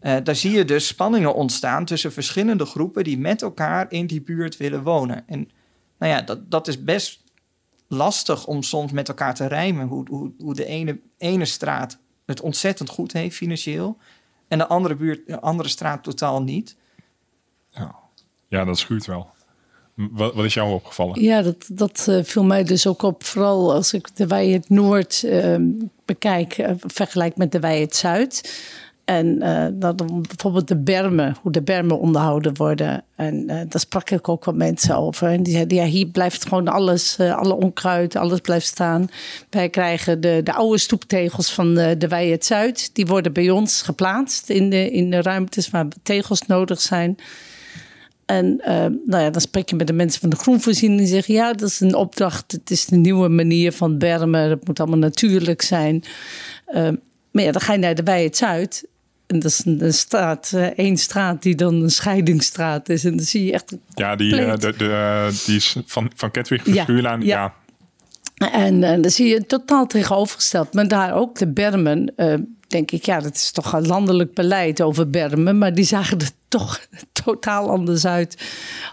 Uh, 0.00 0.16
daar 0.22 0.34
zie 0.34 0.50
je 0.50 0.64
dus 0.64 0.86
spanningen 0.86 1.34
ontstaan 1.34 1.84
tussen 1.84 2.12
verschillende 2.12 2.64
groepen 2.64 3.04
die 3.04 3.18
met 3.18 3.42
elkaar 3.42 3.92
in 3.92 4.06
die 4.06 4.20
buurt 4.20 4.56
willen 4.56 4.82
wonen. 4.82 5.24
En 5.26 5.50
nou 5.98 6.12
ja, 6.12 6.22
dat, 6.22 6.50
dat 6.50 6.68
is 6.68 6.84
best 6.84 7.22
lastig 7.88 8.46
om 8.46 8.62
soms 8.62 8.92
met 8.92 9.08
elkaar 9.08 9.34
te 9.34 9.46
rijmen. 9.46 9.86
Hoe, 9.86 10.08
hoe, 10.08 10.32
hoe 10.38 10.54
de 10.54 10.64
ene, 10.64 11.00
ene 11.18 11.44
straat 11.44 11.98
het 12.26 12.40
ontzettend 12.40 12.88
goed 12.88 13.12
heeft 13.12 13.36
financieel 13.36 13.98
en 14.48 14.58
de 14.58 14.66
andere, 14.66 14.94
buurt, 14.94 15.26
de 15.26 15.40
andere 15.40 15.68
straat 15.68 16.02
totaal 16.02 16.42
niet. 16.42 16.76
Ja, 17.70 17.94
ja 18.48 18.64
dat 18.64 18.78
schuurt 18.78 19.06
wel. 19.06 19.32
Wat, 19.94 20.34
wat, 20.34 20.44
is 20.44 20.54
jou 20.54 20.72
opgevallen? 20.72 21.22
Ja, 21.22 21.42
dat, 21.42 21.68
dat 21.68 22.06
uh, 22.08 22.18
viel 22.22 22.44
mij 22.44 22.64
dus 22.64 22.86
ook 22.86 23.02
op. 23.02 23.24
Vooral 23.24 23.72
als 23.72 23.92
ik 23.92 24.16
de 24.16 24.26
Wei 24.26 24.52
het 24.52 24.68
Noord 24.68 25.22
uh, 25.24 25.56
bekijk, 26.04 26.58
uh, 26.58 26.70
vergelijk 26.78 27.36
met 27.36 27.52
de 27.52 27.60
Wei 27.60 27.80
het 27.80 27.96
Zuid. 27.96 28.62
En 29.04 29.38
dat 29.78 29.96
bijvoorbeeld 30.06 30.68
de 30.68 30.76
bermen, 30.76 31.36
hoe 31.42 31.52
de 31.52 31.62
bermen 31.62 31.98
onderhouden 31.98 32.56
worden. 32.56 33.04
En 33.16 33.46
daar 33.46 33.80
sprak 33.80 34.10
ik 34.10 34.28
ook 34.28 34.44
wat 34.44 34.54
mensen 34.54 34.96
over. 34.96 35.28
En 35.28 35.42
die 35.42 35.52
zeiden, 35.52 35.76
ja, 35.78 35.84
hier 35.84 36.06
blijft 36.06 36.46
gewoon 36.46 36.68
alles, 36.68 37.20
alle 37.20 37.54
onkruid, 37.54 38.16
alles 38.16 38.40
blijft 38.40 38.66
staan. 38.66 39.08
Wij 39.50 39.68
krijgen 39.68 40.20
de, 40.20 40.40
de 40.44 40.52
oude 40.52 40.78
stoeptegels 40.78 41.52
van 41.52 41.74
de, 41.74 41.96
de 41.98 42.08
Wei 42.08 42.30
het 42.30 42.44
Zuid. 42.44 42.90
Die 42.92 43.06
worden 43.06 43.32
bij 43.32 43.50
ons 43.50 43.82
geplaatst 43.82 44.50
in 44.50 44.70
de, 44.70 44.90
in 44.90 45.10
de 45.10 45.22
ruimtes 45.22 45.70
waar 45.70 45.86
tegels 46.02 46.42
nodig 46.46 46.80
zijn. 46.80 47.16
En 48.26 48.60
uh, 48.60 48.66
nou 49.06 49.22
ja, 49.22 49.30
dan 49.30 49.40
spreek 49.40 49.70
je 49.70 49.76
met 49.76 49.86
de 49.86 49.92
mensen 49.92 50.20
van 50.20 50.30
de 50.30 50.36
groenvoorziening. 50.36 51.00
Die 51.00 51.08
zeggen, 51.08 51.34
ja, 51.34 51.52
dat 51.52 51.68
is 51.68 51.80
een 51.80 51.94
opdracht. 51.94 52.52
Het 52.52 52.70
is 52.70 52.90
een 52.90 53.00
nieuwe 53.00 53.28
manier 53.28 53.72
van 53.72 53.98
bermen. 53.98 54.50
Het 54.50 54.66
moet 54.66 54.80
allemaal 54.80 54.98
natuurlijk 54.98 55.62
zijn. 55.62 56.04
Uh, 56.74 56.88
maar 57.30 57.42
ja, 57.42 57.52
dan 57.52 57.60
ga 57.60 57.72
je 57.72 57.78
naar 57.78 57.94
de 57.94 58.02
Bij 58.02 58.24
het 58.24 58.36
Zuid. 58.36 58.86
En 59.26 59.38
dat 59.38 59.50
is 59.50 59.62
een, 59.64 59.94
straat, 59.94 60.52
uh, 60.54 60.62
één 60.62 60.96
straat 60.96 61.42
die 61.42 61.54
dan 61.54 61.74
een 61.74 61.90
scheidingsstraat 61.90 62.88
is. 62.88 63.04
En 63.04 63.16
dan 63.16 63.26
zie 63.26 63.44
je 63.44 63.52
echt... 63.52 63.76
Ja, 63.94 64.16
die, 64.16 64.30
de, 64.36 64.74
de, 64.76 65.42
die 65.46 65.56
is 65.56 65.76
van, 65.86 66.10
van 66.14 66.30
Ketwig. 66.30 66.66
Ja, 66.66 66.84
ja. 66.88 67.16
ja. 67.20 67.54
En 68.52 68.80
dan 68.80 69.10
zie 69.10 69.28
je 69.28 69.46
totaal 69.46 69.86
tegenovergesteld. 69.86 70.74
Maar 70.74 70.88
daar 70.88 71.14
ook 71.14 71.38
de 71.38 71.46
bermen 71.46 72.14
denk 72.74 72.90
ik, 72.90 73.04
ja, 73.04 73.20
dat 73.20 73.34
is 73.34 73.50
toch 73.50 73.72
een 73.72 73.86
landelijk 73.86 74.34
beleid 74.34 74.82
over 74.82 75.10
bermen. 75.10 75.58
Maar 75.58 75.74
die 75.74 75.84
zagen 75.84 76.18
er 76.18 76.30
toch 76.58 76.80
totaal 77.24 77.70
anders 77.70 78.06
uit 78.06 78.36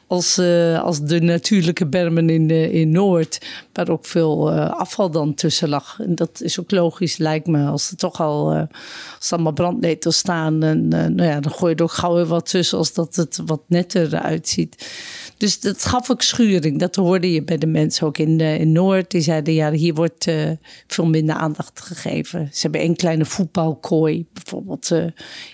als, 0.07 0.37
uh, 0.37 0.81
als 0.83 1.01
de 1.01 1.21
natuurlijke 1.21 1.85
bermen 1.85 2.29
in, 2.29 2.49
uh, 2.49 2.73
in 2.73 2.91
Noord. 2.91 3.41
Waar 3.73 3.89
ook 3.89 4.05
veel 4.05 4.53
uh, 4.53 4.69
afval 4.69 5.11
dan 5.11 5.33
tussen 5.33 5.69
lag. 5.69 5.99
En 5.99 6.15
dat 6.15 6.41
is 6.41 6.59
ook 6.59 6.71
logisch, 6.71 7.17
lijkt 7.17 7.47
me. 7.47 7.65
Als 7.65 7.91
er 7.91 7.97
toch 7.97 8.21
al 8.21 8.49
als 9.17 9.27
er 9.27 9.33
allemaal 9.33 9.53
brandnetels 9.53 10.17
staan. 10.17 10.63
En 10.63 10.87
nou 10.87 11.23
ja, 11.23 11.39
dan 11.39 11.51
gooi 11.51 11.71
je 11.71 11.77
er 11.77 11.83
ook 11.83 11.91
gauw 11.91 12.13
weer 12.15 12.25
wat 12.25 12.49
tussen 12.49 12.77
als 12.77 12.93
dat 12.93 13.15
het 13.15 13.39
wat 13.45 13.61
netter 13.67 14.13
eruit 14.13 14.47
ziet. 14.47 14.85
Dus 15.41 15.59
dat 15.59 15.85
gaf 15.85 16.11
ook 16.11 16.21
schuring. 16.21 16.79
Dat 16.79 16.95
hoorde 16.95 17.31
je 17.31 17.43
bij 17.43 17.57
de 17.57 17.67
mensen 17.67 18.07
ook 18.07 18.17
in, 18.17 18.39
uh, 18.39 18.59
in 18.59 18.71
Noord. 18.71 19.11
Die 19.11 19.21
zeiden, 19.21 19.53
ja, 19.53 19.71
hier 19.71 19.93
wordt 19.93 20.27
uh, 20.27 20.51
veel 20.87 21.05
minder 21.05 21.35
aandacht 21.35 21.81
gegeven. 21.81 22.49
Ze 22.51 22.61
hebben 22.61 22.83
een 22.83 22.95
kleine 22.95 23.25
voetbalkooi, 23.25 24.25
bijvoorbeeld 24.33 24.89
uh, 24.91 25.05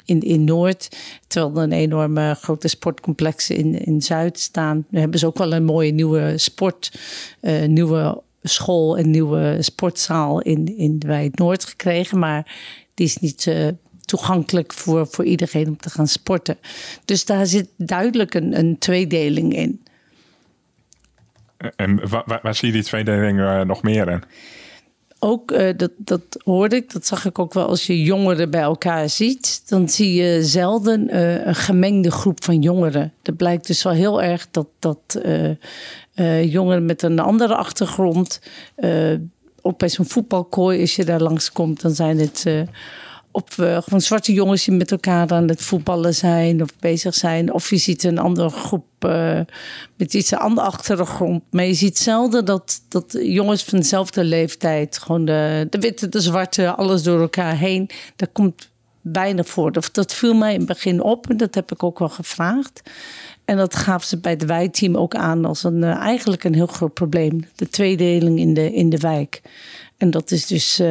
in, 0.06 0.19
in 0.19 0.43
Noord. 0.43 0.97
Terwijl 1.28 1.56
er 1.56 1.63
een 1.63 1.71
enorme 1.71 2.36
grote 2.41 2.67
sportcomplexen 2.67 3.56
in, 3.56 3.86
in 3.86 4.02
Zuid 4.02 4.39
staan. 4.39 4.86
We 4.89 5.00
hebben 5.00 5.19
ze 5.19 5.26
ook 5.26 5.38
wel 5.38 5.54
een 5.54 5.65
mooie 5.65 5.91
nieuwe 5.91 6.34
sport, 6.38 7.00
nieuwe 7.67 8.21
school 8.41 8.97
en 8.97 9.10
nieuwe 9.12 9.58
sportzaal 9.60 10.41
in, 10.41 10.78
in 10.78 11.02
Wijk 11.06 11.38
Noord 11.38 11.65
gekregen. 11.65 12.19
Maar 12.19 12.56
die 12.93 13.06
is 13.06 13.17
niet 13.17 13.52
toegankelijk 14.08 14.74
voor, 14.74 15.08
voor 15.08 15.26
iedereen 15.26 15.67
om 15.67 15.78
te 15.78 15.89
gaan 15.89 16.08
sporten. 16.08 16.58
Dus 17.06 17.26
daar 17.26 17.46
zit 17.46 17.70
duidelijk 17.76 18.34
een, 18.34 18.58
een 18.58 18.78
tweedeling 18.78 19.56
in. 19.56 19.82
En 21.76 22.10
waar, 22.10 22.39
waar, 22.41 22.56
zie 22.56 22.67
je 22.67 22.74
die 22.74 22.84
tweedeling 22.84 23.39
uh, 23.39 23.62
nog 23.62 23.84
meer 23.84 24.10
in? 24.10 24.24
Ook, 25.20 25.52
uh, 25.52 25.70
dat, 25.78 25.91
dat 25.98 26.22
hoorde 26.43 26.76
ik, 26.76 26.93
dat 26.93 27.06
zag 27.06 27.26
ik 27.26 27.39
ook 27.39 27.54
wel 27.54 27.67
als 27.67 27.88
je 27.88 28.04
jongeren 28.04 28.50
bij 28.50 28.62
elkaar 28.62 29.10
ziet. 29.10 29.70
Dan 29.70 29.89
zie 29.89 30.13
je 30.13 30.43
zelden 30.43 31.15
uh, 31.15 31.46
een 31.46 31.56
gemengde 31.56 32.12
groep 32.12 32.43
van 32.43 32.62
jongeren. 32.62 33.13
Dat 33.22 33.38
blijkt 33.38 33.67
dus 33.67 33.84
wel 33.84 33.93
heel 33.93 34.22
erg 34.22 34.48
dat, 34.52 34.67
dat 34.80 35.22
jongeren 36.43 36.86
met 36.86 37.02
een 37.02 37.20
andere 37.20 37.56
achtergrond... 37.56 38.41
ook 39.62 39.78
bij 39.78 39.89
zo'n 39.89 40.06
voetbalkooi, 40.06 40.82
als 40.82 40.96
je 40.96 41.06
daar 41.06 41.22
langskomt, 41.22 41.82
dan 41.82 41.91
zijn 41.91 42.20
het 42.20 42.46
op 43.38 43.54
gewoon 43.84 44.02
zwarte 44.02 44.34
jongens 44.34 44.65
die 44.65 44.76
met 44.76 44.91
elkaar 44.91 45.30
aan 45.30 45.47
het 45.47 45.62
voetballen 45.62 46.15
zijn 46.15 46.62
of 46.62 46.69
bezig 46.80 47.13
zijn. 47.13 47.54
Of 47.54 47.69
je 47.69 47.78
ziet 47.78 48.04
een 48.04 48.17
andere 48.17 48.50
groep 48.50 48.86
uh, 49.06 49.39
met 49.95 50.13
iets 50.13 50.32
een 50.32 50.38
andere 50.38 50.67
achtergrond. 50.67 51.43
Maar 51.52 51.65
je 51.65 51.73
ziet 51.73 51.97
zelden 51.97 52.45
dat, 52.45 52.82
dat 52.88 53.17
jongens 53.21 53.63
van 53.63 53.80
dezelfde 53.80 54.23
leeftijd, 54.23 54.97
gewoon 54.97 55.26
de, 55.26 55.67
de 55.69 55.80
witte, 55.80 56.10
de 56.10 56.21
zwarte, 56.21 56.76
alles 56.76 57.04
door 57.04 57.21
elkaar 57.21 57.58
heen. 57.58 57.89
Dat 58.15 58.30
komt 58.32 58.69
weinig 59.02 59.47
voor. 59.47 59.71
Dat, 59.71 59.89
dat 59.91 60.13
viel 60.13 60.34
mij 60.34 60.54
in 60.54 60.60
het 60.60 60.67
begin 60.67 61.02
op 61.02 61.30
en 61.30 61.38
dat 61.38 61.56
heb 61.56 61.71
ik 61.71 61.84
ook 61.84 62.00
wel 62.00 62.10
gevraagd. 62.10 62.82
En 63.45 63.58
dat 63.58 63.76
gaven 63.76 64.08
ze 64.08 64.17
bij 64.17 64.32
het 64.32 64.45
wijkteam 64.45 64.97
ook 64.97 65.15
aan 65.15 65.45
als 65.45 65.63
een, 65.63 65.82
uh, 65.82 65.95
eigenlijk 65.95 66.43
een 66.43 66.56
heel 66.56 66.67
groot 66.67 66.93
probleem. 66.93 67.45
De 67.56 67.69
tweedeling 67.69 68.39
in 68.39 68.54
de, 68.54 68.73
in 68.73 68.89
de 68.89 68.97
wijk. 68.97 69.41
En 69.97 70.12
dat 70.12 70.32
is 70.32 70.45
dus 70.45 70.82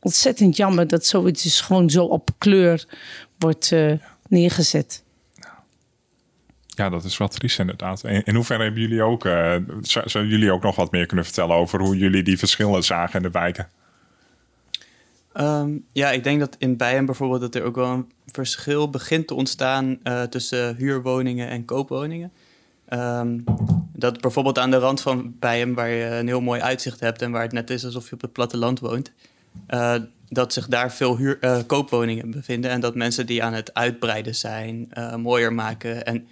ontzettend 0.00 0.56
jammer 0.56 0.86
dat 0.86 1.06
zoiets 1.06 1.42
dus 1.42 1.60
gewoon 1.60 1.90
zo 1.90 2.04
op 2.04 2.30
kleur 2.38 2.86
wordt 3.38 3.70
uh, 3.70 3.92
neergezet. 4.28 5.02
Ja, 6.66 6.88
dat 6.88 7.04
is 7.04 7.16
wat 7.16 7.32
triest 7.32 7.58
inderdaad. 7.58 8.04
In, 8.04 8.24
in 8.24 8.34
hoeverre 8.34 8.62
hebben 8.62 8.82
jullie 8.82 9.02
ook, 9.02 9.24
uh, 9.24 9.56
zouden 9.80 10.28
jullie 10.28 10.52
ook 10.52 10.62
nog 10.62 10.76
wat 10.76 10.90
meer 10.90 11.06
kunnen 11.06 11.24
vertellen 11.24 11.56
over 11.56 11.80
hoe 11.80 11.96
jullie 11.96 12.22
die 12.22 12.38
verschillen 12.38 12.84
zagen 12.84 13.16
in 13.16 13.22
de 13.22 13.30
wijken? 13.30 13.68
Um, 15.34 15.84
ja, 15.92 16.10
ik 16.10 16.24
denk 16.24 16.40
dat 16.40 16.56
in 16.58 16.76
Bijen 16.76 17.06
bijvoorbeeld 17.06 17.40
dat 17.40 17.54
er 17.54 17.62
ook 17.62 17.74
wel 17.74 17.90
een 17.90 18.12
verschil 18.26 18.90
begint 18.90 19.26
te 19.26 19.34
ontstaan 19.34 19.98
uh, 20.04 20.22
tussen 20.22 20.76
huurwoningen 20.76 21.48
en 21.48 21.64
koopwoningen. 21.64 22.32
Um, 22.92 23.44
dat 23.92 24.20
bijvoorbeeld 24.20 24.58
aan 24.58 24.70
de 24.70 24.78
rand 24.78 25.00
van 25.00 25.34
Bijen, 25.38 25.74
waar 25.74 25.88
je 25.88 26.04
een 26.04 26.26
heel 26.26 26.40
mooi 26.40 26.60
uitzicht 26.60 27.00
hebt 27.00 27.22
en 27.22 27.30
waar 27.30 27.42
het 27.42 27.52
net 27.52 27.70
is 27.70 27.84
alsof 27.84 28.08
je 28.08 28.14
op 28.14 28.20
het 28.20 28.32
platteland 28.32 28.80
woont, 28.80 29.12
uh, 29.68 29.94
dat 30.28 30.52
zich 30.52 30.68
daar 30.68 30.92
veel 30.92 31.16
huur, 31.16 31.38
uh, 31.40 31.58
koopwoningen 31.66 32.30
bevinden 32.30 32.70
en 32.70 32.80
dat 32.80 32.94
mensen 32.94 33.26
die 33.26 33.42
aan 33.42 33.52
het 33.52 33.74
uitbreiden 33.74 34.34
zijn, 34.34 34.88
uh, 34.92 35.14
mooier 35.14 35.52
maken. 35.52 36.04
En 36.04 36.28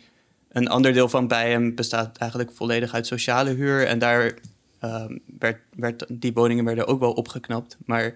een 0.48 0.68
ander 0.68 0.92
deel 0.92 1.08
van 1.08 1.28
Bijem 1.28 1.74
bestaat 1.74 2.16
eigenlijk 2.16 2.52
volledig 2.52 2.94
uit 2.94 3.06
sociale 3.06 3.50
huur 3.50 3.86
en 3.86 3.98
daar 3.98 4.34
ehm, 4.80 5.18
werd, 5.38 5.58
werd, 5.74 6.04
die 6.08 6.32
woningen 6.32 6.64
werden 6.64 6.86
ook 6.86 7.00
wel 7.00 7.12
opgeknapt. 7.12 7.76
Maar 7.86 8.14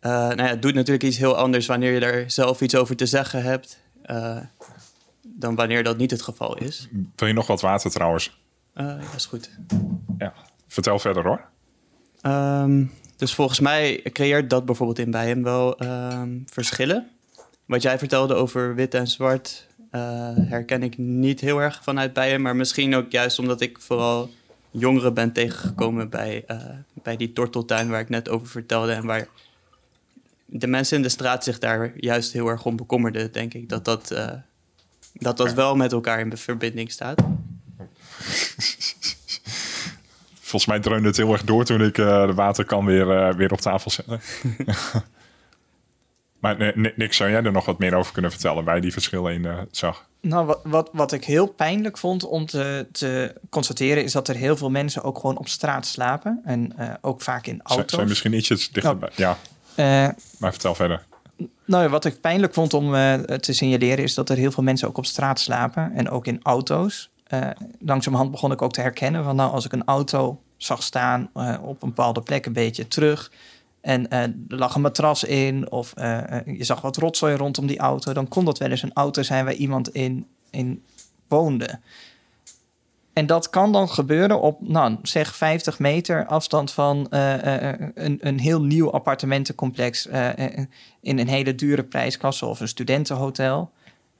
nou 0.00 0.36
ja, 0.36 0.46
het 0.46 0.62
doet 0.62 0.74
natuurlijk 0.74 1.04
iets 1.04 1.18
heel 1.18 1.36
anders 1.36 1.66
wanneer 1.66 1.92
je 1.92 2.00
daar 2.00 2.30
zelf 2.30 2.60
iets 2.60 2.74
over 2.74 2.96
te 2.96 3.06
zeggen 3.06 3.42
hebt 3.42 3.78
dan 5.22 5.54
wanneer 5.54 5.82
dat 5.82 5.96
niet 5.96 6.10
het 6.10 6.22
geval 6.22 6.56
is. 6.56 6.88
Wil 7.16 7.28
je 7.28 7.34
nog 7.34 7.46
wat 7.46 7.60
water 7.60 7.90
trouwens? 7.90 8.38
ja, 8.74 8.98
is 9.16 9.26
goed. 9.26 9.50
Ja, 10.18 10.32
vertel 10.66 10.98
verder 10.98 11.24
hoor. 11.24 11.48
Ehm, 12.20 12.84
dus 13.20 13.34
volgens 13.34 13.60
mij 13.60 14.00
creëert 14.12 14.50
dat 14.50 14.64
bijvoorbeeld 14.64 14.98
in 14.98 15.10
bij 15.10 15.26
hem 15.26 15.42
wel 15.42 15.78
ehm, 15.78 16.38
verschillen. 16.46 17.10
Wat 17.64 17.82
jij 17.82 17.98
vertelde 17.98 18.34
over 18.34 18.74
wit 18.74 18.94
en 18.94 19.06
zwart 19.06 19.66
eh, 19.90 20.00
herken 20.36 20.82
ik 20.82 20.98
niet 20.98 21.40
heel 21.40 21.58
erg 21.58 21.80
vanuit 21.82 22.12
bij 22.12 22.30
hem. 22.30 22.40
Maar 22.42 22.56
misschien 22.56 22.94
ook 22.94 23.10
juist 23.10 23.38
omdat 23.38 23.60
ik 23.60 23.78
vooral 23.80 24.30
jongeren 24.70 25.14
ben 25.14 25.32
tegengekomen 25.32 26.08
bij, 26.08 26.44
eh, 26.46 26.56
bij 27.02 27.16
die 27.16 27.32
torteltuin 27.32 27.88
waar 27.88 28.00
ik 28.00 28.08
net 28.08 28.28
over 28.28 28.46
vertelde. 28.46 28.92
En 28.92 29.06
waar 29.06 29.28
de 30.46 30.66
mensen 30.66 30.96
in 30.96 31.02
de 31.02 31.08
straat 31.08 31.44
zich 31.44 31.58
daar 31.58 31.92
juist 31.96 32.32
heel 32.32 32.48
erg 32.48 32.64
om 32.64 32.76
bekommerden, 32.76 33.32
denk 33.32 33.54
ik. 33.54 33.68
Dat 33.68 33.84
dat, 33.84 34.10
eh, 34.10 34.32
dat, 35.12 35.36
dat 35.36 35.52
wel 35.52 35.76
met 35.76 35.92
elkaar 35.92 36.20
in 36.20 36.36
verbinding 36.36 36.90
staat. 36.90 37.22
Volgens 40.50 40.70
mij 40.70 40.80
dreunde 40.80 41.08
het 41.08 41.16
heel 41.16 41.32
erg 41.32 41.44
door 41.44 41.64
toen 41.64 41.82
ik 41.82 41.98
eh, 41.98 42.26
de 42.26 42.34
waterkan 42.34 42.84
weer, 42.84 43.10
eh, 43.10 43.34
weer 43.34 43.52
op 43.52 43.60
tafel 43.60 43.90
zette. 43.90 44.18
maar 46.40 46.56
nee, 46.56 46.92
Nick, 46.96 47.12
zou 47.12 47.30
jij 47.30 47.42
er 47.42 47.52
nog 47.52 47.64
wat 47.64 47.78
meer 47.78 47.94
over 47.94 48.12
kunnen 48.12 48.30
vertellen 48.30 48.64
waar 48.64 48.74
je 48.74 48.80
die 48.80 48.92
verschillen 48.92 49.32
in 49.32 49.44
eh, 49.44 49.58
zag? 49.70 50.08
Nou, 50.20 50.46
wat, 50.46 50.60
wat, 50.64 50.90
wat 50.92 51.12
ik 51.12 51.24
heel 51.24 51.46
pijnlijk 51.46 51.98
vond 51.98 52.24
om 52.24 52.46
te, 52.46 52.86
te 52.92 53.34
constateren... 53.50 54.04
is 54.04 54.12
dat 54.12 54.28
er 54.28 54.34
heel 54.34 54.56
veel 54.56 54.70
mensen 54.70 55.02
ook 55.02 55.18
gewoon 55.18 55.38
op 55.38 55.48
straat 55.48 55.86
slapen. 55.86 56.40
En 56.44 56.72
eh, 56.76 56.88
ook 57.00 57.22
vaak 57.22 57.46
in 57.46 57.60
auto's. 57.62 57.94
zijn 57.94 58.08
misschien 58.08 58.32
ietsjes 58.32 58.70
dichterbij? 58.70 59.10
Ja, 59.16 59.38
Eh, 59.74 60.08
maar 60.38 60.52
vertel 60.52 60.74
verder. 60.74 61.04
Nou, 61.64 61.82
ja, 61.82 61.88
wat 61.88 62.04
ik 62.04 62.20
pijnlijk 62.20 62.54
vond 62.54 62.74
om 62.74 62.94
eh, 62.94 63.14
te 63.14 63.52
signaleren 63.52 64.04
is 64.04 64.14
dat 64.14 64.28
er 64.28 64.36
heel 64.36 64.52
veel 64.52 64.62
mensen 64.62 64.88
ook 64.88 64.98
op 64.98 65.06
straat 65.06 65.40
slapen 65.40 65.92
en 65.94 66.10
ook 66.10 66.26
in 66.26 66.40
auto's. 66.42 67.09
Eh 67.30 67.50
langzamerhand 67.78 68.30
begon 68.30 68.52
ik 68.52 68.62
ook 68.62 68.72
te 68.72 68.80
herkennen 68.80 69.24
van 69.24 69.36
nou, 69.36 69.52
als 69.52 69.64
ik 69.64 69.72
een 69.72 69.84
auto 69.84 70.40
zag 70.56 70.82
staan 70.82 71.30
eh, 71.34 71.56
op 71.62 71.82
een 71.82 71.88
bepaalde 71.88 72.20
plek 72.20 72.46
een 72.46 72.52
beetje 72.52 72.88
terug 72.88 73.32
en 73.80 74.10
eh, 74.10 74.22
er 74.22 74.34
lag 74.48 74.74
een 74.74 74.80
matras 74.80 75.24
in 75.24 75.70
of 75.70 75.92
je 76.46 76.64
zag 76.64 76.80
wat 76.80 76.96
rotzooi 76.96 77.36
rondom 77.36 77.66
die 77.66 77.78
auto, 77.78 78.12
dan 78.12 78.28
kon 78.28 78.44
dat 78.44 78.58
wel 78.58 78.70
eens 78.70 78.82
een 78.82 78.92
auto 78.94 79.22
zijn 79.22 79.44
waar 79.44 79.54
iemand 79.54 79.88
in, 79.88 80.26
in 80.50 80.82
woonde. 81.28 81.78
En 83.12 83.26
dat 83.26 83.50
kan 83.50 83.72
dan 83.72 83.88
gebeuren 83.88 84.40
op, 84.40 84.68
nou, 84.68 84.96
zeg 85.02 85.36
50 85.36 85.78
meter 85.78 86.26
afstand 86.26 86.72
van 86.72 87.06
een, 87.10 88.18
een 88.20 88.38
heel 88.38 88.62
nieuw 88.62 88.90
appartementencomplex 88.90 90.06
in 91.00 91.18
een 91.18 91.28
hele 91.28 91.54
dure 91.54 91.84
prijsklasse 91.84 92.46
of 92.46 92.60
een 92.60 92.68
studentenhotel. 92.68 93.70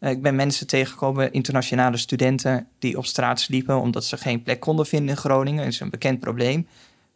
Eh, 0.01 0.11
ik 0.11 0.23
ben 0.23 0.35
mensen 0.35 0.67
tegengekomen, 0.67 1.33
internationale 1.33 1.97
studenten, 1.97 2.67
die 2.79 2.99
op 2.99 3.07
straat 3.07 3.41
sliepen 3.41 3.81
omdat 3.81 4.05
ze 4.05 4.17
geen 4.17 4.43
plek 4.43 4.61
konden 4.61 4.87
vinden 4.87 5.09
in 5.09 5.17
Groningen. 5.17 5.65
Dat 5.65 5.73
is 5.73 5.81
een 5.81 5.91
bekend 5.91 6.21
probleem. 6.21 6.67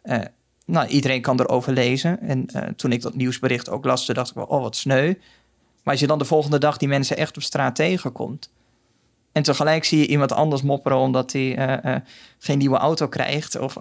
Eh, 0.03 0.19
nou, 0.67 0.87
iedereen 0.87 1.21
kan 1.21 1.41
erover 1.41 1.73
lezen. 1.73 2.21
En 2.21 2.47
eh, 2.47 2.69
toen 2.77 2.93
ik 2.93 3.03
dat 3.03 3.15
nieuwsbericht 3.15 3.71
ook 3.71 3.85
las, 3.85 4.07
dacht 4.07 4.31
ik 4.31 4.35
wel, 4.35 4.45
oh 4.45 4.63
wat 4.63 4.77
sneu. 4.77 5.15
Maar 5.83 5.93
als 5.93 6.01
je 6.01 6.07
dan 6.07 6.19
de 6.19 6.25
volgende 6.25 6.59
dag 6.59 6.77
die 6.77 6.89
mensen 6.89 7.17
echt 7.17 7.37
op 7.37 7.43
straat 7.43 7.75
tegenkomt. 7.75 8.51
En 9.33 9.43
tegelijk 9.43 9.85
zie 9.85 9.99
je 9.99 10.07
iemand 10.07 10.33
anders 10.33 10.63
mopperen 10.63 10.99
omdat 10.99 11.33
hij 11.33 12.03
geen 12.39 12.59
nieuwe 12.59 12.77
auto 12.77 13.09
krijgt. 13.09 13.59
Of, 13.59 13.77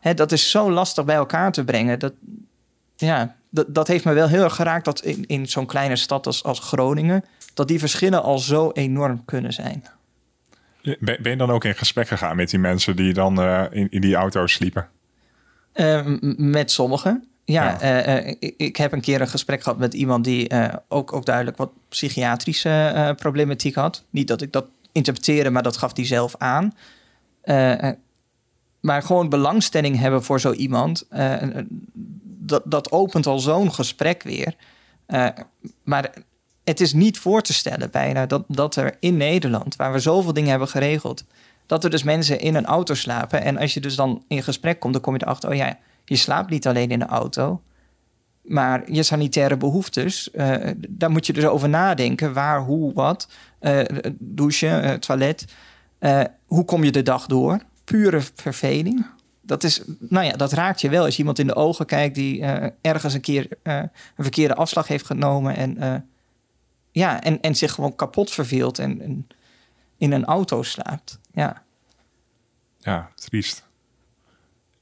hè, 0.00 0.14
dat 0.14 0.32
is 0.32 0.50
zo 0.50 0.70
lastig 0.70 1.04
bij 1.04 1.14
elkaar 1.14 1.52
te 1.52 1.64
brengen. 1.64 1.98
Dat, 1.98 2.12
ja, 2.96 3.36
dat, 3.50 3.74
dat 3.74 3.88
heeft 3.88 4.04
me 4.04 4.12
wel 4.12 4.28
heel 4.28 4.42
erg 4.42 4.54
geraakt 4.54 4.84
dat 4.84 5.00
in, 5.00 5.26
in 5.26 5.46
zo'n 5.46 5.66
kleine 5.66 5.96
stad 5.96 6.26
als, 6.26 6.42
als 6.42 6.58
Groningen... 6.58 7.24
dat 7.54 7.68
die 7.68 7.78
verschillen 7.78 8.22
al 8.22 8.38
zo 8.38 8.70
enorm 8.72 9.24
kunnen 9.24 9.52
zijn. 9.52 9.84
Ben, 10.82 10.98
ben 11.22 11.30
je 11.30 11.36
dan 11.36 11.50
ook 11.50 11.64
in 11.64 11.74
gesprek 11.74 12.08
gegaan 12.08 12.36
met 12.36 12.50
die 12.50 12.58
mensen 12.58 12.96
die 12.96 13.12
dan 13.12 13.40
eh, 13.42 13.64
in, 13.70 13.90
in 13.90 14.00
die 14.00 14.14
auto's 14.14 14.52
sliepen? 14.52 14.88
Eh, 15.72 16.06
met 16.36 16.70
sommigen. 16.70 17.24
Ja, 17.44 17.64
Ja. 17.64 17.80
eh, 17.80 18.36
ik, 18.38 18.54
ik 18.56 18.76
heb 18.76 18.92
een 18.92 19.00
keer 19.00 19.20
een 19.20 19.28
gesprek 19.28 19.62
gehad 19.62 19.78
met 19.78 19.94
iemand 19.94 20.24
die 20.24 20.50
ook, 20.88 21.12
ook 21.12 21.24
duidelijk 21.24 21.56
wat 21.56 21.70
psychiatrische 21.88 23.14
problematiek 23.16 23.74
had. 23.74 24.04
Niet 24.10 24.28
dat 24.28 24.42
ik 24.42 24.52
dat 24.52 24.66
interpreteerde, 24.92 25.50
maar 25.50 25.62
dat 25.62 25.76
gaf 25.76 25.96
hij 25.96 26.06
zelf 26.06 26.34
aan. 26.38 26.72
Maar 28.80 29.02
gewoon 29.02 29.28
belangstelling 29.28 29.98
hebben 29.98 30.22
voor 30.24 30.40
zo 30.40 30.52
iemand, 30.52 31.06
dat, 32.22 32.62
dat 32.64 32.90
opent 32.92 33.26
al 33.26 33.38
zo'n 33.38 33.72
gesprek 33.72 34.22
weer. 34.22 34.54
Maar 35.84 36.10
het 36.64 36.80
is 36.80 36.92
niet 36.92 37.18
voor 37.18 37.42
te 37.42 37.52
stellen 37.52 37.90
bijna 37.90 38.26
dat, 38.26 38.44
dat 38.48 38.76
er 38.76 38.96
in 39.00 39.16
Nederland, 39.16 39.76
waar 39.76 39.92
we 39.92 39.98
zoveel 39.98 40.32
dingen 40.32 40.50
hebben 40.50 40.68
geregeld, 40.68 41.24
dat 41.66 41.84
er 41.84 41.90
dus 41.90 42.02
mensen 42.02 42.40
in 42.40 42.54
een 42.54 42.66
auto 42.66 42.94
slapen. 42.94 43.42
En 43.42 43.58
als 43.58 43.74
je 43.74 43.80
dus 43.80 43.96
dan 43.96 44.24
in 44.28 44.42
gesprek 44.42 44.80
komt, 44.80 44.92
dan 44.92 45.02
kom 45.02 45.14
je 45.14 45.22
erachter, 45.22 45.50
oh 45.50 45.56
ja, 45.56 45.78
je 46.04 46.16
slaapt 46.16 46.50
niet 46.50 46.66
alleen 46.66 46.90
in 46.90 46.98
de 46.98 47.06
auto, 47.06 47.60
maar 48.42 48.92
je 48.92 49.02
sanitaire 49.02 49.56
behoeftes, 49.56 50.30
eh, 50.30 50.70
daar 50.88 51.10
moet 51.10 51.26
je 51.26 51.32
dus 51.32 51.44
over 51.44 51.68
nadenken. 51.68 52.32
Waar, 52.32 52.60
hoe, 52.60 52.92
wat. 52.92 53.28
Eh, 53.58 53.80
douchen, 54.18 54.82
eh, 54.82 54.92
toilet. 54.92 55.44
Hoe 56.46 56.64
kom 56.64 56.84
je 56.84 56.92
de 56.92 57.02
dag 57.02 57.26
door? 57.26 57.60
Pure 57.84 58.20
verveling. 58.34 59.06
Dat, 59.40 59.64
is, 59.64 59.82
nou 59.98 60.26
ja, 60.26 60.32
dat 60.32 60.52
raakt 60.52 60.80
je 60.80 60.88
wel 60.88 61.04
als 61.04 61.12
je 61.12 61.18
iemand 61.18 61.38
in 61.38 61.46
de 61.46 61.54
ogen 61.54 61.86
kijkt 61.86 62.14
die 62.14 62.42
ergens 62.80 63.14
een 63.14 63.20
keer 63.20 63.46
een 63.62 63.90
verkeerde 64.16 64.54
afslag 64.54 64.88
heeft 64.88 65.06
genomen 65.06 65.56
en, 65.56 66.06
ja, 66.92 67.22
en, 67.22 67.40
en 67.40 67.54
zich 67.54 67.72
gewoon 67.72 67.96
kapot 67.96 68.30
verveelt 68.30 68.78
en, 68.78 69.00
en 69.00 69.26
in 69.98 70.12
een 70.12 70.24
auto 70.24 70.62
slaapt. 70.62 71.18
Ja. 71.32 71.62
Ja, 72.78 73.08
triest. 73.14 73.70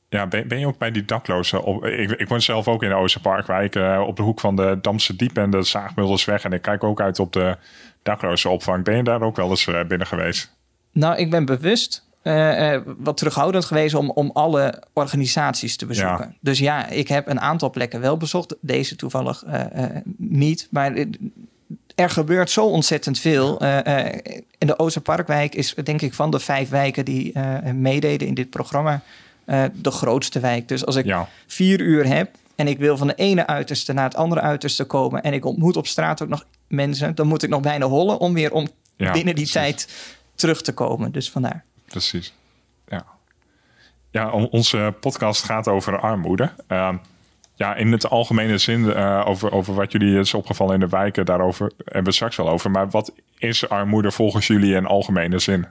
Ja, 0.09 0.27
ben, 0.27 0.49
ben 0.49 0.59
je 0.59 0.67
ook 0.67 0.79
bij 0.79 0.91
die 0.91 1.05
daklozen? 1.05 1.63
Op, 1.63 1.85
ik, 1.85 2.11
ik 2.11 2.29
woon 2.29 2.43
zelf 2.43 2.69
ook 2.69 2.83
in 2.83 2.89
de 2.89 2.95
Oosterparkwijk, 2.95 3.75
eh 3.75 4.05
op 4.07 4.17
de 4.17 4.23
hoek 4.23 4.41
van 4.41 4.57
de 4.57 4.79
Damse 4.83 5.17
Diep 5.17 5.37
en 5.37 5.51
de 5.51 5.63
Zaagmuldersweg. 5.63 6.45
En 6.45 6.53
ik 6.53 6.63
kijk 6.63 6.85
ook 6.85 7.01
uit 7.01 7.19
op 7.19 7.33
de 7.33 7.57
daklozenopvang. 8.03 8.85
Ben 8.85 8.97
je 8.97 9.03
daar 9.03 9.23
ook 9.23 9.37
wel 9.37 9.51
eens 9.51 9.67
eh, 9.67 9.85
binnen 9.85 10.07
geweest? 10.07 10.57
Nou, 10.93 11.17
ik 11.17 11.31
ben 11.31 11.45
bewust 11.45 12.09
eh, 12.23 12.81
wat 12.99 13.17
terughoudend 13.17 13.65
geweest 13.65 13.95
om, 13.95 14.11
om 14.11 14.31
alle 14.33 14.83
organisaties 14.93 15.77
te 15.77 15.87
bezoeken. 15.87 16.27
Ja. 16.31 16.37
Dus 16.41 16.59
ja, 16.59 16.87
ik 16.87 17.09
heb 17.09 17.29
een 17.29 17.41
aantal 17.41 17.71
plekken 17.71 18.01
wel 18.01 18.17
bezocht. 18.17 18.57
Deze 18.61 18.97
toevallig 18.97 19.45
niet. 20.17 20.69
Maar 20.71 21.07
er 22.01 22.11
gebeurt 22.11 22.51
zo 22.51 22.67
ontzettend 22.67 23.19
veel. 23.19 23.61
Eh, 23.61 24.07
eh, 24.07 24.19
in 24.59 24.67
de 24.67 24.79
Oosterparkwijk 24.79 25.55
is 25.55 25.75
denk 25.75 26.03
ik 26.03 26.15
van 26.15 26.31
de 26.31 26.39
vijf 26.41 26.69
wijken 26.69 27.05
die 27.05 27.33
eh, 27.33 27.73
meededen 27.73 28.29
in 28.29 28.35
dit 28.35 28.51
programma... 28.51 29.03
de 29.73 29.91
grootste 29.91 30.41
wijk. 30.41 30.69
Dus 30.69 30.87
als 30.87 30.97
ik 30.97 31.05
Ja, 31.05 31.29
vier 31.47 31.81
uur 31.81 32.07
heb 32.07 32.31
en 32.57 32.69
ik 32.69 32.79
wil 32.79 32.97
van 32.97 33.07
de 33.07 33.15
ene 33.15 33.47
uiterste 33.47 33.93
naar 33.93 34.05
het 34.05 34.17
andere 34.17 34.41
uiterste 34.41 34.85
komen... 34.85 35.23
en 35.23 35.33
ik 35.33 35.45
ontmoet 35.45 35.77
op 35.77 35.87
straat 35.87 36.23
ook 36.23 36.29
nog 36.29 36.45
mensen... 36.67 37.15
dan 37.15 37.27
moet 37.27 37.43
ik 37.43 37.51
nog 37.51 37.61
bijna 37.61 37.87
hollen 37.87 38.19
om 38.19 38.35
weer 38.35 38.53
om 38.53 38.69
ja 38.97 39.13
binnen 39.13 39.35
die 39.35 39.49
precies. 39.51 39.53
tijd 39.53 39.89
terug 40.35 40.63
te 40.63 40.73
komen. 40.73 41.13
Dus 41.13 41.31
vandaar. 41.31 41.65
Precies. 41.87 42.33
Ja. 42.89 43.05
Ja, 44.11 44.31
on- 44.31 44.49
onze 44.51 44.95
podcast 45.01 45.43
gaat 45.43 45.69
over 45.69 46.01
armoede. 46.01 46.51
Ja, 47.61 47.75
in 47.75 47.93
het 47.93 48.11
algemene 48.11 48.59
zin 48.59 48.93
eh, 48.93 49.25
over, 49.27 49.53
over 49.53 49.75
wat 49.75 49.93
jullie 49.93 50.19
is 50.19 50.35
opgevallen 50.35 50.75
in 50.75 50.81
de 50.81 50.89
wijken, 50.89 51.27
daarover 51.27 51.73
hebben 51.85 52.05
we 52.05 52.13
straks 52.13 52.37
wel 52.37 52.49
over. 52.49 52.71
Maar 52.71 52.91
wat 52.91 53.13
is 53.39 53.69
armoede 53.69 54.11
volgens 54.11 54.47
jullie 54.47 54.75
in 54.75 54.87
algemene 54.87 55.39
zin? 55.39 55.67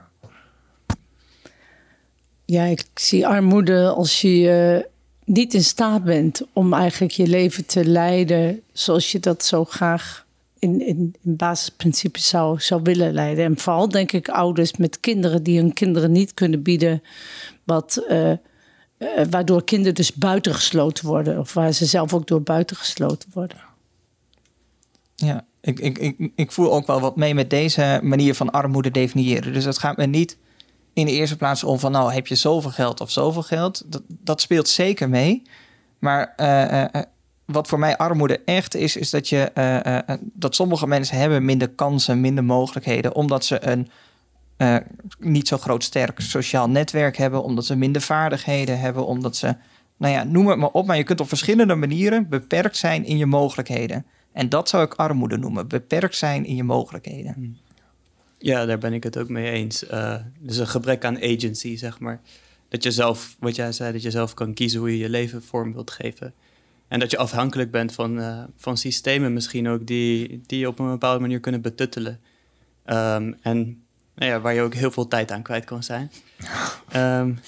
Ja, 2.44 2.64
ik 2.64 2.84
zie 2.94 3.26
armoede 3.26 3.88
als 3.88 4.20
je 4.20 4.50
eh, 4.50 4.90
niet 5.24 5.54
in 5.54 5.64
staat 5.64 6.04
bent 6.04 6.46
om 6.52 6.72
eigenlijk 6.72 7.12
je 7.12 7.26
leven 7.26 7.66
te 7.66 7.84
leiden 7.84 8.62
zoals 8.72 9.12
je 9.12 9.20
dat 9.20 9.44
zo 9.44 9.64
graag 9.64 10.26
in, 10.58 10.86
in, 10.86 11.14
in 11.22 11.36
basisprincipes 11.36 12.28
zou, 12.28 12.60
zou 12.60 12.80
willen 12.82 13.12
leiden. 13.12 13.44
En 13.44 13.58
vooral 13.58 13.88
denk 13.88 14.12
ik 14.12 14.28
ouders 14.28 14.76
met 14.76 15.00
kinderen 15.00 15.42
die 15.42 15.58
hun 15.58 15.72
kinderen 15.72 16.12
niet 16.12 16.34
kunnen 16.34 16.62
bieden 16.62 17.02
wat, 17.64 18.04
eh, 18.08 18.32
eh, 19.00 19.24
waardoor 19.30 19.64
kinderen 19.64 19.94
dus 19.94 20.14
buitengesloten 20.14 21.06
worden 21.06 21.38
of 21.38 21.54
waar 21.54 21.72
ze 21.72 21.86
zelf 21.86 22.14
ook 22.14 22.26
door 22.26 22.42
buitengesloten 22.42 23.30
worden. 23.32 23.58
Ja, 25.14 25.44
ik, 25.60 25.78
ik, 25.78 25.98
ik, 25.98 26.30
ik 26.34 26.52
voel 26.52 26.72
ook 26.72 26.86
wel 26.86 27.00
wat 27.00 27.16
mee 27.16 27.34
met 27.34 27.50
deze 27.50 28.00
manier 28.02 28.34
van 28.34 28.50
armoede 28.50 28.90
definiëren. 28.90 29.52
Dus 29.52 29.64
het 29.64 29.78
gaat 29.78 29.96
me 29.96 30.06
niet 30.06 30.36
in 30.92 31.06
de 31.06 31.12
eerste 31.12 31.36
plaats 31.36 31.64
om 31.64 31.78
van... 31.78 31.92
nou, 31.92 32.12
heb 32.12 32.26
je 32.26 32.34
zoveel 32.34 32.70
geld 32.70 33.00
of 33.00 33.10
zoveel 33.10 33.42
geld? 33.42 33.82
Dat, 33.86 34.02
dat 34.08 34.40
speelt 34.40 34.68
zeker 34.68 35.08
mee. 35.08 35.42
Maar 35.98 36.32
eh, 36.36 36.82
eh, 36.82 37.02
wat 37.44 37.68
voor 37.68 37.78
mij 37.78 37.96
armoede 37.96 38.40
echt 38.44 38.74
is... 38.74 38.96
is 38.96 39.10
dat, 39.10 39.28
je, 39.28 39.52
dat 40.32 40.54
sommige 40.54 40.86
mensen 40.86 41.16
hebben 41.16 41.44
minder 41.44 41.68
kansen, 41.68 42.20
minder 42.20 42.44
mogelijkheden... 42.44 43.14
omdat 43.14 43.44
ze 43.44 43.66
een 43.66 43.90
eh, 44.60 44.76
niet 45.18 45.48
zo 45.48 45.58
groot 45.58 45.84
sterk 45.84 46.20
sociaal 46.20 46.70
netwerk 46.70 47.16
hebben... 47.16 47.42
omdat 47.42 47.66
ze 47.66 47.76
minder 47.76 48.02
vaardigheden 48.02 48.80
hebben, 48.80 49.06
omdat 49.06 49.36
ze... 49.36 49.56
Nou 49.96 50.14
ja, 50.14 50.24
noem 50.24 50.48
het 50.48 50.58
maar 50.58 50.70
op, 50.70 50.86
maar 50.86 50.96
je 50.96 51.02
kunt 51.02 51.20
op 51.20 51.28
verschillende 51.28 51.74
manieren 51.74 52.28
beperkt 52.28 52.76
zijn 52.76 53.04
in 53.04 53.16
je 53.16 53.26
mogelijkheden. 53.26 54.06
En 54.32 54.48
dat 54.48 54.68
zou 54.68 54.84
ik 54.84 54.94
armoede 54.94 55.36
noemen. 55.36 55.68
Beperkt 55.68 56.16
zijn 56.16 56.44
in 56.44 56.56
je 56.56 56.62
mogelijkheden. 56.62 57.58
Ja, 58.38 58.64
daar 58.66 58.78
ben 58.78 58.92
ik 58.92 59.02
het 59.02 59.18
ook 59.18 59.28
mee 59.28 59.50
eens. 59.50 59.86
Eh, 59.86 60.14
dus 60.38 60.56
een 60.56 60.66
gebrek 60.66 61.04
aan 61.04 61.22
agency, 61.22 61.76
zeg 61.76 61.98
maar. 61.98 62.20
dat 62.68 62.82
je 62.82 62.90
zelf, 62.90 63.36
wat 63.38 63.56
jij 63.56 63.72
zei, 63.72 63.92
dat 63.92 64.02
je 64.02 64.10
zelf 64.10 64.34
kan 64.34 64.54
kiezen 64.54 64.80
hoe 64.80 64.90
je 64.90 64.98
je 64.98 65.08
leven 65.08 65.42
vorm 65.42 65.72
wilt 65.72 65.90
geven. 65.90 66.34
En 66.88 66.98
dat 66.98 67.10
je 67.10 67.16
afhankelijk 67.16 67.70
bent 67.70 67.92
van, 67.92 68.18
uh, 68.18 68.42
van 68.56 68.76
systemen 68.76 69.32
misschien 69.32 69.68
ook 69.68 69.86
die, 69.86 70.40
die 70.46 70.58
je 70.58 70.68
op 70.68 70.78
een 70.78 70.90
bepaalde 70.90 71.20
manier 71.20 71.40
kunnen 71.40 71.60
betuttelen. 71.60 72.20
Um, 72.86 73.36
en 73.42 73.84
nou 74.20 74.32
ja, 74.32 74.40
waar 74.40 74.54
je 74.54 74.60
ook 74.60 74.74
heel 74.74 74.90
veel 74.90 75.08
tijd 75.08 75.30
aan 75.30 75.42
kwijt 75.42 75.64
kan 75.64 75.82
zijn. 75.82 76.10
Um, 76.96 77.38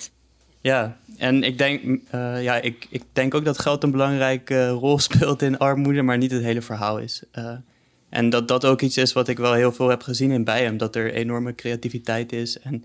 ja, 0.60 0.96
en 1.18 1.42
ik 1.42 1.58
denk, 1.58 1.84
uh, 2.14 2.42
ja, 2.42 2.60
ik, 2.60 2.86
ik 2.90 3.02
denk 3.12 3.34
ook 3.34 3.44
dat 3.44 3.58
geld 3.58 3.82
een 3.82 3.90
belangrijke 3.90 4.68
rol 4.68 4.98
speelt 5.08 5.42
in 5.42 5.58
armoede, 5.58 6.02
maar 6.02 6.18
niet 6.18 6.30
het 6.30 6.42
hele 6.42 6.62
verhaal 6.62 6.98
is. 6.98 7.22
Uh, 7.38 7.52
en 8.08 8.30
dat 8.30 8.48
dat 8.48 8.64
ook 8.64 8.80
iets 8.80 8.96
is 8.96 9.12
wat 9.12 9.28
ik 9.28 9.38
wel 9.38 9.52
heel 9.52 9.72
veel 9.72 9.88
heb 9.88 10.02
gezien 10.02 10.30
in 10.30 10.44
Bijem. 10.44 10.76
Dat 10.76 10.96
er 10.96 11.12
enorme 11.12 11.54
creativiteit 11.54 12.32
is 12.32 12.60
en 12.60 12.84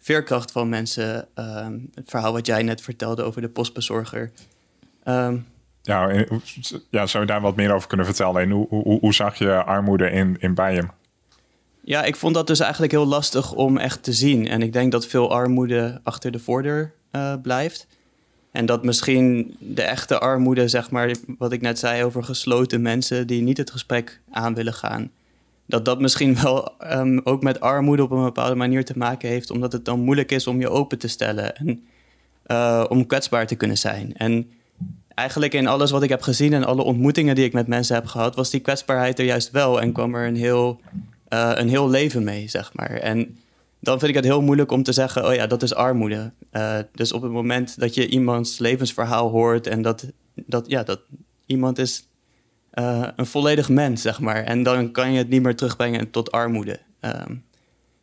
veerkracht 0.00 0.52
van 0.52 0.68
mensen. 0.68 1.28
Um, 1.34 1.90
het 1.94 2.10
verhaal 2.10 2.32
wat 2.32 2.46
jij 2.46 2.62
net 2.62 2.80
vertelde 2.80 3.22
over 3.22 3.40
de 3.40 3.48
postbezorger. 3.48 4.30
Um, 5.04 5.46
ja, 5.82 6.24
ja, 6.90 7.06
zou 7.06 7.24
je 7.24 7.30
daar 7.30 7.40
wat 7.40 7.56
meer 7.56 7.74
over 7.74 7.88
kunnen 7.88 8.06
vertellen? 8.06 8.42
En 8.42 8.50
hoe, 8.50 8.66
hoe, 8.68 9.00
hoe 9.00 9.14
zag 9.14 9.34
je 9.38 9.64
armoede 9.64 10.10
in, 10.10 10.36
in 10.40 10.54
Bijem? 10.54 10.90
Ja, 11.84 12.04
ik 12.04 12.16
vond 12.16 12.34
dat 12.34 12.46
dus 12.46 12.60
eigenlijk 12.60 12.92
heel 12.92 13.06
lastig 13.06 13.52
om 13.52 13.76
echt 13.76 14.02
te 14.02 14.12
zien. 14.12 14.48
En 14.48 14.62
ik 14.62 14.72
denk 14.72 14.92
dat 14.92 15.06
veel 15.06 15.30
armoede 15.30 16.00
achter 16.02 16.32
de 16.32 16.38
voordeur 16.38 16.92
uh, 17.12 17.34
blijft. 17.42 17.86
En 18.52 18.66
dat 18.66 18.84
misschien 18.84 19.56
de 19.58 19.82
echte 19.82 20.18
armoede, 20.18 20.68
zeg 20.68 20.90
maar, 20.90 21.14
wat 21.38 21.52
ik 21.52 21.60
net 21.60 21.78
zei 21.78 22.04
over 22.04 22.24
gesloten 22.24 22.82
mensen 22.82 23.26
die 23.26 23.42
niet 23.42 23.56
het 23.56 23.70
gesprek 23.70 24.20
aan 24.30 24.54
willen 24.54 24.74
gaan. 24.74 25.10
Dat 25.66 25.84
dat 25.84 26.00
misschien 26.00 26.36
wel 26.42 26.72
um, 26.92 27.20
ook 27.24 27.42
met 27.42 27.60
armoede 27.60 28.02
op 28.02 28.10
een 28.10 28.24
bepaalde 28.24 28.54
manier 28.54 28.84
te 28.84 28.98
maken 28.98 29.28
heeft, 29.28 29.50
omdat 29.50 29.72
het 29.72 29.84
dan 29.84 30.00
moeilijk 30.00 30.32
is 30.32 30.46
om 30.46 30.60
je 30.60 30.68
open 30.68 30.98
te 30.98 31.08
stellen 31.08 31.56
en 31.56 31.84
uh, 32.46 32.84
om 32.88 33.06
kwetsbaar 33.06 33.46
te 33.46 33.54
kunnen 33.54 33.78
zijn. 33.78 34.16
En 34.16 34.50
eigenlijk 35.14 35.54
in 35.54 35.66
alles 35.66 35.90
wat 35.90 36.02
ik 36.02 36.08
heb 36.08 36.22
gezien 36.22 36.52
en 36.52 36.64
alle 36.64 36.82
ontmoetingen 36.82 37.34
die 37.34 37.44
ik 37.44 37.52
met 37.52 37.66
mensen 37.66 37.94
heb 37.94 38.06
gehad, 38.06 38.34
was 38.34 38.50
die 38.50 38.60
kwetsbaarheid 38.60 39.18
er 39.18 39.24
juist 39.24 39.50
wel 39.50 39.80
en 39.80 39.92
kwam 39.92 40.14
er 40.14 40.26
een 40.26 40.36
heel, 40.36 40.80
uh, 41.32 41.52
een 41.54 41.68
heel 41.68 41.90
leven 41.90 42.24
mee, 42.24 42.48
zeg 42.48 42.72
maar. 42.74 42.90
En 42.90 43.38
dan 43.80 43.98
vind 43.98 44.10
ik 44.10 44.16
het 44.16 44.24
heel 44.24 44.42
moeilijk 44.42 44.70
om 44.70 44.82
te 44.82 44.92
zeggen: 44.92 45.26
oh 45.26 45.34
ja, 45.34 45.46
dat 45.46 45.62
is 45.62 45.74
armoede. 45.74 46.32
Uh, 46.52 46.78
dus 46.94 47.12
op 47.12 47.22
het 47.22 47.32
moment 47.32 47.80
dat 47.80 47.94
je 47.94 48.08
iemands 48.08 48.58
levensverhaal 48.58 49.30
hoort 49.30 49.66
en 49.66 49.82
dat, 49.82 50.06
dat, 50.34 50.68
ja, 50.68 50.82
dat 50.82 51.00
iemand 51.46 51.78
is 51.78 52.08
uh, 52.74 53.08
een 53.16 53.26
volledig 53.26 53.68
mens, 53.68 54.02
zeg 54.02 54.20
maar. 54.20 54.44
En 54.44 54.62
dan 54.62 54.92
kan 54.92 55.12
je 55.12 55.18
het 55.18 55.28
niet 55.28 55.42
meer 55.42 55.56
terugbrengen 55.56 56.10
tot 56.10 56.32
armoede. 56.32 56.80
Uh, 57.00 57.24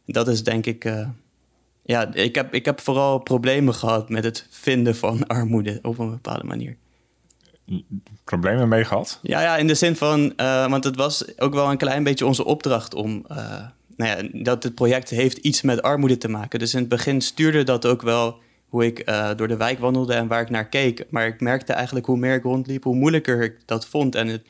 dat 0.05 0.27
is 0.27 0.43
denk 0.43 0.65
ik. 0.65 0.93
Ja, 1.83 2.13
ik 2.13 2.35
heb, 2.35 2.53
ik 2.53 2.65
heb 2.65 2.79
vooral 2.79 3.19
problemen 3.19 3.73
gehad 3.73 4.09
met 4.09 4.23
het 4.23 4.47
vinden 4.49 4.95
van 4.95 5.27
armoede 5.37 5.79
op 5.81 5.99
een 5.99 6.09
bepaalde 6.09 6.43
manier. 6.45 6.77
Problemen 8.23 8.67
mee 8.67 8.85
gehad? 8.85 9.19
Ja, 9.21 9.41
ja 9.41 9.57
in 9.57 9.67
de 9.67 9.75
zin 9.75 9.95
van, 9.95 10.33
want 10.69 10.83
het 10.83 10.95
was 10.95 11.39
ook 11.39 11.53
wel 11.53 11.71
een 11.71 11.77
klein 11.77 12.03
beetje 12.03 12.25
onze 12.25 12.45
opdracht 12.45 12.93
om 12.93 13.25
nou 13.99 14.23
ja, 14.23 14.43
dat 14.43 14.63
het 14.63 14.75
project 14.75 15.09
heeft 15.09 15.37
iets 15.37 15.61
met 15.61 15.81
armoede 15.81 16.17
te 16.17 16.29
maken. 16.29 16.59
Dus 16.59 16.73
in 16.73 16.79
het 16.79 16.89
begin 16.89 17.21
stuurde 17.21 17.63
dat 17.63 17.85
ook 17.85 18.01
wel 18.01 18.39
hoe 18.69 18.85
ik 18.85 19.09
uh, 19.09 19.29
door 19.35 19.47
de 19.47 19.57
wijk 19.57 19.79
wandelde 19.79 20.13
en 20.13 20.27
waar 20.27 20.41
ik 20.41 20.49
naar 20.49 20.67
keek. 20.67 21.05
Maar 21.09 21.27
ik 21.27 21.41
merkte 21.41 21.73
eigenlijk 21.73 22.05
hoe 22.05 22.17
meer 22.17 22.35
ik 22.35 22.43
rondliep, 22.43 22.83
hoe 22.83 22.95
moeilijker 22.95 23.41
ik 23.41 23.57
dat 23.65 23.85
vond. 23.85 24.15
En 24.15 24.27
het 24.27 24.41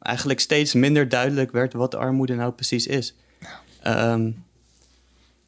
eigenlijk 0.00 0.40
steeds 0.40 0.74
minder 0.74 1.08
duidelijk 1.08 1.52
werd 1.52 1.72
wat 1.72 1.94
armoede 1.94 2.34
nou 2.34 2.52
precies 2.52 2.86
is. 2.86 3.14
Ja, 3.82 4.12
um, 4.12 4.44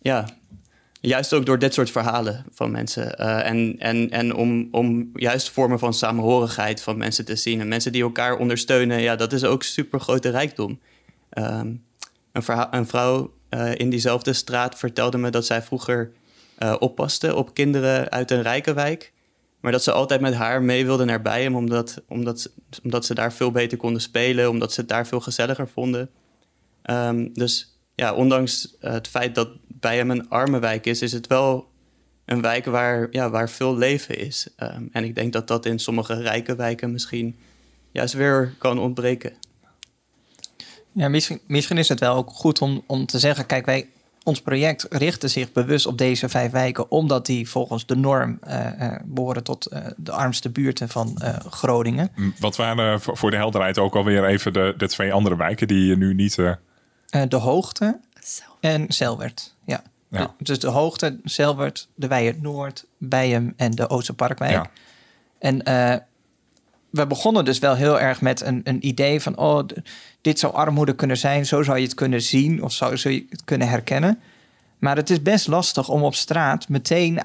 ja. 0.03 0.29
Juist 1.01 1.33
ook 1.33 1.47
door 1.47 1.59
dit 1.59 1.75
soort 1.75 1.91
verhalen 1.91 2.45
van 2.53 2.71
mensen. 2.71 3.15
Uh, 3.21 3.47
en 3.47 3.75
en, 3.79 4.11
en 4.11 4.35
om, 4.35 4.69
om 4.71 5.11
juist 5.15 5.51
vormen 5.51 5.79
van 5.79 5.95
samenhorigheid 5.95 6.83
van 6.83 6.97
mensen 6.97 7.25
te 7.25 7.37
zien. 7.37 7.61
En 7.61 7.69
mensen 7.69 7.93
die 7.93 8.03
elkaar 8.03 8.37
ondersteunen, 8.37 9.01
ja, 9.01 9.17
dat 9.17 9.33
is 9.33 9.45
ook 9.45 9.63
super 9.63 10.01
grote 10.01 10.29
rijkdom. 10.29 10.81
Um, 11.39 11.85
een, 12.33 12.43
een 12.71 12.87
vrouw 12.87 13.33
uh, 13.51 13.75
in 13.75 13.91
diezelfde 13.91 14.33
straat 14.33 14.79
vertelde 14.79 15.19
me 15.19 15.31
dat 15.31 15.47
zij 15.47 15.63
vroeger 15.63 16.13
uh, 16.59 16.77
oppaste 16.79 17.37
op 17.37 17.55
kinderen 17.55 18.11
uit 18.11 18.31
een 18.31 18.43
rijke 18.43 18.73
wijk. 18.73 19.13
Maar 19.61 19.73
dat 19.73 19.83
ze 19.83 19.93
altijd 19.93 20.21
met 20.21 20.35
haar 20.35 20.63
mee 20.63 20.85
wilde 20.85 21.05
naar 21.05 21.23
Bijem, 21.23 21.57
omdat, 21.57 22.03
omdat, 22.09 22.51
omdat 22.83 23.05
ze 23.05 23.15
daar 23.15 23.33
veel 23.33 23.51
beter 23.51 23.79
konden 23.79 24.03
spelen, 24.03 24.51
omdat 24.51 24.73
ze 24.73 24.81
het 24.81 24.89
daar 24.89 25.07
veel 25.07 25.21
gezelliger 25.21 25.69
vonden. 25.69 26.11
Um, 26.91 27.33
dus 27.33 27.79
ja, 27.95 28.15
ondanks 28.15 28.77
het 28.81 29.09
feit 29.09 29.35
dat 29.35 29.49
Bijem 29.81 30.11
een 30.11 30.29
arme 30.29 30.59
wijk 30.59 30.87
is, 30.87 31.03
is 31.03 31.13
het 31.13 31.27
wel 31.27 31.69
een 32.25 32.43
wijk 32.43 32.65
waar, 32.65 33.09
ja, 33.11 33.31
waar 33.31 33.51
veel 33.51 33.77
leven 33.77 34.19
is. 34.19 34.49
Um, 34.59 34.89
en 34.93 35.05
ik 35.05 35.15
denk 35.15 35.33
dat 35.33 35.49
dat 35.49 35.67
in 35.67 35.79
sommige 35.79 36.15
rijke 36.15 36.55
wijken 36.55 36.93
misschien 36.93 37.39
juist 37.93 38.15
weer 38.15 38.55
kan 38.59 38.79
ontbreken. 38.79 39.33
Ja, 40.93 41.09
misschien, 41.09 41.41
misschien 41.47 41.79
is 41.79 41.89
het 41.89 42.01
wel 42.01 42.15
ook 42.15 42.31
goed 42.31 42.61
om, 42.61 42.83
om 42.87 43.07
te 43.07 43.19
zeggen: 43.19 43.47
kijk, 43.47 43.67
wij, 43.67 43.89
ons 44.23 44.41
project 44.41 44.87
richtte 44.91 45.29
zich 45.29 45.53
bewust 45.53 45.87
op 45.87 45.99
deze 45.99 46.29
vijf 46.29 46.51
wijken, 46.51 46.91
omdat 46.91 47.27
die 47.27 47.49
volgens 47.49 47.87
de 47.87 47.97
norm 47.97 48.39
uh, 48.49 48.67
uh, 48.81 48.95
behoren 49.05 49.45
tot 49.45 49.73
uh, 49.73 49.87
de 49.97 50.13
armste 50.13 50.51
buurten 50.51 50.89
van 50.89 51.21
Groningen. 51.49 52.11
Wat 52.39 52.57
waren 52.57 53.01
voor 53.01 53.31
de 53.31 53.37
helderheid 53.37 53.79
ook 53.79 53.95
alweer 53.95 54.25
even 54.25 54.53
de, 54.53 54.75
de 54.77 54.89
twee 54.89 55.13
andere 55.13 55.37
wijken 55.37 55.69
die 55.69 55.87
je 55.87 55.97
nu 55.97 56.15
niet. 56.15 56.35
de 57.29 57.37
Hoogte 57.37 58.01
en 58.61 58.85
Zelwert. 58.89 59.55
Ja. 59.65 59.83
ja. 60.09 60.35
Dus 60.39 60.59
de 60.59 60.69
Hoogte, 60.69 61.19
Zelwert, 61.25 61.89
de 61.95 62.07
Weijer 62.07 62.35
Noord, 62.41 62.87
Bijem 62.99 63.53
en 63.57 63.71
de 63.71 63.89
Oosterparkwijk. 63.89 64.53
Ja. 64.53 64.71
En 65.39 65.63
we 66.91 67.07
begonnen 67.07 67.45
dus 67.45 67.59
wel 67.59 67.75
heel 67.75 68.01
erg 68.01 68.21
met 68.21 68.41
een, 68.41 68.61
een 68.65 68.87
idee 68.87 69.21
van: 69.21 69.37
oh, 69.37 69.69
dit 70.21 70.39
zou 70.39 70.55
armoede 70.55 70.95
kunnen 70.95 71.19
zijn, 71.19 71.47
zo 71.47 71.63
zou 71.63 71.79
je 71.79 71.85
het 71.85 71.95
kunnen 71.95 72.23
zien 72.23 72.63
of 72.63 72.73
zou, 72.73 72.97
zou 72.97 73.15
je 73.15 73.27
het 73.31 73.45
kunnen 73.45 73.69
herkennen. 73.69 74.19
Maar 74.79 74.97
het 74.97 75.11
is 75.11 75.23
best 75.23 75.47
lastig 75.47 75.89
om 75.89 76.03
op 76.03 76.15
straat 76.15 76.69
meteen 76.69 77.21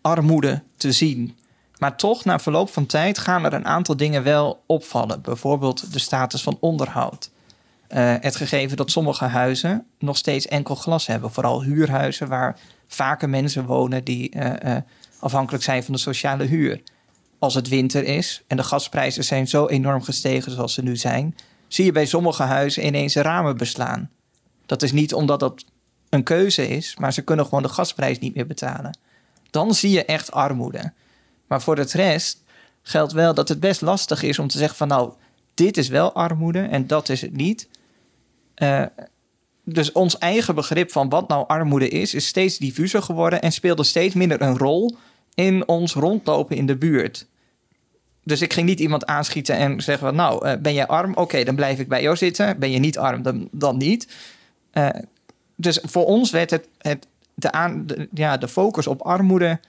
armoede 0.00 0.62
te 0.76 0.92
zien. 0.92 1.36
Maar 1.78 1.96
toch, 1.96 2.24
na 2.24 2.38
verloop 2.38 2.70
van 2.70 2.86
tijd 2.86 3.18
gaan 3.18 3.44
er 3.44 3.52
een 3.52 3.66
aantal 3.66 3.96
dingen 3.96 4.22
wel 4.22 4.62
opvallen. 4.66 5.20
Bijvoorbeeld 5.22 5.92
de 5.92 5.98
status 5.98 6.42
van 6.42 6.56
onderhoud. 6.60 7.30
Uh, 7.94 8.14
het 8.20 8.36
gegeven 8.36 8.76
dat 8.76 8.90
sommige 8.90 9.24
huizen 9.24 9.86
nog 9.98 10.16
steeds 10.16 10.46
enkel 10.46 10.74
glas 10.74 11.06
hebben. 11.06 11.30
Vooral 11.30 11.62
huurhuizen 11.62 12.28
waar 12.28 12.58
vaker 12.86 13.28
mensen 13.28 13.64
wonen 13.64 14.04
die 14.04 14.36
uh, 14.36 14.52
uh, 14.64 14.76
afhankelijk 15.18 15.64
zijn 15.64 15.84
van 15.84 15.94
de 15.94 16.00
sociale 16.00 16.44
huur 16.44 16.80
als 17.38 17.54
het 17.54 17.68
winter 17.68 18.04
is 18.04 18.42
en 18.46 18.56
de 18.56 18.62
gasprijzen 18.62 19.24
zijn 19.24 19.48
zo 19.48 19.66
enorm 19.66 20.02
gestegen 20.02 20.52
zoals 20.52 20.74
ze 20.74 20.82
nu 20.82 20.96
zijn, 20.96 21.36
zie 21.68 21.84
je 21.84 21.92
bij 21.92 22.06
sommige 22.06 22.42
huizen 22.42 22.86
ineens 22.86 23.14
ramen 23.14 23.56
beslaan. 23.56 24.10
Dat 24.66 24.82
is 24.82 24.92
niet 24.92 25.14
omdat 25.14 25.40
dat 25.40 25.64
een 26.08 26.22
keuze 26.22 26.68
is, 26.68 26.96
maar 26.96 27.12
ze 27.12 27.22
kunnen 27.22 27.44
gewoon 27.44 27.62
de 27.62 27.68
gasprijs 27.68 28.18
niet 28.18 28.34
meer 28.34 28.46
betalen. 28.46 28.98
Dan 29.50 29.74
zie 29.74 29.90
je 29.90 30.04
echt 30.04 30.32
armoede. 30.32 30.92
Maar 31.46 31.62
voor 31.62 31.76
het 31.76 31.92
rest 31.92 32.42
geldt 32.82 33.12
wel 33.12 33.34
dat 33.34 33.48
het 33.48 33.60
best 33.60 33.80
lastig 33.80 34.22
is 34.22 34.38
om 34.38 34.48
te 34.48 34.58
zeggen 34.58 34.76
van 34.76 34.88
nou, 34.88 35.12
dit 35.54 35.76
is 35.76 35.88
wel 35.88 36.12
armoede 36.12 36.60
en 36.60 36.86
dat 36.86 37.08
is 37.08 37.20
het 37.20 37.36
niet. 37.36 37.68
Uh, 38.56 38.84
dus 39.64 39.92
ons 39.92 40.18
eigen 40.18 40.54
begrip 40.54 40.92
van 40.92 41.08
wat 41.08 41.28
nou 41.28 41.46
armoede 41.46 41.88
is, 41.88 42.14
is 42.14 42.26
steeds 42.26 42.58
diffuser 42.58 43.02
geworden 43.02 43.42
en 43.42 43.52
speelde 43.52 43.84
steeds 43.84 44.14
minder 44.14 44.42
een 44.42 44.58
rol 44.58 44.96
in 45.34 45.68
ons 45.68 45.94
rondlopen 45.94 46.56
in 46.56 46.66
de 46.66 46.76
buurt. 46.76 47.26
Dus 48.22 48.40
ik 48.42 48.52
ging 48.52 48.66
niet 48.66 48.80
iemand 48.80 49.06
aanschieten 49.06 49.56
en 49.56 49.80
zeggen: 49.80 50.06
van, 50.06 50.16
Nou, 50.16 50.48
uh, 50.48 50.54
ben 50.60 50.74
jij 50.74 50.86
arm? 50.86 51.14
Oké, 51.14 51.44
dan 51.44 51.54
blijf 51.54 51.78
ik 51.78 51.88
bij 51.88 52.02
jou 52.02 52.16
zitten. 52.16 52.58
Ben 52.58 52.70
je 52.70 52.78
niet 52.78 52.98
arm, 52.98 53.22
dan, 53.22 53.48
dan 53.50 53.76
niet. 53.76 54.14
Uh, 54.72 54.88
dus 55.56 55.78
voor 55.82 56.04
ons 56.04 56.30
werd 56.30 56.50
het, 56.50 56.68
het 56.78 57.06
de, 57.34 57.52
aan, 57.52 57.86
de, 57.86 58.08
ja, 58.12 58.36
de 58.36 58.48
focus 58.48 58.86
op 58.86 59.02
armoede 59.02 59.60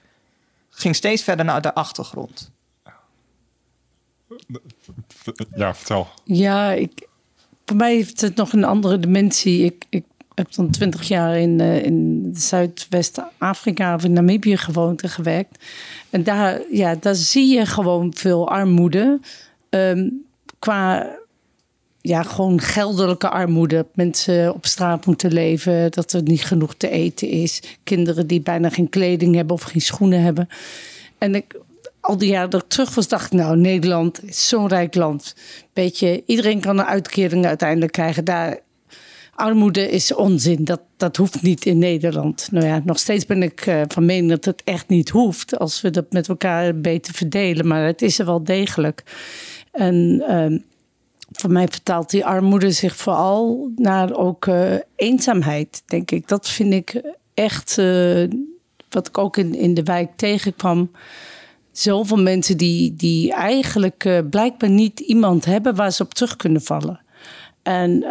ging 0.69 0.95
steeds 0.95 1.23
verder 1.23 1.45
naar 1.45 1.61
de 1.61 1.73
achtergrond. 1.73 2.51
Ja, 5.55 5.75
vertel. 5.75 6.07
Ja, 6.23 6.71
ik, 6.71 7.07
voor 7.65 7.75
mij 7.75 7.93
heeft 7.95 8.21
het 8.21 8.35
nog 8.35 8.53
een 8.53 8.63
andere 8.63 8.99
dimensie. 8.99 9.63
Ik, 9.63 9.85
ik 9.89 10.03
heb 10.33 10.53
dan 10.53 10.69
twintig 10.69 11.07
jaar 11.07 11.37
in, 11.37 11.59
uh, 11.59 11.83
in 11.83 12.29
Zuidwest-Afrika 12.33 13.95
of 13.95 14.03
in 14.03 14.13
Namibië 14.13 14.57
gewoond 14.57 15.01
en 15.01 15.09
gewerkt. 15.09 15.63
En 16.09 16.23
daar, 16.23 16.61
ja, 16.71 16.95
daar 16.99 17.15
zie 17.15 17.53
je 17.53 17.65
gewoon 17.65 18.13
veel 18.15 18.49
armoede. 18.49 19.19
Um, 19.69 20.25
qua 20.59 21.07
ja, 22.01 22.23
gewoon 22.23 22.61
geldelijke 22.61 23.29
armoede. 23.29 23.85
Mensen 23.93 24.53
op 24.53 24.65
straat 24.65 25.05
moeten 25.05 25.33
leven, 25.33 25.91
dat 25.91 26.13
er 26.13 26.23
niet 26.23 26.43
genoeg 26.43 26.75
te 26.75 26.89
eten 26.89 27.29
is. 27.29 27.61
Kinderen 27.83 28.27
die 28.27 28.41
bijna 28.41 28.69
geen 28.69 28.89
kleding 28.89 29.35
hebben 29.35 29.55
of 29.55 29.61
geen 29.61 29.81
schoenen 29.81 30.21
hebben. 30.21 30.47
En 31.17 31.35
ik, 31.35 31.55
al 32.05 32.17
die 32.17 32.29
jaren 32.29 32.49
dat 32.49 32.61
ik 32.61 32.69
terug 32.69 32.95
was, 32.95 33.07
dacht 33.07 33.25
ik, 33.25 33.31
nou, 33.31 33.57
Nederland 33.57 34.23
is 34.23 34.47
zo'n 34.47 34.67
rijk 34.67 34.95
land. 34.95 35.35
Beetje, 35.73 36.23
iedereen 36.25 36.59
kan 36.59 36.77
een 36.77 36.85
uitkering 36.85 37.45
uiteindelijk 37.45 37.91
krijgen. 37.91 38.25
Daar 38.25 38.59
armoede 39.33 39.89
is 39.89 40.13
onzin. 40.13 40.63
Dat, 40.63 40.81
dat 40.97 41.15
hoeft 41.15 41.41
niet 41.41 41.65
in 41.65 41.77
Nederland. 41.77 42.47
Nou 42.51 42.65
ja, 42.65 42.81
nog 42.83 42.99
steeds 42.99 43.25
ben 43.25 43.43
ik 43.43 43.65
uh, 43.65 43.81
van 43.87 44.05
mening 44.05 44.29
dat 44.29 44.45
het 44.45 44.61
echt 44.63 44.87
niet 44.87 45.09
hoeft. 45.09 45.59
Als 45.59 45.81
we 45.81 45.89
dat 45.89 46.11
met 46.11 46.27
elkaar 46.27 46.79
beter 46.79 47.13
verdelen. 47.13 47.67
Maar 47.67 47.85
het 47.85 48.01
is 48.01 48.19
er 48.19 48.25
wel 48.25 48.43
degelijk. 48.43 49.03
En 49.71 50.23
uh, 50.29 50.59
voor 51.31 51.51
mij 51.51 51.67
vertaalt 51.67 52.09
die 52.09 52.25
armoede 52.25 52.71
zich 52.71 52.95
vooral 52.95 53.71
naar 53.75 54.13
ook 54.13 54.45
uh, 54.45 54.73
eenzaamheid, 54.95 55.83
denk 55.85 56.11
ik. 56.11 56.27
Dat 56.27 56.49
vind 56.49 56.73
ik 56.73 57.01
echt 57.33 57.77
uh, 57.79 58.29
wat 58.89 59.07
ik 59.07 59.17
ook 59.17 59.37
in, 59.37 59.55
in 59.55 59.73
de 59.73 59.83
wijk 59.83 60.11
tegenkwam. 60.15 60.91
Zoveel 61.77 62.21
mensen 62.21 62.57
die, 62.57 62.95
die 62.95 63.33
eigenlijk 63.33 64.23
blijkbaar 64.29 64.69
niet 64.69 64.99
iemand 64.99 65.45
hebben 65.45 65.75
waar 65.75 65.91
ze 65.91 66.03
op 66.03 66.13
terug 66.13 66.35
kunnen 66.35 66.61
vallen. 66.61 67.01
En 67.63 68.03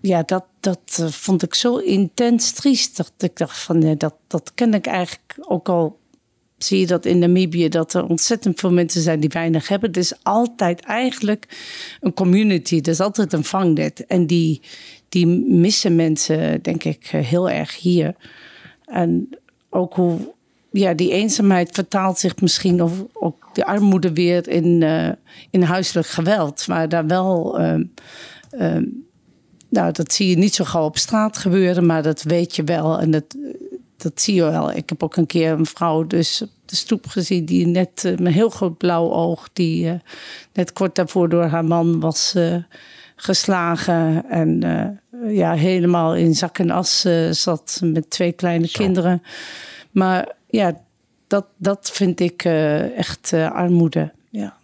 ja, 0.00 0.22
dat, 0.22 0.44
dat 0.60 0.98
uh, 1.00 1.06
vond 1.08 1.42
ik 1.42 1.54
zo 1.54 1.76
intens 1.76 2.52
triest. 2.52 2.96
Dat 2.96 3.12
ik 3.18 3.36
dacht 3.36 3.58
van, 3.58 3.78
nee, 3.78 3.96
dat, 3.96 4.14
dat 4.26 4.52
ken 4.54 4.74
ik 4.74 4.86
eigenlijk 4.86 5.36
ook 5.40 5.68
al. 5.68 5.98
Zie 6.58 6.78
je 6.78 6.86
dat 6.86 7.04
in 7.04 7.18
Namibië, 7.18 7.68
dat 7.68 7.94
er 7.94 8.06
ontzettend 8.06 8.60
veel 8.60 8.72
mensen 8.72 9.00
zijn 9.00 9.20
die 9.20 9.30
weinig 9.32 9.68
hebben. 9.68 9.88
Het 9.88 9.98
is 9.98 10.14
altijd 10.22 10.80
eigenlijk 10.80 11.48
een 12.00 12.14
community. 12.14 12.78
Er 12.82 12.88
is 12.88 13.00
altijd 13.00 13.32
een 13.32 13.44
vangnet. 13.44 14.06
En 14.06 14.26
die, 14.26 14.60
die 15.08 15.26
missen 15.46 15.96
mensen, 15.96 16.62
denk 16.62 16.84
ik, 16.84 17.06
heel 17.06 17.50
erg 17.50 17.80
hier. 17.80 18.14
En 18.84 19.28
ook 19.70 19.94
hoe 19.94 20.34
ja, 20.78 20.94
die 20.94 21.12
eenzaamheid 21.12 21.70
vertaalt 21.72 22.18
zich 22.18 22.40
misschien 22.40 22.82
of 22.82 22.92
ook 23.12 23.48
de 23.52 23.66
armoede 23.66 24.12
weer 24.12 24.48
in, 24.48 24.80
uh, 24.80 25.08
in 25.50 25.62
huiselijk 25.62 26.06
geweld. 26.06 26.68
Maar 26.68 26.88
daar 26.88 27.06
wel. 27.06 27.60
Uh, 27.60 27.74
uh, 28.50 28.86
nou, 29.68 29.92
dat 29.92 30.12
zie 30.12 30.28
je 30.28 30.36
niet 30.36 30.54
zo 30.54 30.64
gauw 30.64 30.84
op 30.84 30.98
straat 30.98 31.38
gebeuren, 31.38 31.86
maar 31.86 32.02
dat 32.02 32.22
weet 32.22 32.56
je 32.56 32.64
wel. 32.64 33.00
En 33.00 33.10
dat, 33.10 33.24
dat 33.96 34.20
zie 34.20 34.34
je 34.34 34.42
wel. 34.42 34.72
Ik 34.72 34.88
heb 34.88 35.02
ook 35.02 35.16
een 35.16 35.26
keer 35.26 35.52
een 35.52 35.66
vrouw 35.66 36.06
dus 36.06 36.42
op 36.42 36.48
de 36.64 36.76
stoep 36.76 37.06
gezien... 37.06 37.44
die 37.44 37.66
net 37.66 38.04
uh, 38.04 38.10
met 38.10 38.20
een 38.20 38.26
heel 38.26 38.50
groot 38.50 38.76
blauw 38.76 39.12
oog... 39.12 39.48
die 39.52 39.84
uh, 39.84 39.92
net 40.52 40.72
kort 40.72 40.94
daarvoor 40.94 41.28
door 41.28 41.44
haar 41.44 41.64
man 41.64 42.00
was 42.00 42.34
geslagen... 43.16 44.24
en 44.28 44.60
ja, 45.28 45.52
helemaal 45.52 46.14
in 46.14 46.34
zak 46.34 46.58
en 46.58 46.70
as 46.70 47.06
zat 47.30 47.80
met 47.82 48.10
twee 48.10 48.32
kleine 48.32 48.66
Zo. 48.66 48.78
kinderen. 48.78 49.22
Maar 49.90 50.34
ja, 50.56 50.72
dat, 51.26 51.46
dat 51.56 51.90
vind 51.90 52.20
ik 52.20 52.44
echt 52.96 53.32
armoede, 53.32 54.12
ja. 54.30 54.56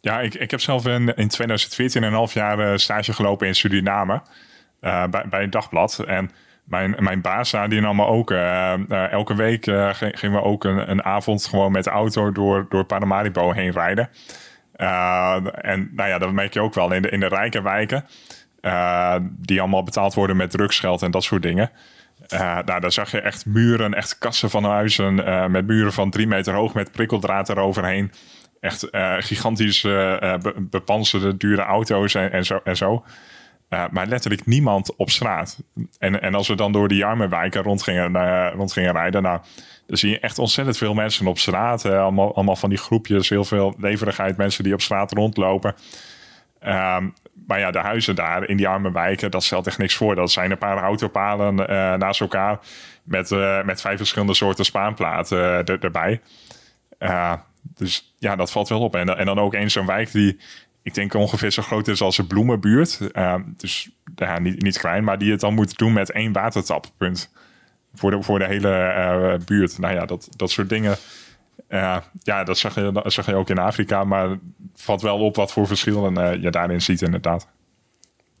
Ja, 0.00 0.20
ik, 0.20 0.34
ik 0.34 0.50
heb 0.50 0.60
zelf 0.60 0.86
in, 0.86 1.14
in 1.14 1.28
2014 1.28 2.02
een 2.02 2.12
half 2.12 2.34
jaar 2.34 2.58
uh, 2.58 2.76
stage 2.76 3.12
gelopen 3.12 3.46
in 3.46 3.54
Suriname. 3.54 4.22
Bij, 4.80 5.24
bij 5.30 5.40
het 5.40 5.52
dagblad. 5.52 5.98
En 6.06 6.30
mijn, 6.64 6.96
mijn 6.98 7.20
baas 7.20 7.50
die 7.50 7.80
nam 7.80 7.96
me 7.96 8.04
ook... 8.04 8.30
Elke 9.10 9.34
week 9.34 9.64
gingen 9.94 10.32
we 10.32 10.42
ook 10.42 10.64
een, 10.64 10.90
een 10.90 11.04
avond 11.04 11.46
gewoon 11.46 11.72
met 11.72 11.84
de 11.84 11.90
auto 11.90 12.32
door, 12.32 12.66
door 12.68 12.84
Paramaribo 12.84 13.52
heen 13.52 13.70
rijden. 13.70 14.08
en 15.52 15.90
nou 15.92 16.08
ja, 16.08 16.18
dat 16.18 16.32
merk 16.32 16.54
je 16.54 16.60
ook 16.60 16.74
wel 16.74 16.92
in 16.92 17.02
de, 17.02 17.08
in 17.08 17.20
de 17.20 17.28
rijke 17.28 17.62
wijken. 17.62 18.04
die 19.26 19.60
allemaal 19.60 19.82
betaald 19.82 20.14
worden 20.14 20.36
met 20.36 20.50
drugsgeld 20.50 21.02
en 21.02 21.10
dat 21.10 21.24
soort 21.24 21.42
dingen. 21.42 21.70
Nou, 22.38 22.80
daar 22.80 22.92
zag 22.92 23.10
je 23.10 23.20
echt 23.20 23.46
muren, 23.46 23.94
echt 23.94 24.18
kassen 24.18 24.50
van 24.50 24.64
huizen... 24.64 25.14
met 25.50 25.66
muren 25.66 25.92
van 25.92 26.10
drie 26.10 26.26
meter 26.26 26.54
hoog 26.54 26.74
met 26.74 26.92
prikkeldraad 26.92 27.48
eroverheen 27.48 28.12
echt 28.60 28.88
uh, 28.94 29.14
gigantisch 29.18 29.86
bepanserde, 30.58 31.36
dure 31.36 31.62
auto's 31.62 32.14
en, 32.14 32.44
zo. 32.44 32.60
En 32.64 32.76
zo. 32.76 33.04
Maar 33.68 34.06
letterlijk 34.06 34.46
niemand 34.46 34.96
op 34.96 35.10
straat. 35.10 35.62
En, 35.98 36.22
en 36.22 36.34
als 36.34 36.48
we 36.48 36.54
dan 36.54 36.72
door 36.72 36.88
die 36.88 37.04
arme 37.04 37.28
wijken 37.28 37.62
rond 37.62 37.82
gingen, 37.82 38.50
rond 38.52 38.72
gingen 38.72 38.92
rijden, 38.92 39.22
nou, 39.22 39.40
dan 39.86 39.96
zie 39.96 40.10
je 40.10 40.20
echt 40.20 40.38
ontzettend 40.38 40.76
veel 40.76 40.94
mensen 40.94 41.26
op 41.26 41.38
straat. 41.38 41.84
allemaal, 41.84 42.34
allemaal 42.34 42.56
van 42.56 42.68
die 42.68 42.78
groepjes, 42.78 43.28
heel 43.28 43.44
veel 43.44 43.74
leverigheid, 43.78 44.36
mensen 44.36 44.64
die 44.64 44.72
op 44.72 44.80
straat 44.80 45.12
rondlopen. 45.12 45.74
Ehm, 46.60 47.08
maar 47.50 47.58
ja, 47.58 47.70
de 47.70 47.78
huizen 47.78 48.14
daar 48.14 48.48
in 48.48 48.56
die 48.56 48.68
arme 48.68 48.92
wijken, 48.92 49.30
dat 49.30 49.44
stelt 49.44 49.66
echt 49.66 49.78
niks 49.78 49.94
voor. 49.94 50.14
Dat 50.14 50.30
zijn 50.30 50.50
een 50.50 50.58
paar 50.58 50.78
autopalen 50.78 51.54
naast 51.98 52.20
elkaar 52.20 52.58
met, 53.02 53.30
met 53.64 53.80
vijf 53.80 53.96
verschillende 53.96 54.34
soorten 54.34 54.64
spaanplaten 54.64 55.38
er, 55.38 55.84
erbij. 55.84 56.20
Dus 57.62 58.14
ja, 58.18 58.36
dat 58.36 58.50
valt 58.50 58.68
wel 58.68 58.80
op. 58.80 58.94
En, 58.94 59.18
en 59.18 59.26
dan 59.26 59.38
ook 59.38 59.54
eens 59.54 59.72
zo'n 59.72 59.86
wijk 59.86 60.12
die, 60.12 60.40
ik 60.82 60.94
denk 60.94 61.14
ongeveer 61.14 61.50
zo 61.50 61.62
groot 61.62 61.88
is 61.88 62.00
als 62.00 62.18
een 62.18 62.26
bloemenbuurt. 62.26 63.10
Dus 63.56 63.90
ja, 64.14 64.38
niet, 64.38 64.62
niet 64.62 64.78
klein, 64.78 65.04
maar 65.04 65.18
die 65.18 65.30
het 65.30 65.40
dan 65.40 65.54
moet 65.54 65.78
doen 65.78 65.92
met 65.92 66.10
één 66.10 66.32
watertappunt. 66.32 67.32
Voor 67.94 68.10
de, 68.10 68.22
voor 68.22 68.38
de 68.38 68.46
hele 68.46 69.40
buurt. 69.44 69.78
Nou 69.78 69.94
ja, 69.94 70.06
dat, 70.06 70.28
dat 70.36 70.50
soort 70.50 70.68
dingen. 70.68 70.96
Uh, 71.68 71.96
ja, 72.22 72.44
dat 72.44 72.58
zag, 72.58 72.74
je, 72.74 72.92
dat 72.92 73.12
zag 73.12 73.26
je 73.26 73.34
ook 73.34 73.50
in 73.50 73.58
Afrika. 73.58 74.04
Maar 74.04 74.38
valt 74.74 75.02
wel 75.02 75.18
op 75.18 75.36
wat 75.36 75.52
voor 75.52 75.66
verschillen 75.66 76.40
je 76.40 76.50
daarin 76.50 76.82
ziet, 76.82 77.02
inderdaad. 77.02 77.46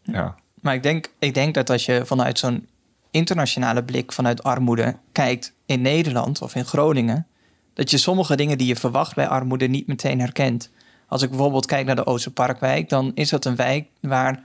Ja. 0.02 0.34
Maar 0.60 0.74
ik 0.74 0.82
denk, 0.82 1.12
ik 1.18 1.34
denk 1.34 1.54
dat 1.54 1.70
als 1.70 1.86
je 1.86 2.06
vanuit 2.06 2.38
zo'n 2.38 2.68
internationale 3.10 3.84
blik, 3.84 4.12
vanuit 4.12 4.42
armoede, 4.42 4.96
kijkt 5.12 5.54
in 5.66 5.82
Nederland 5.82 6.42
of 6.42 6.54
in 6.54 6.64
Groningen 6.64 7.26
dat 7.74 7.90
je 7.90 7.98
sommige 7.98 8.36
dingen 8.36 8.58
die 8.58 8.66
je 8.66 8.76
verwacht 8.76 9.14
bij 9.14 9.28
armoede 9.28 9.66
niet 9.66 9.86
meteen 9.86 10.20
herkent. 10.20 10.70
Als 11.06 11.22
ik 11.22 11.28
bijvoorbeeld 11.28 11.66
kijk 11.66 11.86
naar 11.86 11.96
de 11.96 12.06
Oosterparkwijk, 12.06 12.88
dan 12.88 13.10
is 13.14 13.28
dat 13.28 13.44
een 13.44 13.56
wijk 13.56 13.86
waar 14.00 14.42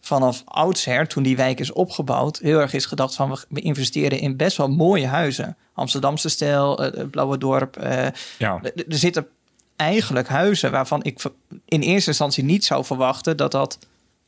vanaf 0.00 0.42
oudsher, 0.44 1.08
toen 1.08 1.22
die 1.22 1.36
wijk 1.36 1.60
is 1.60 1.72
opgebouwd, 1.72 2.38
heel 2.38 2.60
erg 2.60 2.72
is 2.72 2.86
gedacht 2.86 3.14
van 3.14 3.38
we 3.48 3.60
investeren 3.60 4.18
in 4.18 4.36
best 4.36 4.56
wel 4.56 4.68
mooie 4.68 5.06
huizen. 5.06 5.56
Amsterdamse 5.74 6.28
stijl, 6.28 6.84
uh, 6.84 7.04
Blauwe 7.10 7.38
Dorp. 7.38 7.82
Uh, 7.82 8.06
ja. 8.38 8.60
Er 8.62 8.84
zitten 8.88 9.26
eigenlijk 9.76 10.28
huizen 10.28 10.70
waarvan 10.70 11.04
ik 11.04 11.22
in 11.64 11.80
eerste 11.80 12.08
instantie 12.10 12.44
niet 12.44 12.64
zou 12.64 12.84
verwachten 12.84 13.36
dat, 13.36 13.52
dat, 13.52 13.78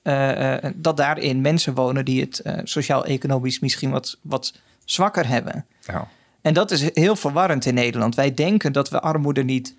uh, 0.03 0.55
dat 0.75 0.97
daarin 0.97 1.41
mensen 1.41 1.75
wonen 1.75 2.05
die 2.05 2.21
het 2.21 2.43
sociaal-economisch 2.65 3.59
misschien 3.59 3.91
wat, 3.91 4.19
wat 4.23 4.55
zwakker 4.85 5.29
hebben. 5.29 5.67
Ja. 5.81 6.09
En 6.43 6.55
dat 6.55 6.71
is 6.71 6.95
heel 6.95 7.17
verwarrend 7.17 7.67
in 7.67 7.75
Nederland. 7.75 8.15
Wij 8.15 8.35
denken 8.35 8.73
dat 8.73 8.89
we 8.89 9.01
armoede 9.01 9.45
niet, 9.45 9.75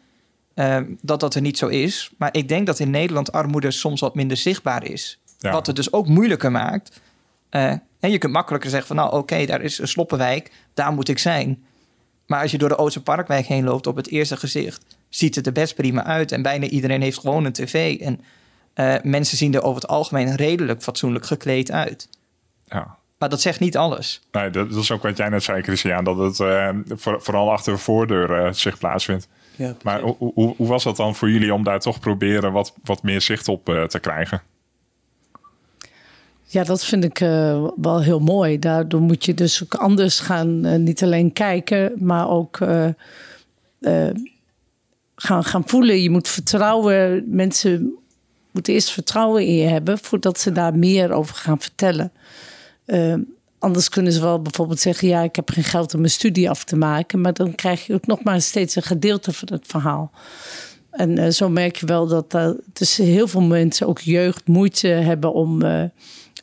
dat 1.01 1.19
dat 1.19 1.35
er 1.35 1.41
niet 1.41 1.57
zo 1.57 1.67
is. 1.67 2.11
Maar 2.17 2.29
ik 2.31 2.47
denk 2.47 2.65
dat 2.65 2.79
in 2.79 2.89
Nederland 2.89 3.31
armoede 3.31 3.71
soms 3.71 4.01
wat 4.01 4.15
minder 4.15 4.37
zichtbaar 4.37 4.83
is. 4.83 5.19
Wat 5.41 5.67
het 5.67 5.75
dus 5.75 5.93
ook 5.93 6.07
moeilijker 6.07 6.51
maakt. 6.51 7.01
Uh, 7.51 7.73
en 7.99 8.11
je 8.11 8.17
kunt 8.17 8.33
makkelijker 8.33 8.69
zeggen 8.69 8.87
van 8.87 8.95
nou 8.95 9.13
oké, 9.17 9.45
daar 9.45 9.61
is 9.61 9.79
een 9.79 9.87
sloppenwijk, 9.87 10.51
daar 10.73 10.93
moet 10.93 11.09
ik 11.09 11.19
zijn. 11.19 11.63
Maar 12.25 12.41
als 12.41 12.51
je 12.51 12.57
door 12.57 12.69
de 12.69 12.77
Oosterparkwijk 12.77 13.45
heen 13.45 13.63
loopt 13.63 13.87
op 13.87 13.95
het 13.95 14.07
eerste 14.07 14.37
gezicht, 14.37 14.85
ziet 15.09 15.35
het 15.35 15.45
er 15.45 15.51
best 15.53 15.75
prima 15.75 16.03
uit. 16.03 16.31
En 16.31 16.41
bijna 16.41 16.65
iedereen 16.65 17.01
heeft 17.01 17.19
gewoon 17.19 17.45
een 17.45 17.51
tv. 17.51 17.99
En 17.99 18.21
uh, 18.75 18.95
mensen 19.03 19.37
zien 19.37 19.53
er 19.53 19.63
over 19.63 19.81
het 19.81 19.89
algemeen 19.89 20.35
redelijk 20.35 20.81
fatsoenlijk 20.81 21.25
gekleed 21.25 21.71
uit. 21.71 22.09
Ja. 22.65 22.97
Maar 23.17 23.29
dat 23.29 23.41
zegt 23.41 23.59
niet 23.59 23.77
alles. 23.77 24.21
Nee, 24.31 24.49
dat, 24.49 24.71
is 24.71 24.91
ook 24.91 25.01
wat 25.01 25.17
jij 25.17 25.29
net 25.29 25.43
zei, 25.43 25.61
Christian, 25.61 26.03
dat 26.03 26.17
het 26.17 26.39
uh, 26.39 26.69
voor, 26.87 27.21
vooral 27.21 27.51
achter 27.51 27.73
de 27.73 27.79
voordeur 27.79 28.45
uh, 28.45 28.53
zich 28.53 28.77
plaatsvindt. 28.77 29.27
Ja, 29.55 29.75
maar 29.83 30.01
hoe, 30.01 30.15
hoe, 30.17 30.55
hoe, 30.57 30.67
was 30.67 30.83
dat 30.83 30.95
dan 30.95 31.15
voor 31.15 31.29
jullie 31.29 31.53
om 31.53 31.63
daar 31.63 31.79
toch 31.79 31.99
proberen 31.99 32.51
wat, 32.51 32.73
wat 32.83 33.03
meer 33.03 33.21
zicht 33.21 33.47
op 33.47 33.69
uh, 33.69 33.83
te 33.83 33.99
krijgen? 33.99 34.41
Ja, 36.52 36.64
dat 36.64 36.86
vind 36.86 37.04
ik 37.04 37.18
wel 37.76 38.02
heel 38.02 38.20
mooi. 38.20 38.60
Daardoor 38.60 39.02
moet 39.02 39.26
je 39.26 39.34
dus 39.34 39.64
ook 39.64 39.74
anders 39.74 40.20
gaan, 40.20 40.84
niet 40.84 41.04
alleen 41.04 41.34
kijken, 41.34 41.91
maar 41.97 42.30
ook 42.30 42.58
gaan, 45.16 45.43
gaan 45.43 45.64
voelen. 45.66 46.02
Je 46.02 46.10
moet 46.10 46.28
vertrouwen. 46.28 47.24
Mensen 47.28 47.93
moeten 48.52 48.74
eerst 48.74 48.91
vertrouwen 48.91 49.45
in 49.45 49.56
je 49.56 49.68
hebben 49.68 49.97
voordat 49.97 50.39
ze 50.39 50.52
daar 50.52 50.76
meer 50.76 51.12
over 51.12 51.36
gaan 51.36 51.60
vertellen. 51.60 52.12
Anders 53.60 53.89
kunnen 53.89 54.14
ze 54.14 54.22
wel 54.22 54.41
bijvoorbeeld 54.41 54.80
zeggen: 54.80 55.08
Ja, 55.08 55.22
ik 55.22 55.36
heb 55.36 55.49
geen 55.49 55.64
geld 55.64 55.93
om 55.93 55.99
mijn 55.99 56.12
studie 56.12 56.49
af 56.49 56.64
te 56.64 56.76
maken. 56.76 57.22
Maar 57.22 57.34
dan 57.34 57.56
krijg 57.56 57.86
je 57.86 57.93
ook 57.93 58.06
nog 58.06 58.24
maar 58.24 58.41
steeds 58.41 58.76
een 58.76 58.84
gedeelte 58.84 59.34
van 59.34 59.47
het 59.52 59.68
verhaal. 59.68 60.12
En 60.91 61.34
zo 61.34 61.49
merk 61.49 61.76
je 61.76 61.86
wel 61.86 62.08
dat 62.08 62.34
uh, 62.34 62.49
dus 62.74 62.97
heel 62.97 63.28
veel 63.28 63.41
mensen, 63.41 63.88
ook 63.88 63.99
jeugd, 63.99 64.47
moeite 64.47 64.88
hebben 64.88 65.34
om 65.34 65.62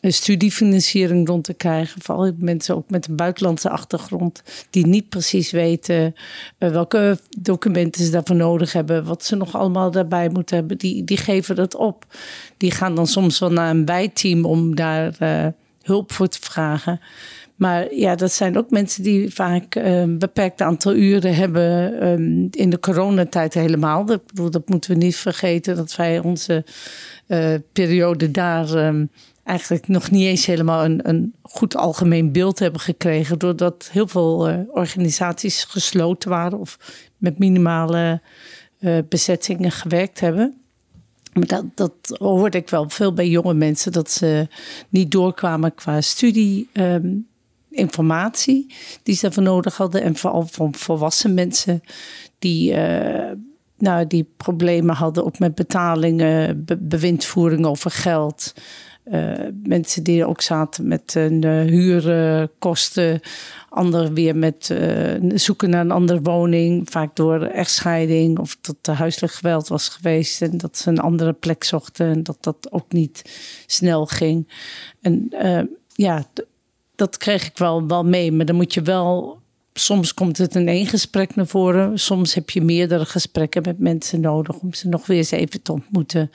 een 0.01 0.12
studiefinanciering 0.12 1.28
rond 1.28 1.44
te 1.44 1.55
krijgen. 1.55 2.03
Vooral 2.03 2.32
mensen 2.36 2.76
ook 2.76 2.90
met 2.90 3.09
een 3.09 3.16
buitenlandse 3.16 3.70
achtergrond, 3.70 4.42
die 4.70 4.86
niet 4.86 5.09
precies 5.09 5.51
weten 5.51 6.14
welke 6.59 7.18
documenten 7.38 8.05
ze 8.05 8.11
daarvoor 8.11 8.36
nodig 8.36 8.72
hebben, 8.72 9.05
wat 9.05 9.24
ze 9.24 9.36
nog 9.36 9.57
allemaal 9.57 9.90
daarbij 9.90 10.28
moeten 10.28 10.57
hebben. 10.57 10.78
Die, 10.78 11.05
die 11.05 11.16
geven 11.16 11.57
dat 11.57 11.74
op. 11.74 12.07
Die 12.57 12.70
gaan 12.70 12.94
dan 12.94 13.07
soms 13.07 13.38
wel 13.38 13.53
naar 13.53 13.70
een 13.70 13.84
bijteam 13.84 14.44
om 14.44 14.74
daar 14.74 15.16
hulp 15.82 16.12
voor 16.12 16.28
te 16.28 16.38
vragen. 16.40 17.01
Maar 17.59 17.94
ja, 17.94 18.14
dat 18.14 18.32
zijn 18.32 18.59
ook 18.59 18.70
mensen 18.70 19.03
die 19.03 19.34
vaak 19.34 19.74
een 19.74 19.82
ehm, 19.82 20.18
beperkt 20.18 20.61
aantal 20.61 20.94
uren 20.94 21.34
hebben 21.34 22.07
um, 22.07 22.49
in 22.51 22.70
de 22.70 22.80
coronatijd 22.80 23.55
helemaal. 23.55 24.05
Dat, 24.05 24.22
dat 24.51 24.68
moeten 24.68 24.90
we 24.90 24.96
niet 24.96 25.16
vergeten, 25.16 25.76
dat 25.76 25.96
wij 25.96 26.18
onze 26.18 26.64
periode 27.72 28.31
daar 28.31 28.87
um, 28.87 29.11
eigenlijk 29.45 29.89
nog 29.89 30.11
niet 30.11 30.24
eens 30.24 30.47
helemaal 30.47 30.85
een, 30.85 31.09
een 31.09 31.35
goed 31.43 31.76
algemeen 31.76 32.33
beeld 32.33 32.59
hebben 32.59 32.81
gekregen. 32.81 33.39
Doordat 33.39 33.89
heel 33.93 34.09
veel 34.09 34.51
uh, 34.51 34.59
organisaties 34.68 35.64
gesloten 35.64 36.31
waren 36.31 36.59
of 36.59 36.79
met 37.16 37.39
minimale 37.39 38.20
uh, 38.81 38.99
bezettingen 39.09 39.70
gewerkt 39.70 40.20
hebben. 40.20 40.57
Maar 41.33 41.47
dat, 41.47 41.64
dat 41.74 42.18
hoorde 42.18 42.59
ik 42.59 42.68
wel 42.68 42.91
veel 42.91 43.12
bij 43.12 43.29
jonge 43.29 43.55
mensen, 43.55 43.93
dat 43.93 44.11
ze 44.11 44.49
niet 44.89 45.11
doorkwamen 45.11 45.74
qua 45.74 46.01
studie. 46.01 46.68
Um, 46.72 47.26
informatie 47.70 48.74
die 49.03 49.14
ze 49.14 49.20
daarvoor 49.20 49.43
nodig 49.43 49.76
hadden. 49.76 50.03
En 50.03 50.16
vooral 50.16 50.47
van 50.47 50.74
volwassen 50.74 51.35
mensen 51.35 51.83
die, 52.39 52.74
nou, 53.79 54.07
die 54.07 54.29
problemen 54.37 54.95
hadden 54.95 55.24
ook 55.24 55.39
met 55.39 55.55
betalingen, 55.55 56.64
be 56.64 56.76
bewindvoering 56.76 57.66
over 57.66 57.91
geld. 57.91 58.55
Uh, 59.12 59.33
mensen 59.62 60.03
die 60.03 60.26
ook 60.26 60.41
zaten 60.41 60.89
met 60.89 61.14
een 61.14 61.45
uh, 61.45 61.70
huurkosten, 61.70 63.20
anderen 63.68 64.14
weer 64.14 64.37
met 64.37 64.68
uh, 64.72 65.31
zoeken 65.35 65.70
naar 65.70 65.81
een 65.81 65.91
andere 65.91 66.20
woning, 66.20 66.91
vaak 66.91 67.16
door 67.16 67.43
echtscheiding 67.43 68.39
of 68.39 68.59
dat 68.61 68.76
er 68.83 68.95
huiselijk 68.95 69.33
geweld 69.33 69.68
was 69.68 69.89
geweest 69.89 70.43
en 70.43 70.59
dat 70.59 70.76
ze 70.76 70.89
een 70.89 71.01
andere 71.01 71.33
plek 71.33 71.64
zochten 71.64 72.07
en 72.07 72.22
dat 72.22 72.37
dat 72.41 72.72
ook 72.72 72.93
niet 72.93 73.22
snel 73.66 74.07
ging. 74.07 74.49
En 75.01 75.29
ja, 75.95 76.24
dat 76.95 77.16
kreeg 77.16 77.47
ik 77.47 77.59
wel, 77.59 77.87
wel 77.87 78.05
mee, 78.05 78.33
maar 78.33 78.47
dan 78.47 78.57
moet 78.57 78.74
je 78.74 78.83
wel. 78.83 79.38
Soms 79.79 80.14
komt 80.14 80.39
het 80.39 80.55
in 80.55 80.68
één 80.68 80.87
gesprek 80.87 81.35
naar 81.35 81.47
voren. 81.47 81.99
Soms 81.99 82.35
heb 82.35 82.51
je 82.51 82.62
meerdere 82.62 83.05
gesprekken 83.05 83.62
met 83.62 83.79
mensen 83.79 84.20
nodig 84.20 84.59
om 84.59 84.74
ze 84.74 84.89
nog 84.89 85.07
weer 85.07 85.16
eens 85.16 85.31
even 85.31 85.62
te 85.62 85.72
ontmoeten 85.72 86.31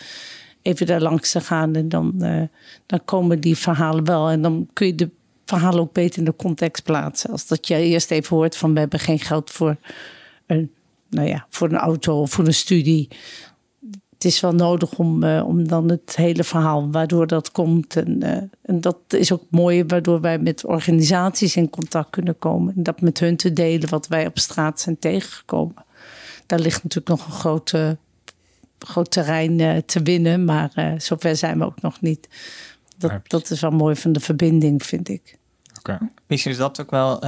even 0.63 0.85
daar 0.85 1.01
langs 1.01 1.31
te 1.31 1.41
gaan. 1.41 1.75
En 1.75 1.89
dan, 1.89 2.13
uh, 2.17 2.41
dan 2.85 3.05
komen 3.05 3.39
die 3.39 3.57
verhalen 3.57 4.05
wel. 4.05 4.29
En 4.29 4.41
dan 4.41 4.67
kun 4.73 4.87
je 4.87 4.95
de 4.95 5.09
verhalen 5.45 5.79
ook 5.79 5.93
beter 5.93 6.19
in 6.19 6.25
de 6.25 6.35
context 6.35 6.83
plaatsen. 6.83 7.29
Als 7.29 7.47
dat 7.47 7.67
je 7.67 7.75
eerst 7.75 8.11
even 8.11 8.35
hoort 8.35 8.57
van 8.57 8.73
we 8.73 8.79
hebben 8.79 8.99
geen 8.99 9.19
geld 9.19 9.51
voor 9.51 9.77
een, 10.45 10.71
nou 11.09 11.27
ja, 11.27 11.45
voor 11.49 11.69
een 11.69 11.77
auto 11.77 12.21
of 12.21 12.31
voor 12.31 12.45
een 12.45 12.53
studie. 12.53 13.07
Het 14.23 14.31
is 14.31 14.39
wel 14.39 14.51
nodig 14.51 14.97
om, 14.97 15.23
uh, 15.23 15.47
om 15.47 15.67
dan 15.67 15.89
het 15.89 16.15
hele 16.15 16.43
verhaal, 16.43 16.91
waardoor 16.91 17.27
dat 17.27 17.51
komt. 17.51 17.95
En, 17.95 18.23
uh, 18.23 18.29
en 18.61 18.81
dat 18.81 18.97
is 19.07 19.31
ook 19.31 19.43
mooi, 19.49 19.83
waardoor 19.85 20.21
wij 20.21 20.39
met 20.39 20.65
organisaties 20.65 21.55
in 21.55 21.69
contact 21.69 22.09
kunnen 22.09 22.39
komen. 22.39 22.73
En 22.75 22.83
dat 22.83 23.01
met 23.01 23.19
hun 23.19 23.37
te 23.37 23.53
delen 23.53 23.89
wat 23.89 24.07
wij 24.07 24.27
op 24.27 24.39
straat 24.39 24.79
zijn 24.79 24.99
tegengekomen. 24.99 25.85
Daar 26.45 26.59
ligt 26.59 26.83
natuurlijk 26.83 27.17
nog 27.17 27.25
een 27.25 27.39
grote 27.39 27.97
groot 28.79 29.11
terrein 29.11 29.59
uh, 29.59 29.77
te 29.77 30.01
winnen. 30.01 30.45
Maar 30.45 30.95
zover 30.97 31.35
zijn 31.35 31.59
we 31.59 31.65
ook 31.65 31.81
nog 31.81 32.01
niet. 32.01 32.29
Dat, 32.97 33.11
dat 33.27 33.49
is 33.49 33.59
wel 33.61 33.71
mooi 33.71 33.95
van 33.95 34.11
de 34.11 34.19
verbinding, 34.19 34.83
vind 34.83 35.09
ik. 35.09 35.37
Okay. 35.77 35.99
Misschien 36.27 36.51
is 36.51 36.57
dat 36.57 36.81
ook 36.81 36.91
wel. 36.91 37.23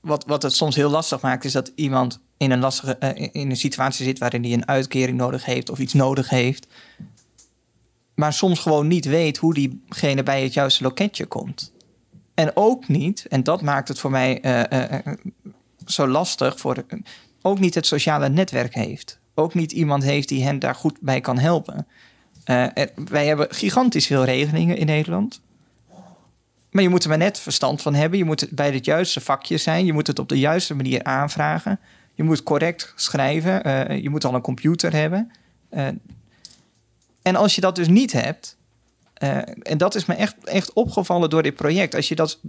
Wat, 0.00 0.24
wat 0.24 0.42
het 0.42 0.52
soms 0.52 0.76
heel 0.76 0.90
lastig 0.90 1.20
maakt, 1.20 1.44
is 1.44 1.52
dat 1.52 1.72
iemand 1.74 2.20
in 2.38 2.50
een, 2.50 2.58
lastige, 2.58 2.98
in 3.32 3.50
een 3.50 3.56
situatie 3.56 4.04
zit 4.04 4.18
waarin 4.18 4.42
hij 4.42 4.52
een 4.52 4.68
uitkering 4.68 5.18
nodig 5.18 5.44
heeft 5.44 5.70
of 5.70 5.78
iets 5.78 5.92
nodig 5.92 6.30
heeft. 6.30 6.66
Maar 8.14 8.32
soms 8.32 8.58
gewoon 8.58 8.86
niet 8.86 9.04
weet 9.04 9.36
hoe 9.36 9.54
diegene 9.54 10.22
bij 10.22 10.42
het 10.42 10.54
juiste 10.54 10.82
loketje 10.82 11.26
komt. 11.26 11.72
En 12.34 12.50
ook 12.54 12.88
niet, 12.88 13.26
en 13.28 13.42
dat 13.42 13.62
maakt 13.62 13.88
het 13.88 13.98
voor 13.98 14.10
mij 14.10 14.40
zo 15.86 16.06
lastig, 16.06 16.60
voor, 16.60 16.84
ook 17.42 17.58
niet 17.58 17.74
het 17.74 17.86
sociale 17.86 18.28
netwerk 18.28 18.74
heeft 18.74 19.18
ook 19.38 19.54
niet 19.54 19.72
iemand 19.72 20.02
heeft 20.02 20.28
die 20.28 20.44
hen 20.44 20.58
daar 20.58 20.74
goed 20.74 21.00
bij 21.00 21.20
kan 21.20 21.38
helpen. 21.38 21.86
Wij 22.94 23.26
hebben 23.26 23.46
gigantisch 23.50 24.06
veel 24.06 24.24
regelingen 24.24 24.76
in 24.76 24.86
Nederland. 24.86 25.40
Maar 26.70 26.82
je 26.82 26.88
moet 26.88 27.02
er 27.02 27.08
maar 27.08 27.18
net 27.18 27.38
verstand 27.38 27.82
van 27.82 27.94
hebben. 27.94 28.18
Je 28.18 28.24
moet 28.24 28.48
bij 28.50 28.70
het 28.70 28.84
juiste 28.84 29.20
vakje 29.20 29.56
zijn. 29.56 29.84
Je 29.84 29.92
moet 29.92 30.06
het 30.06 30.18
op 30.18 30.28
de 30.28 30.38
juiste 30.38 30.74
manier 30.74 31.04
aanvragen. 31.04 31.80
Je 32.18 32.24
moet 32.24 32.42
correct 32.42 32.92
schrijven. 32.96 33.66
Uh, 33.66 34.02
je 34.02 34.10
moet 34.10 34.24
al 34.24 34.34
een 34.34 34.40
computer 34.40 34.92
hebben. 34.92 35.32
Uh, 35.70 35.88
en 37.22 37.36
als 37.36 37.54
je 37.54 37.60
dat 37.60 37.76
dus 37.76 37.88
niet 37.88 38.12
hebt. 38.12 38.56
en 39.62 39.78
dat 39.78 39.94
is 39.94 40.04
me 40.04 40.14
echt, 40.14 40.44
echt 40.44 40.72
opgevallen 40.72 41.30
door 41.30 41.42
dit 41.42 41.54
project. 41.54 41.94
Als 41.94 42.08
je, 42.08 42.14
dat, 42.14 42.40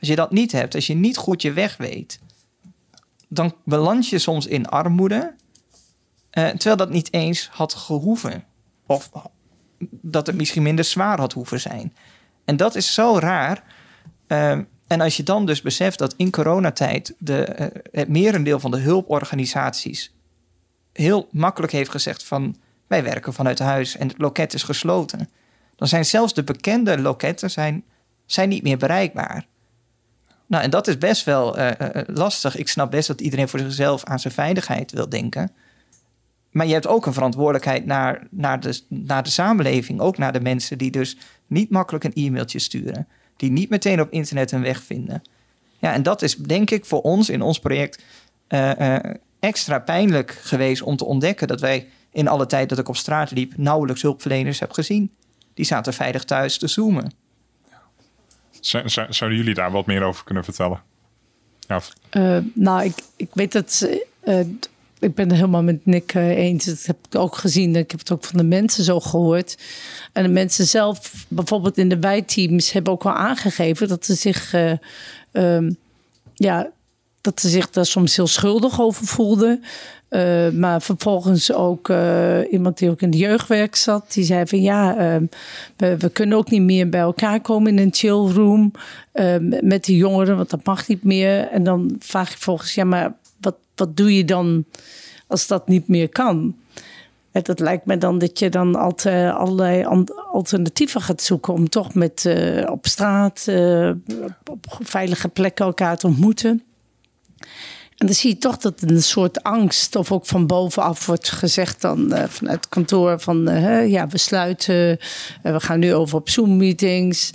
als 0.00 0.08
je 0.08 0.16
dat 0.16 0.30
niet 0.30 0.52
hebt, 0.52 0.74
als 0.74 0.86
je 0.86 0.94
niet 0.94 1.16
goed 1.16 1.42
je 1.42 1.52
weg 1.52 1.76
weet, 1.76 2.20
dan 3.28 3.54
beland 3.64 4.08
je 4.08 4.18
soms 4.18 4.46
in 4.46 4.66
armoede. 4.66 5.34
Terwijl 6.30 6.76
dat 6.76 6.90
niet 6.90 7.12
eens 7.12 7.48
had 7.52 7.74
gehoeven. 7.74 8.44
Of 8.86 9.10
dat 9.90 10.26
het 10.26 10.36
misschien 10.36 10.62
minder 10.62 10.84
zwaar 10.84 11.18
had 11.18 11.32
hoeven 11.32 11.60
zijn. 11.60 11.94
En 12.44 12.56
dat 12.56 12.74
is 12.74 12.94
zo 12.94 13.18
raar. 13.18 13.64
En 14.90 15.00
als 15.00 15.16
je 15.16 15.22
dan 15.22 15.46
dus 15.46 15.62
beseft 15.62 15.98
dat 15.98 16.14
in 16.16 16.30
coronatijd 16.30 17.14
de, 17.18 17.56
uh, 17.60 17.66
het 17.92 18.08
merendeel 18.08 18.60
van 18.60 18.70
de 18.70 18.78
hulporganisaties 18.78 20.14
heel 20.92 21.28
makkelijk 21.32 21.72
heeft 21.72 21.90
gezegd 21.90 22.24
van 22.24 22.56
wij 22.86 23.02
werken 23.02 23.32
vanuit 23.32 23.58
huis 23.58 23.96
en 23.96 24.08
het 24.08 24.18
loket 24.18 24.54
is 24.54 24.62
gesloten. 24.62 25.28
Dan 25.76 25.88
zijn 25.88 26.04
zelfs 26.04 26.34
de 26.34 26.44
bekende 26.44 26.98
loketten 26.98 27.50
zijn, 27.50 27.84
zijn 28.26 28.48
niet 28.48 28.62
meer 28.62 28.76
bereikbaar. 28.76 29.46
Nou, 30.46 30.64
en 30.64 30.70
dat 30.70 30.88
is 30.88 30.98
best 30.98 31.24
wel 31.24 31.56
lastig. 32.06 32.56
Ik 32.56 32.68
snap 32.68 32.90
best 32.90 33.08
dat 33.08 33.20
iedereen 33.20 33.48
voor 33.48 33.60
zichzelf 33.60 34.04
aan 34.04 34.20
zijn 34.20 34.34
veiligheid 34.34 34.92
wil 34.92 35.08
denken. 35.08 35.52
Maar 36.50 36.66
je 36.66 36.72
hebt 36.72 36.86
ook 36.86 37.06
een 37.06 37.12
verantwoordelijkheid 37.12 37.86
naar, 37.86 38.26
naar, 38.30 38.60
de, 38.60 38.80
naar 38.88 39.22
de 39.22 39.30
samenleving. 39.30 40.00
Ook 40.00 40.18
naar 40.18 40.32
de 40.32 40.40
mensen 40.40 40.78
die 40.78 40.90
dus 40.90 41.16
niet 41.46 41.70
makkelijk 41.70 42.04
een 42.04 42.14
e-mailtje 42.14 42.58
sturen. 42.58 43.08
Die 43.40 43.50
niet 43.50 43.70
meteen 43.70 44.00
op 44.00 44.10
internet 44.10 44.52
een 44.52 44.62
weg 44.62 44.82
vinden. 44.82 45.22
Ja, 45.78 45.92
en 45.92 46.02
dat 46.02 46.22
is 46.22 46.36
denk 46.36 46.70
ik 46.70 46.84
voor 46.84 47.00
ons 47.00 47.28
in 47.28 47.42
ons 47.42 47.58
project 47.58 48.02
uh, 48.48 48.70
uh, 48.78 48.96
extra 49.38 49.78
pijnlijk 49.78 50.30
geweest 50.30 50.82
om 50.82 50.96
te 50.96 51.04
ontdekken 51.04 51.48
dat 51.48 51.60
wij 51.60 51.88
in 52.12 52.28
alle 52.28 52.46
tijd 52.46 52.68
dat 52.68 52.78
ik 52.78 52.88
op 52.88 52.96
straat 52.96 53.30
liep 53.30 53.56
nauwelijks 53.56 54.02
hulpverleners 54.02 54.60
heb 54.60 54.72
gezien. 54.72 55.10
Die 55.54 55.64
zaten 55.64 55.92
veilig 55.92 56.24
thuis 56.24 56.58
te 56.58 56.68
zoomen. 56.68 57.12
Zouden 58.60 59.38
jullie 59.38 59.54
daar 59.54 59.70
wat 59.70 59.86
meer 59.86 60.02
over 60.02 60.24
kunnen 60.24 60.44
vertellen? 60.44 60.82
Ja. 61.60 61.80
Uh, 62.12 62.44
nou, 62.54 62.84
ik, 62.84 62.94
ik 63.16 63.30
weet 63.32 63.52
dat 63.52 63.88
ik 65.00 65.14
ben 65.14 65.28
het 65.28 65.36
helemaal 65.36 65.62
met 65.62 65.86
Nick 65.86 66.14
eh, 66.14 66.28
eens. 66.28 66.64
Dat 66.64 66.86
heb 66.86 66.96
ik 67.08 67.18
ook 67.18 67.36
gezien. 67.36 67.76
Ik 67.76 67.90
heb 67.90 68.00
het 68.00 68.12
ook 68.12 68.24
van 68.24 68.38
de 68.38 68.44
mensen 68.44 68.84
zo 68.84 69.00
gehoord. 69.00 69.58
En 70.12 70.22
de 70.22 70.28
mensen 70.28 70.66
zelf, 70.66 71.26
bijvoorbeeld 71.28 71.78
in 71.78 71.88
de 71.88 71.98
wijteams, 71.98 72.72
hebben 72.72 72.92
ook 72.92 73.02
wel 73.02 73.12
aangegeven 73.12 73.88
dat 73.88 74.04
ze 74.04 74.14
zich, 74.14 74.54
uh, 74.54 74.72
um, 75.32 75.76
ja, 76.34 76.70
dat 77.20 77.40
ze 77.40 77.48
zich 77.48 77.70
daar 77.70 77.86
soms 77.86 78.16
heel 78.16 78.26
schuldig 78.26 78.80
over 78.80 79.06
voelden. 79.06 79.64
Uh, 80.10 80.48
maar 80.48 80.82
vervolgens 80.82 81.52
ook 81.52 81.92
iemand 82.50 82.78
die 82.78 82.90
ook 82.90 83.02
in 83.02 83.10
de 83.10 83.16
jeugdwerk 83.18 83.76
zat, 83.76 84.12
die 84.12 84.24
zei 84.24 84.46
van 84.46 84.62
ja, 84.62 84.92
uh, 84.92 85.28
we, 85.76 85.96
we, 85.96 86.10
kunnen 86.10 86.38
ook 86.38 86.50
niet 86.50 86.62
meer 86.62 86.88
bij 86.88 87.00
elkaar 87.00 87.40
komen 87.40 87.72
in 87.78 87.84
een 87.84 87.94
chillroom 87.94 88.72
met 89.60 89.84
die 89.84 89.96
jongeren, 89.96 90.36
want 90.36 90.50
dat 90.50 90.64
mag 90.64 90.88
niet 90.88 91.04
meer. 91.04 91.48
En 91.48 91.64
dan 91.64 91.96
vraag 91.98 92.32
ik 92.32 92.38
volgens, 92.38 92.74
ja, 92.74 92.84
maar 92.84 93.14
wat, 93.40 93.56
wat 93.74 93.96
doe 93.96 94.16
je 94.16 94.24
dan 94.24 94.64
als 95.26 95.46
dat 95.46 95.68
niet 95.68 95.88
meer 95.88 96.08
kan? 96.08 96.56
Dat 97.32 97.60
lijkt 97.60 97.86
me 97.86 97.98
dan 97.98 98.18
dat 98.18 98.38
je 98.38 98.48
dan 98.48 98.74
altijd 98.74 99.34
allerlei 99.34 100.04
alternatieven 100.32 101.00
gaat 101.00 101.22
zoeken 101.22 101.52
om 101.52 101.68
toch 101.68 101.94
met 101.94 102.24
uh, 102.26 102.70
op 102.70 102.86
straat, 102.86 103.46
uh, 103.48 103.90
op 104.50 104.66
veilige 104.80 105.28
plekken 105.28 105.64
elkaar 105.64 105.96
te 105.96 106.06
ontmoeten. 106.06 106.62
En 107.96 108.06
dan 108.06 108.14
zie 108.14 108.30
je 108.30 108.38
toch 108.38 108.56
dat 108.56 108.82
een 108.82 109.02
soort 109.02 109.42
angst, 109.42 109.96
of 109.96 110.12
ook 110.12 110.26
van 110.26 110.46
bovenaf 110.46 111.06
wordt 111.06 111.30
gezegd 111.30 111.80
dan 111.80 112.12
uh, 112.12 112.24
vanuit 112.24 112.56
het 112.56 112.68
kantoor 112.68 113.20
van 113.20 113.44
ja, 113.88 114.06
we 114.06 114.18
sluiten, 114.18 114.98
we 115.42 115.60
gaan 115.60 115.78
nu 115.78 115.94
over 115.94 116.16
op 116.16 116.28
Zoom-meetings 116.28 117.32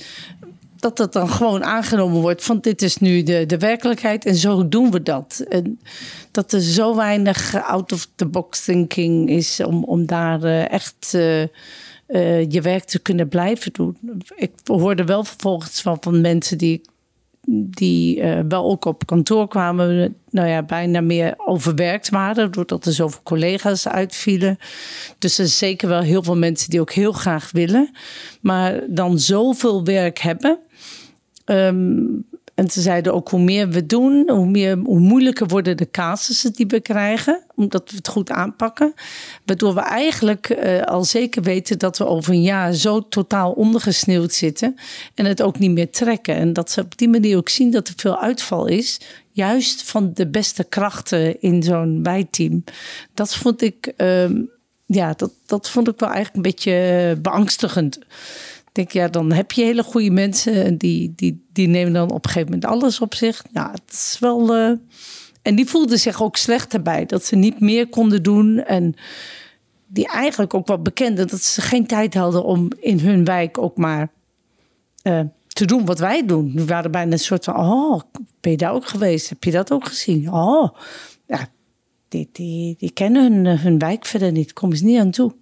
dat 0.86 0.98
dat 0.98 1.14
dan 1.14 1.30
gewoon 1.30 1.64
aangenomen 1.64 2.22
wordt 2.22 2.44
van 2.44 2.60
dit 2.60 2.82
is 2.82 2.98
nu 2.98 3.24
de, 3.24 3.46
de 3.46 3.58
werkelijkheid 3.58 4.26
en 4.26 4.36
zo 4.36 4.68
doen 4.68 4.92
we 4.92 5.04
dat. 5.04 5.46
En 5.50 5.80
dat 6.32 6.52
er 6.52 6.62
zo 6.62 6.96
weinig 6.96 7.64
out 7.64 7.92
of 7.92 8.08
the 8.16 8.26
box 8.26 8.64
thinking 8.64 9.30
is 9.30 9.60
om, 9.60 9.84
om 9.84 10.06
daar 10.06 10.44
uh, 10.44 10.72
echt 10.72 11.12
uh, 11.16 11.42
uh, 11.42 12.50
je 12.52 12.62
werk 12.62 12.84
te 12.84 13.00
kunnen 13.00 13.28
blijven 13.28 13.74
doen. 13.74 13.98
Ik 14.36 14.52
hoorde 14.64 15.04
wel 15.04 15.24
vervolgens 15.24 15.82
van, 15.82 15.98
van 16.00 16.22
mensen 16.22 16.58
die, 16.58 16.82
die 17.48 18.24
wel 18.48 18.66
ook 18.66 18.86
op 18.86 19.06
kantoor 19.06 19.48
kwamen, 19.48 20.16
nou 20.30 20.48
ja, 20.48 20.64
bijna 20.64 21.02
meer 21.02 21.34
overwerkt 21.38 22.10
waren, 22.10 22.52
doordat 22.52 22.86
er 22.86 22.94
zoveel 22.94 23.22
collega's 23.24 23.88
uitvielen. 23.88 24.58
Dus 25.20 25.32
er 25.38 25.48
zijn 25.48 25.72
zeker 25.72 25.88
wel 25.88 26.02
heel 26.02 26.24
veel 26.24 26.38
mensen 26.38 26.70
die 26.70 26.80
ook 26.82 26.92
heel 26.92 27.12
graag 27.12 27.52
willen, 27.52 27.90
maar 28.42 28.84
dan 28.88 29.20
zoveel 29.20 29.84
werk 29.84 30.20
hebben 30.20 30.60
Um, 31.46 32.26
En 32.56 32.70
ze 32.70 32.82
zeiden 32.82 33.14
ook 33.14 33.30
hoe 33.30 33.40
meer 33.40 33.70
we 33.70 33.86
doen, 33.86 34.30
hoe, 34.30 34.46
meer, 34.46 34.78
hoe 34.78 35.00
moeilijker 35.00 35.48
worden 35.48 35.78
de 35.78 35.90
casussen 35.92 36.54
die 36.54 36.68
we 36.68 36.80
krijgen. 36.80 37.44
Omdat 37.56 37.90
we 37.90 37.96
het 37.96 38.08
goed 38.08 38.30
aanpakken. 38.30 38.94
Waardoor 39.46 39.74
we 39.74 39.82
eigenlijk 39.82 40.50
uh, 40.50 40.82
al 40.82 41.04
zeker 41.04 41.42
weten 41.42 41.80
dat 41.80 41.98
we 41.98 42.06
over 42.06 42.34
een 42.34 42.42
jaar 42.42 42.74
zo 42.74 43.08
totaal 43.08 43.52
ondergesneeuwd 43.52 44.34
zitten. 44.34 44.76
En 45.16 45.26
het 45.26 45.42
ook 45.42 45.60
niet 45.60 45.72
meer 45.72 45.92
trekken. 45.92 46.36
En 46.36 46.54
dat 46.54 46.72
ze 46.72 46.82
op 46.82 46.98
die 46.98 47.10
manier 47.10 47.38
ook 47.38 47.50
zien 47.50 47.72
dat 47.72 47.88
er 47.88 47.94
veel 47.98 48.20
uitval 48.20 48.66
is. 48.66 49.00
Juist 49.32 49.84
van 49.84 50.12
de 50.14 50.28
beste 50.28 50.64
krachten 50.64 51.42
in 51.42 51.64
zo'n 51.64 52.02
bijteam. 52.04 52.64
Dat 53.14 53.36
vond 53.36 53.62
ik, 53.62 53.94
uh, 53.98 54.30
ja, 54.86 55.14
dat, 55.14 55.32
dat 55.46 55.70
vond 55.70 55.88
ik 55.88 56.00
wel 56.00 56.10
eigenlijk 56.10 56.36
een 56.36 56.52
beetje 56.52 57.18
beangstigend 57.22 58.00
denk, 58.76 58.92
ja, 58.92 59.08
dan 59.08 59.32
heb 59.32 59.52
je 59.52 59.64
hele 59.64 59.84
goede 59.84 60.12
mensen. 60.12 60.64
En 60.64 60.78
die, 60.78 61.14
die, 61.16 61.46
die 61.54 61.68
nemen 61.68 61.94
dan 61.94 62.12
op 62.12 62.26
een 62.26 62.32
gegeven 62.32 62.52
moment 62.52 62.72
alles 62.72 63.00
op 63.00 63.16
zich. 63.16 63.44
Ja, 63.52 63.72
het 63.72 63.94
is 63.94 64.18
wel. 64.20 64.58
Uh... 64.58 64.72
En 65.42 65.56
die 65.56 65.66
voelden 65.66 66.00
zich 66.00 66.22
ook 66.22 66.36
slecht 66.36 66.74
erbij. 66.74 67.06
Dat 67.06 67.26
ze 67.26 67.36
niet 67.36 67.60
meer 67.60 67.88
konden 67.88 68.24
doen. 68.24 68.58
En 68.58 68.96
die 69.88 70.08
eigenlijk 70.08 70.54
ook 70.54 70.68
wel 70.68 70.82
bekenden 70.82 71.28
dat 71.28 71.42
ze 71.42 71.62
geen 71.62 71.88
tijd 71.88 72.14
hadden 72.14 72.44
om 72.44 72.72
in 72.80 73.00
hun 73.00 73.26
wijk 73.26 73.58
ook 73.58 73.78
maar 73.78 74.12
uh, 75.04 75.20
te 75.48 75.66
doen 75.66 75.86
wat 75.86 76.00
wij 76.00 76.26
doen. 76.26 76.52
We 76.56 76.66
waren 76.66 76.92
bijna 76.92 77.12
een 77.12 77.20
soort 77.20 77.44
van: 77.44 77.56
Oh, 77.56 78.02
ben 78.42 78.52
je 78.52 78.58
daar 78.58 78.74
ook 78.74 78.88
geweest? 78.88 79.30
Heb 79.30 79.44
je 79.44 79.52
dat 79.52 79.72
ook 79.72 79.86
gezien? 79.86 80.32
Oh, 80.32 80.70
ja, 81.28 81.48
die, 82.08 82.30
die, 82.32 82.76
die 82.78 82.92
kennen 82.92 83.34
hun, 83.34 83.60
hun 83.60 83.80
wijk 83.80 84.06
verder 84.06 84.32
niet. 84.32 84.54
Komen 84.54 84.78
ze 84.78 84.86
niet 84.86 85.00
aan 85.00 85.12
toe. 85.12 85.34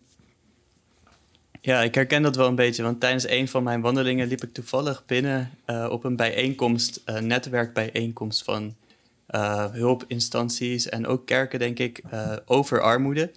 Ja, 1.65 1.81
ik 1.81 1.95
herken 1.95 2.21
dat 2.21 2.35
wel 2.35 2.47
een 2.47 2.55
beetje, 2.55 2.83
want 2.83 2.99
tijdens 2.99 3.27
een 3.27 3.47
van 3.47 3.63
mijn 3.63 3.81
wandelingen 3.81 4.27
liep 4.27 4.43
ik 4.43 4.53
toevallig 4.53 5.03
binnen 5.05 5.51
uh, 5.67 5.87
op 5.89 6.03
een 6.03 6.15
bijeenkomst, 6.15 7.01
uh, 7.05 7.17
netwerkbijeenkomst 7.17 8.43
van 8.43 8.75
uh, 9.29 9.65
hulpinstanties 9.71 10.89
en 10.89 11.07
ook 11.07 11.25
kerken, 11.25 11.59
denk 11.59 11.79
ik, 11.79 12.01
over 12.45 12.81
armoede. 12.81 13.31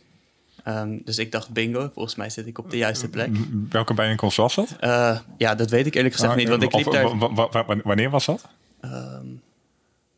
Um, 0.69 1.01
dus 1.05 1.19
ik 1.19 1.33
dacht, 1.33 1.51
bingo, 1.51 1.91
volgens 1.95 2.15
mij 2.15 2.31
zit 2.31 2.47
ik 2.47 2.59
op 2.59 2.71
de 2.71 2.77
juiste 2.77 3.09
plek. 3.09 3.31
Welke 3.71 3.95
bijeenkomst 3.95 4.37
was 4.37 4.55
dat? 4.55 4.77
ja, 5.37 5.55
dat 5.55 5.71
weet 5.71 5.87
ik 5.87 5.95
eerlijk 5.95 6.15
gezegd 6.15 6.33
ah, 6.33 6.39
niet, 6.39 6.49
want 6.49 6.63
ik 6.63 6.73
liep 6.75 6.91
daar... 6.91 7.83
Wanneer 7.83 8.11
was 8.11 8.27
dat? 8.27 8.49
Um, 8.85 9.43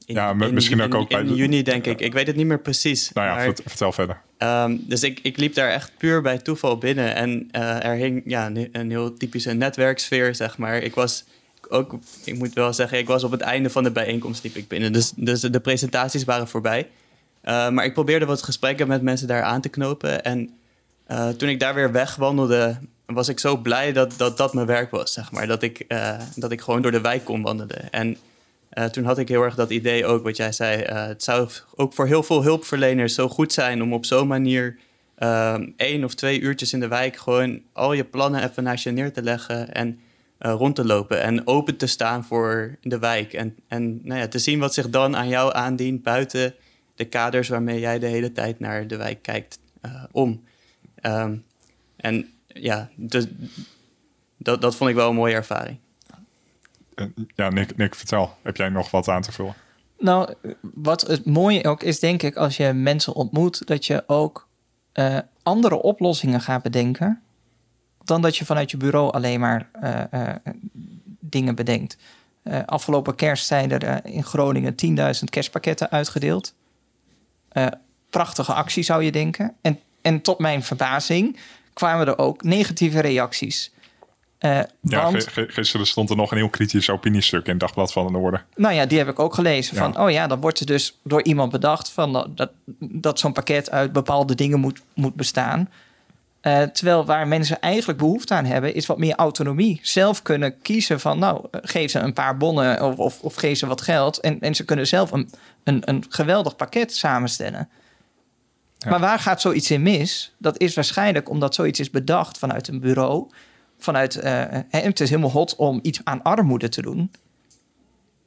in, 0.06 0.14
ja, 0.14 0.32
misschien 0.32 0.80
ook, 0.80 0.94
ook 0.94 1.08
bij... 1.08 1.20
In 1.20 1.34
juni, 1.34 1.62
denk 1.62 1.86
ik. 1.86 2.00
Ik 2.00 2.12
weet 2.12 2.26
het 2.26 2.36
niet 2.36 2.46
meer 2.46 2.60
precies. 2.60 3.12
Nou 3.12 3.26
ja, 3.26 3.34
maar, 3.34 3.56
vertel 3.64 3.92
verder. 3.92 4.20
Um, 4.38 4.84
dus 4.86 5.02
ik, 5.02 5.20
ik 5.22 5.36
liep 5.36 5.54
daar 5.54 5.70
echt 5.70 5.92
puur 5.96 6.22
bij 6.22 6.38
toeval 6.38 6.78
binnen. 6.78 7.14
En 7.14 7.48
uh, 7.52 7.84
er 7.84 7.94
hing 7.94 8.22
ja, 8.24 8.50
een, 8.72 8.90
heel 8.90 9.14
typische 9.14 9.52
netwerksfeer, 9.52 10.34
zeg 10.34 10.58
maar. 10.58 10.76
Ik 10.76 10.94
was 10.94 11.24
ook, 11.68 11.98
ik 12.24 12.38
moet 12.38 12.54
wel 12.54 12.72
zeggen, 12.72 12.98
ik 12.98 13.06
was 13.06 13.24
op 13.24 13.30
het 13.30 13.40
einde 13.40 13.70
van 13.70 13.82
de 13.82 13.90
bijeenkomst 13.90 14.42
liep 14.42 14.56
ik 14.56 14.68
binnen. 14.68 14.92
Dus, 14.92 15.12
dus 15.16 15.40
de 15.40 15.60
presentaties 15.60 16.24
waren 16.24 16.48
voorbij. 16.48 16.88
Uh, 17.44 17.70
maar 17.70 17.84
ik 17.84 17.92
probeerde 17.92 18.24
wat 18.24 18.42
gesprekken 18.42 18.88
met 18.88 19.02
mensen 19.02 19.28
daar 19.28 19.42
aan 19.42 19.60
te 19.60 19.68
knopen. 19.68 20.24
En 20.24 20.50
uh, 21.08 21.28
toen 21.28 21.48
ik 21.48 21.60
daar 21.60 21.74
weer 21.74 21.92
wegwandelde, 21.92 22.78
was 23.06 23.28
ik 23.28 23.40
zo 23.40 23.56
blij 23.56 23.92
dat 23.92 24.14
dat, 24.16 24.36
dat 24.36 24.54
mijn 24.54 24.66
werk 24.66 24.90
was, 24.90 25.12
zeg 25.12 25.32
maar. 25.32 25.46
Dat 25.46 25.62
ik, 25.62 25.86
dat 26.34 26.52
ik 26.52 26.60
gewoon 26.60 26.82
door 26.82 26.92
de 26.92 27.00
wijk 27.00 27.24
kon 27.24 27.42
wandelen. 27.42 27.90
En 27.90 28.16
uh, 28.78 28.84
toen 28.84 29.04
had 29.04 29.18
ik 29.18 29.28
heel 29.28 29.42
erg 29.42 29.54
dat 29.54 29.70
idee 29.70 30.06
ook, 30.06 30.22
wat 30.22 30.36
jij 30.36 30.52
zei. 30.52 30.82
Uh, 30.82 31.06
het 31.06 31.22
zou 31.22 31.48
ook 31.74 31.92
voor 31.92 32.06
heel 32.06 32.22
veel 32.22 32.42
hulpverleners 32.42 33.14
zo 33.14 33.28
goed 33.28 33.52
zijn 33.52 33.82
om 33.82 33.92
op 33.92 34.04
zo'n 34.04 34.26
manier 34.26 34.76
uh, 35.18 35.58
één 35.76 36.04
of 36.04 36.14
twee 36.14 36.40
uurtjes 36.40 36.72
in 36.72 36.80
de 36.80 36.88
wijk 36.88 37.16
gewoon 37.16 37.62
al 37.72 37.92
je 37.92 38.04
plannen 38.04 38.42
even 38.44 38.62
naast 38.62 38.84
je 38.84 38.90
neer 38.90 39.12
te 39.12 39.22
leggen 39.22 39.74
en 39.74 40.00
uh, 40.40 40.52
rond 40.52 40.74
te 40.74 40.84
lopen 40.84 41.22
en 41.22 41.46
open 41.46 41.76
te 41.76 41.86
staan 41.86 42.24
voor 42.24 42.76
de 42.82 42.98
wijk. 42.98 43.32
En, 43.32 43.56
en 43.68 44.00
nou 44.02 44.20
ja, 44.20 44.28
te 44.28 44.38
zien 44.38 44.58
wat 44.58 44.74
zich 44.74 44.90
dan 44.90 45.16
aan 45.16 45.28
jou 45.28 45.54
aandient 45.54 46.02
buiten 46.02 46.54
de 46.94 47.04
kaders 47.04 47.48
waarmee 47.48 47.80
jij 47.80 47.98
de 47.98 48.06
hele 48.06 48.32
tijd 48.32 48.60
naar 48.60 48.86
de 48.86 48.96
wijk 48.96 49.22
kijkt 49.22 49.58
om. 50.12 50.42
Um, 51.02 51.44
en 51.96 52.32
ja, 52.46 52.90
dus, 52.94 53.26
dat, 54.36 54.60
dat 54.60 54.76
vond 54.76 54.90
ik 54.90 54.96
wel 54.96 55.08
een 55.08 55.14
mooie 55.14 55.34
ervaring. 55.34 55.78
Eh, 56.98 57.06
ja, 57.34 57.48
Nick, 57.48 57.76
Nick, 57.76 57.94
vertel. 57.94 58.36
Heb 58.42 58.56
jij 58.56 58.68
nog 58.68 58.90
wat 58.90 59.08
aan 59.08 59.22
te 59.22 59.32
vullen? 59.32 59.54
Nou, 59.98 60.34
wat 60.60 61.00
het 61.00 61.24
mooie 61.24 61.64
ook 61.64 61.82
is, 61.82 62.00
denk 62.00 62.22
ik, 62.22 62.36
als 62.36 62.56
je 62.56 62.72
mensen 62.72 63.14
ontmoet, 63.14 63.66
dat 63.66 63.86
je 63.86 64.04
ook 64.06 64.48
uh, 64.94 65.18
andere 65.42 65.82
oplossingen 65.82 66.40
gaat 66.40 66.62
bedenken. 66.62 67.22
Dan 68.04 68.22
dat 68.22 68.36
je 68.36 68.44
vanuit 68.44 68.70
je 68.70 68.76
bureau 68.76 69.12
alleen 69.12 69.40
maar 69.40 69.70
uh, 69.82 70.34
dingen 71.20 71.54
bedenkt. 71.54 71.96
afgelopen 72.66 73.14
kerst 73.14 73.46
zijn 73.46 73.70
er 73.70 74.04
in 74.04 74.24
Groningen 74.24 74.74
10.000 75.18 75.24
kerstpakketten 75.24 75.90
uitgedeeld. 75.90 76.54
prachtige 78.10 78.52
actie 78.52 78.82
zou 78.82 79.02
je 79.02 79.12
denken. 79.12 79.54
En, 79.60 79.80
en 80.02 80.20
tot 80.20 80.38
mijn 80.38 80.62
verbazing 80.62 81.38
kwamen 81.72 82.06
er 82.06 82.18
ook 82.18 82.42
negatieve 82.42 83.00
reacties. 83.00 83.72
Uh, 84.40 84.60
ja, 84.80 85.02
want, 85.02 85.26
gisteren 85.28 85.86
stond 85.86 86.10
er 86.10 86.16
nog 86.16 86.30
een 86.30 86.36
heel 86.36 86.48
kritisch 86.48 86.90
opiniestuk 86.90 87.44
in 87.44 87.50
het 87.50 87.60
Dagblad 87.60 87.92
van 87.92 88.06
de 88.06 88.12
Noorden. 88.12 88.44
Nou 88.56 88.74
ja, 88.74 88.86
die 88.86 88.98
heb 88.98 89.08
ik 89.08 89.18
ook 89.18 89.34
gelezen. 89.34 89.76
Van, 89.76 90.00
oh 90.00 90.10
ja, 90.10 90.26
dan 90.26 90.40
wordt 90.40 90.60
er 90.60 90.66
dus 90.66 90.98
door 91.04 91.22
iemand 91.22 91.52
bedacht 91.52 91.90
van 91.90 92.32
dat, 92.34 92.50
dat 92.78 93.18
zo'n 93.18 93.32
pakket 93.32 93.70
uit 93.70 93.92
bepaalde 93.92 94.34
dingen 94.34 94.60
moet, 94.60 94.80
moet 94.94 95.14
bestaan. 95.14 95.68
Uh, 96.42 96.62
terwijl 96.62 97.04
waar 97.04 97.28
mensen 97.28 97.60
eigenlijk 97.60 97.98
behoefte 97.98 98.34
aan 98.34 98.44
hebben, 98.44 98.74
is 98.74 98.86
wat 98.86 98.98
meer 98.98 99.14
autonomie. 99.14 99.80
Zelf 99.82 100.22
kunnen 100.22 100.60
kiezen 100.62 101.00
van, 101.00 101.18
nou, 101.18 101.46
geef 101.50 101.90
ze 101.90 101.98
een 101.98 102.12
paar 102.12 102.36
bonnen 102.36 102.82
of, 102.82 102.96
of, 102.96 103.20
of 103.20 103.34
geef 103.34 103.58
ze 103.58 103.66
wat 103.66 103.80
geld. 103.80 104.20
En, 104.20 104.40
en 104.40 104.54
ze 104.54 104.64
kunnen 104.64 104.86
zelf 104.86 105.12
een, 105.12 105.30
een, 105.64 105.82
een 105.84 106.04
geweldig 106.08 106.56
pakket 106.56 106.94
samenstellen. 106.94 107.68
Ja. 108.76 108.90
Maar 108.90 109.00
waar 109.00 109.18
gaat 109.18 109.40
zoiets 109.40 109.70
in 109.70 109.82
mis? 109.82 110.34
Dat 110.38 110.60
is 110.60 110.74
waarschijnlijk 110.74 111.30
omdat 111.30 111.54
zoiets 111.54 111.80
is 111.80 111.90
bedacht 111.90 112.38
vanuit 112.38 112.68
een 112.68 112.80
bureau 112.80 113.28
vanuit. 113.78 114.16
Uh, 114.16 114.44
het 114.68 115.00
is 115.00 115.08
helemaal 115.10 115.30
hot 115.30 115.56
om 115.56 115.78
iets 115.82 116.00
aan 116.04 116.22
armoede 116.22 116.68
te 116.68 116.82
doen. 116.82 117.10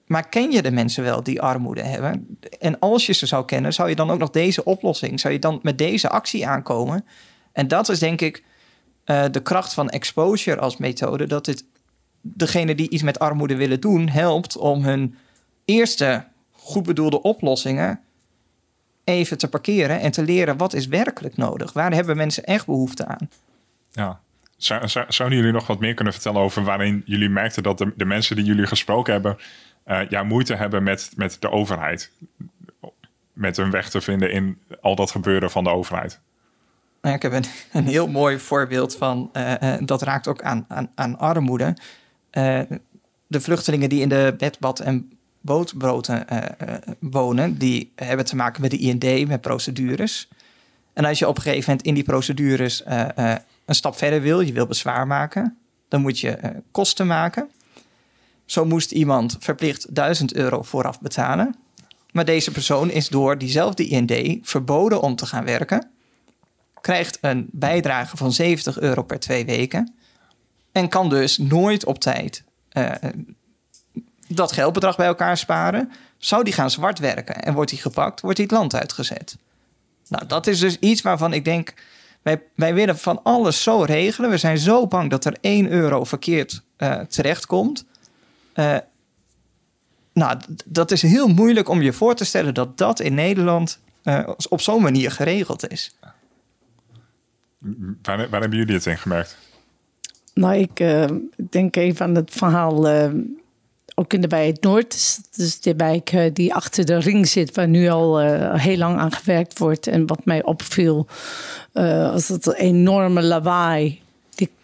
Maar 0.06 0.30
ken 0.30 0.52
je 0.52 0.62
de 0.62 0.72
mensen 0.72 1.04
wel 1.04 1.24
die 1.24 1.42
armoede 1.42 1.84
hebben? 1.84 2.38
En 2.60 2.80
als 2.80 3.06
je 3.06 3.14
ze 3.14 3.26
zou 3.26 3.46
kennen, 3.46 3.74
zou 3.74 3.90
je 3.90 3.96
dan 3.96 4.12
ook 4.12 4.20
nog 4.20 4.30
deze 4.30 4.64
oplossing, 4.64 5.20
zou 5.20 5.34
je 5.34 5.40
dan 5.40 5.60
met 5.62 5.78
deze 5.78 6.10
actie 6.10 6.48
aankomen? 6.48 7.06
En 7.52 7.68
dat 7.68 7.90
is 7.90 8.00
denk 8.00 8.22
ik 8.22 8.44
uh, 9.06 9.24
de 9.32 9.42
kracht 9.42 9.74
van 9.74 9.90
exposure 9.90 10.60
als 10.60 10.78
methode. 10.78 11.28
Dat 11.28 11.46
het 11.46 11.66
degene 12.22 12.76
die 12.76 12.90
iets 12.90 13.04
met 13.04 13.20
armoede 13.20 13.56
willen 13.56 13.80
doen, 13.80 14.10
helpt 14.10 14.58
om 14.58 14.84
hun 14.84 15.16
eerste 15.66 16.26
goed 16.52 16.84
bedoelde 16.84 17.22
oplossingen 17.22 18.00
even 19.04 19.38
te 19.38 19.48
parkeren 19.48 20.00
en 20.00 20.12
te 20.12 20.24
leren 20.24 20.58
wat 20.58 20.74
is 20.74 20.88
werkelijk 20.88 21.38
nodig. 21.38 21.74
Waar 21.74 21.94
hebben 21.94 22.18
mensen 22.18 22.44
echt 22.44 22.66
behoefte 22.66 23.06
aan? 23.06 23.30
Ja, 23.92 24.20
zou, 24.64 24.88
zou, 24.88 25.06
zouden 25.08 25.38
jullie 25.38 25.54
nog 25.54 25.68
wat 25.68 25.80
meer 25.80 25.94
kunnen 25.94 26.14
vertellen 26.14 26.42
over 26.42 26.64
waarin 26.64 27.02
jullie 27.06 27.30
merkten 27.30 27.64
dat 27.64 27.78
de, 27.78 28.06
mensen 28.06 28.36
die 28.36 28.46
jullie 28.46 28.68
gesproken 28.68 29.14
hebben, 29.14 29.38
uh, 29.88 30.00
ja, 30.10 30.24
moeite 30.24 30.56
hebben 30.56 30.84
met, 30.84 31.12
met 31.16 31.38
de 31.40 31.52
overheid? 31.52 32.12
Met 33.34 33.58
hun 33.58 33.72
weg 33.72 33.90
te 33.90 34.02
vinden 34.02 34.32
in 34.32 34.58
al 34.82 34.96
dat 34.96 35.12
gebeuren 35.12 35.52
van 35.52 35.64
de 35.64 35.70
overheid? 35.70 36.20
Nou, 37.02 37.16
ik 37.16 37.22
heb 37.22 37.32
een, 37.32 37.46
een 37.80 37.88
heel 37.88 38.08
mooi 38.08 38.40
voorbeeld 38.40 38.96
van, 38.96 39.30
uh, 39.34 39.54
uh, 39.64 39.74
dat 39.80 40.02
raakt 40.02 40.28
ook 40.28 40.42
aan, 40.42 40.66
aan, 40.68 40.92
aan 40.96 41.18
armoede. 41.18 41.78
de 43.28 43.42
vluchtelingen 43.42 43.90
die 43.90 44.02
in 44.02 44.10
de 44.10 44.36
bedbad 44.38 44.80
en 44.80 45.12
bootbroten 45.42 46.26
wonen, 47.00 47.58
die 47.58 47.92
hebben 47.96 48.26
te 48.26 48.36
maken 48.36 48.62
met 48.62 48.72
de 48.72 48.78
IND, 48.78 49.28
met 49.28 49.42
procedures. 49.42 50.30
En 50.94 51.06
als 51.06 51.20
je 51.20 51.28
op 51.28 51.36
een 51.36 51.42
gegeven 51.42 51.70
moment 51.70 51.88
in 51.88 51.94
die 51.94 52.04
procedures 52.04 52.84
een 53.72 53.78
stap 53.78 53.98
verder 53.98 54.22
wil, 54.22 54.42
je 54.42 54.54
wil 54.54 54.66
bezwaar 54.66 55.08
maken, 55.08 55.58
dan 55.88 56.02
moet 56.02 56.20
je 56.20 56.38
uh, 56.44 56.50
kosten 56.72 57.08
maken. 57.08 57.50
Zo 58.46 58.66
moest 58.66 58.92
iemand 58.92 59.38
verplicht 59.40 59.96
1000 59.96 60.34
euro 60.34 60.62
vooraf 60.62 61.00
betalen. 61.00 61.56
Maar 62.12 62.26
deze 62.26 62.52
persoon 62.52 62.90
is 62.90 63.08
door 63.08 63.38
diezelfde 63.38 63.88
IND 63.88 64.48
verboden 64.48 65.02
om 65.02 65.16
te 65.16 65.26
gaan 65.26 65.46
werken. 65.46 65.92
Krijgt 66.82 67.18
een 67.22 67.50
bijdrage 67.52 68.18
van 68.18 68.32
70 68.32 68.80
euro 68.80 69.04
per 69.04 69.20
twee 69.20 69.46
weken. 69.46 69.94
En 70.72 70.90
kan 70.90 71.10
dus 71.10 71.38
nooit 71.38 71.86
op 71.86 72.00
tijd 72.00 72.44
uh, 72.74 72.92
dat 74.28 74.52
geldbedrag 74.52 74.98
bij 74.98 75.08
elkaar 75.08 75.38
sparen. 75.38 75.92
Zou 76.18 76.44
die 76.44 76.54
gaan 76.54 76.72
zwart 76.72 77.00
werken 77.00 77.36
en 77.44 77.54
wordt 77.54 77.72
hij 77.72 77.80
gepakt, 77.80 78.22
wordt 78.22 78.38
hij 78.38 78.48
het 78.50 78.58
land 78.58 78.76
uitgezet. 78.76 79.38
Nou, 80.08 80.26
dat 80.26 80.48
is 80.48 80.60
dus 80.60 80.80
iets 80.80 81.02
waarvan 81.02 81.34
ik 81.34 81.46
denk 81.46 81.74
wij, 82.22 82.44
wij 82.56 82.74
willen 82.74 82.98
van 82.98 83.24
alles 83.24 83.64
zo 83.64 83.82
regelen. 83.82 84.30
We 84.30 84.38
zijn 84.38 84.58
zo 84.58 84.88
bang 84.88 85.10
dat 85.10 85.26
er 85.26 85.38
1 85.42 85.70
euro 85.70 86.04
verkeerd 86.04 86.64
uh, 86.78 87.00
terechtkomt. 87.00 87.86
Uh, 88.56 88.78
nou, 90.14 90.40
dat 90.66 90.92
is 90.92 91.02
heel 91.02 91.28
moeilijk 91.28 91.70
om 91.70 91.82
je 91.82 91.94
voor 91.94 92.16
te 92.16 92.26
stellen 92.26 92.54
dat 92.54 92.78
dat 92.78 93.00
in 93.00 93.14
Nederland 93.14 93.80
uh, 94.04 94.30
op 94.50 94.62
zo'n 94.62 94.82
manier 94.82 95.12
geregeld 95.12 95.72
is. 95.72 95.96
Waar, 98.02 98.30
waar, 98.30 98.42
hebben 98.42 98.60
jullie 98.60 98.76
het 98.76 98.86
in 98.86 98.98
gemerkt? 98.98 99.38
Nou, 100.34 100.56
ik 100.56 100.76
denk 101.50 101.76
even 101.76 102.06
aan 102.06 102.16
het 102.16 102.32
verhaal 102.32 102.88
ook 103.96 104.14
in 104.14 104.22
de 104.22 104.28
wijk 104.28 104.62
Noord, 104.62 105.20
dus 105.36 105.60
de 105.60 105.76
wijk 105.76 106.12
eh, 106.12 106.34
die 106.34 106.54
achter 106.54 106.86
de 106.86 107.00
ring 107.00 107.28
zit, 107.28 107.56
waar 107.56 107.68
nu 107.68 107.90
al 107.90 108.20
eh, 108.20 108.54
heel 108.60 108.78
lang 108.78 108.98
aan 108.98 109.12
gewerkt 109.12 109.60
wordt. 109.60 109.88
En 109.88 110.08
wat 110.08 110.26
mij 110.26 110.44
opviel, 110.44 111.08
uh, 111.74 112.12
was 112.12 112.28
dat 112.28 112.54
enorme 112.54 113.24
lawaai. 113.24 114.02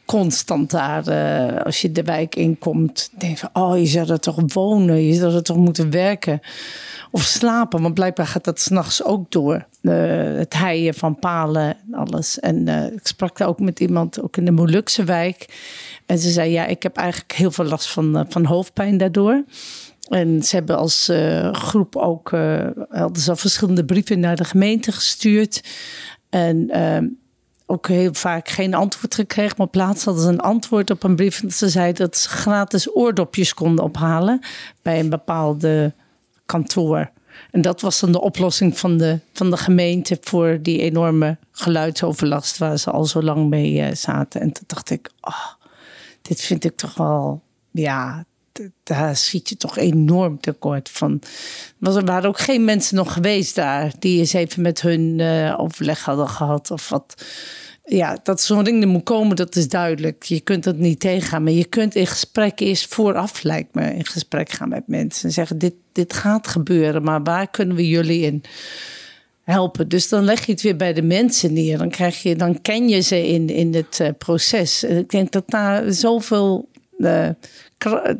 Constant 0.08 0.72
daar, 0.72 1.64
als 1.64 1.82
je 1.82 1.92
de 1.92 2.04
wijk 2.04 2.36
inkomt, 2.36 3.10
denk 3.18 3.38
van, 3.38 3.50
oh, 3.54 3.78
je 3.78 3.86
zou 3.86 4.10
er 4.10 4.20
toch 4.20 4.54
wonen, 4.54 5.04
je 5.04 5.14
zou 5.14 5.34
er 5.34 5.44
toch 5.44 5.58
moeten 5.58 5.90
werken. 5.90 6.40
Of 7.12 7.22
slapen, 7.22 7.82
want 7.82 7.94
blijkbaar 7.94 8.28
gaat 8.28 8.44
dat 8.44 8.60
s'nachts 8.60 9.04
ook 9.04 9.32
door. 9.32 9.66
het 9.82 10.54
heien 10.54 10.94
van 10.94 11.20
palen 11.20 11.78
en 11.88 11.94
alles. 11.94 12.40
En 12.40 12.68
ik 12.68 13.08
sprak 13.08 13.38
daar 13.38 13.48
ook 13.48 13.60
met 13.60 13.80
iemand, 13.80 14.22
ook 14.22 14.38
in 14.38 14.46
de 14.46 14.52
Molukse 14.52 15.04
wijk. 15.04 15.46
En 16.06 16.20
ze 16.20 16.30
zei, 16.30 16.52
ja, 16.52 16.66
ik 16.66 16.84
heb 16.84 16.98
eigenlijk 16.98 17.32
heel 17.32 17.52
veel 17.52 17.66
last 17.66 17.90
van, 17.90 18.26
van 18.30 18.46
hoofdpijn 18.46 18.98
daardoor. 18.98 19.44
En 20.10 20.44
ze 20.44 20.56
hebben 20.56 20.78
als 20.78 21.12
groep 21.52 21.96
ook 21.96 22.32
uh, 22.32 22.68
hadden 22.90 23.28
al 23.28 23.36
verschillende 23.36 23.86
brieven 23.86 24.20
naar 24.20 24.36
de 24.36 24.44
gemeente 24.44 24.92
gestuurd. 24.92 25.64
En 26.30 26.70
uh, 26.76 26.98
ook 27.70 27.88
heel 27.88 28.14
vaak 28.14 28.50
geen 28.50 28.74
antwoord 28.74 29.16
gekregen. 29.16 29.56
Maar 29.58 29.68
plaats 29.68 30.06
hadden 30.06 30.24
ze 30.24 30.30
een 30.30 30.40
antwoord 30.40 30.92
op 30.92 31.04
een 31.04 31.16
brief. 31.16 31.44
En 31.44 31.52
ze 31.52 31.70
zei 31.70 31.94
dat 31.94 32.18
ze 32.18 32.30
gratis 32.30 32.96
oordopjes 32.96 33.54
konden 33.54 33.84
ophalen 33.84 34.40
bij 34.82 35.00
een 35.00 35.10
bepaalde 35.10 35.94
kantoor. 36.46 37.12
En 37.52 37.62
dat 37.62 37.82
was 37.82 38.00
dan 38.00 38.12
de 38.12 38.22
oplossing 38.22 38.78
van 38.78 38.98
de, 38.98 39.20
van 39.34 39.50
de 39.50 39.58
gemeente 39.58 40.18
voor 40.22 40.60
die 40.62 40.80
enorme 40.80 41.38
geluidsoverlast 41.52 42.58
waar 42.58 42.78
ze 42.78 42.92
al 42.92 43.06
zo 43.06 43.22
lang 43.22 43.50
mee 43.50 43.96
zaten. 43.96 44.42
En 44.42 44.52
toen 44.52 44.64
dacht 44.68 44.90
ik, 44.90 45.10
oh, 45.22 45.46
dit 46.22 46.42
vind 46.42 46.64
ik 46.64 46.76
toch 46.76 46.96
wel, 46.96 47.42
ja, 47.72 48.26
daar 48.84 49.16
schiet 49.16 49.50
je 49.50 49.58
toch 49.58 49.78
enorm 49.78 50.40
tekort 50.40 50.90
van. 50.90 51.22
Er 51.82 52.06
waren 52.06 52.30
ook 52.30 52.40
geen 52.40 52.66
mensen 52.66 52.96
nog 52.96 53.14
geweest 53.14 53.56
daar 53.56 53.94
die 54.00 54.20
eens 54.20 54.34
even 54.34 54.62
met 54.62 54.82
hun 54.82 55.20
uh, 55.20 55.56
overleg 55.60 56.06
hadden 56.06 56.30
gehad 56.30 56.72
of 56.72 56.90
wat. 56.90 57.26
Ja, 57.86 58.20
dat 58.24 58.42
zo'n 58.42 58.64
ding 58.64 58.82
er 58.82 58.88
moet 58.88 59.04
komen, 59.04 59.36
dat 59.36 59.56
is 59.56 59.68
duidelijk. 59.68 60.24
Je 60.24 60.40
kunt 60.40 60.64
dat 60.64 60.78
niet 60.78 61.00
tegengaan, 61.00 61.44
maar 61.44 61.54
je 61.54 61.66
kunt 61.66 61.96
in 61.96 62.08
gesprek 62.08 62.60
eerst 62.60 62.94
vooraf, 62.94 63.44
lijkt 63.44 63.76
me, 63.76 63.94
in 63.94 64.06
gesprek 64.06 64.50
gaan 64.50 64.70
met 64.70 64.88
mensen 64.88 65.28
en 65.28 65.34
zeggen: 65.34 65.58
dit, 65.58 65.74
dit 65.92 66.14
gaat 66.14 66.48
gebeuren, 66.48 67.04
maar 67.04 67.24
waar 67.24 67.50
kunnen 67.50 67.76
we 67.76 67.88
jullie 67.88 68.22
in 68.22 68.44
helpen. 69.44 69.88
Dus 69.88 70.10
dan 70.10 70.24
leg 70.24 70.46
je 70.46 70.52
het 70.52 70.62
weer 70.62 70.76
bij 70.76 70.94
de 70.94 71.02
mensen 71.02 71.54
neer. 71.54 71.78
Dan, 71.78 71.90
krijg 71.90 72.22
je, 72.22 72.36
dan 72.36 72.62
ken 72.62 72.90
je 72.90 73.02
ze 73.02 73.28
in, 73.28 73.50
in 73.50 73.74
het 73.74 74.00
uh, 74.02 74.10
proces. 74.18 74.84
Ik 74.84 75.10
denk 75.10 75.32
dat 75.32 75.44
daar 75.48 75.92
zoveel. 75.94 76.70
Uh, 76.98 77.30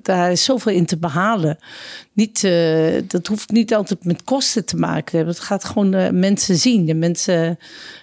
daar 0.02 0.32
is 0.32 0.44
zoveel 0.44 0.72
in 0.72 0.86
te 0.86 0.98
behalen. 0.98 1.58
Niet, 2.14 2.44
uh, 2.44 3.02
dat 3.08 3.28
hoeft 3.28 3.52
niet 3.52 3.74
altijd 3.74 4.06
met 4.06 4.24
kosten 4.24 4.66
te 4.66 4.78
maken 4.78 5.18
hebben. 5.18 5.36
Het 5.36 5.44
gaat 5.44 5.64
gewoon 5.64 5.92
de 5.92 6.10
mensen 6.14 6.56
zien, 6.58 6.86
de 6.86 6.94
mensen 6.94 7.60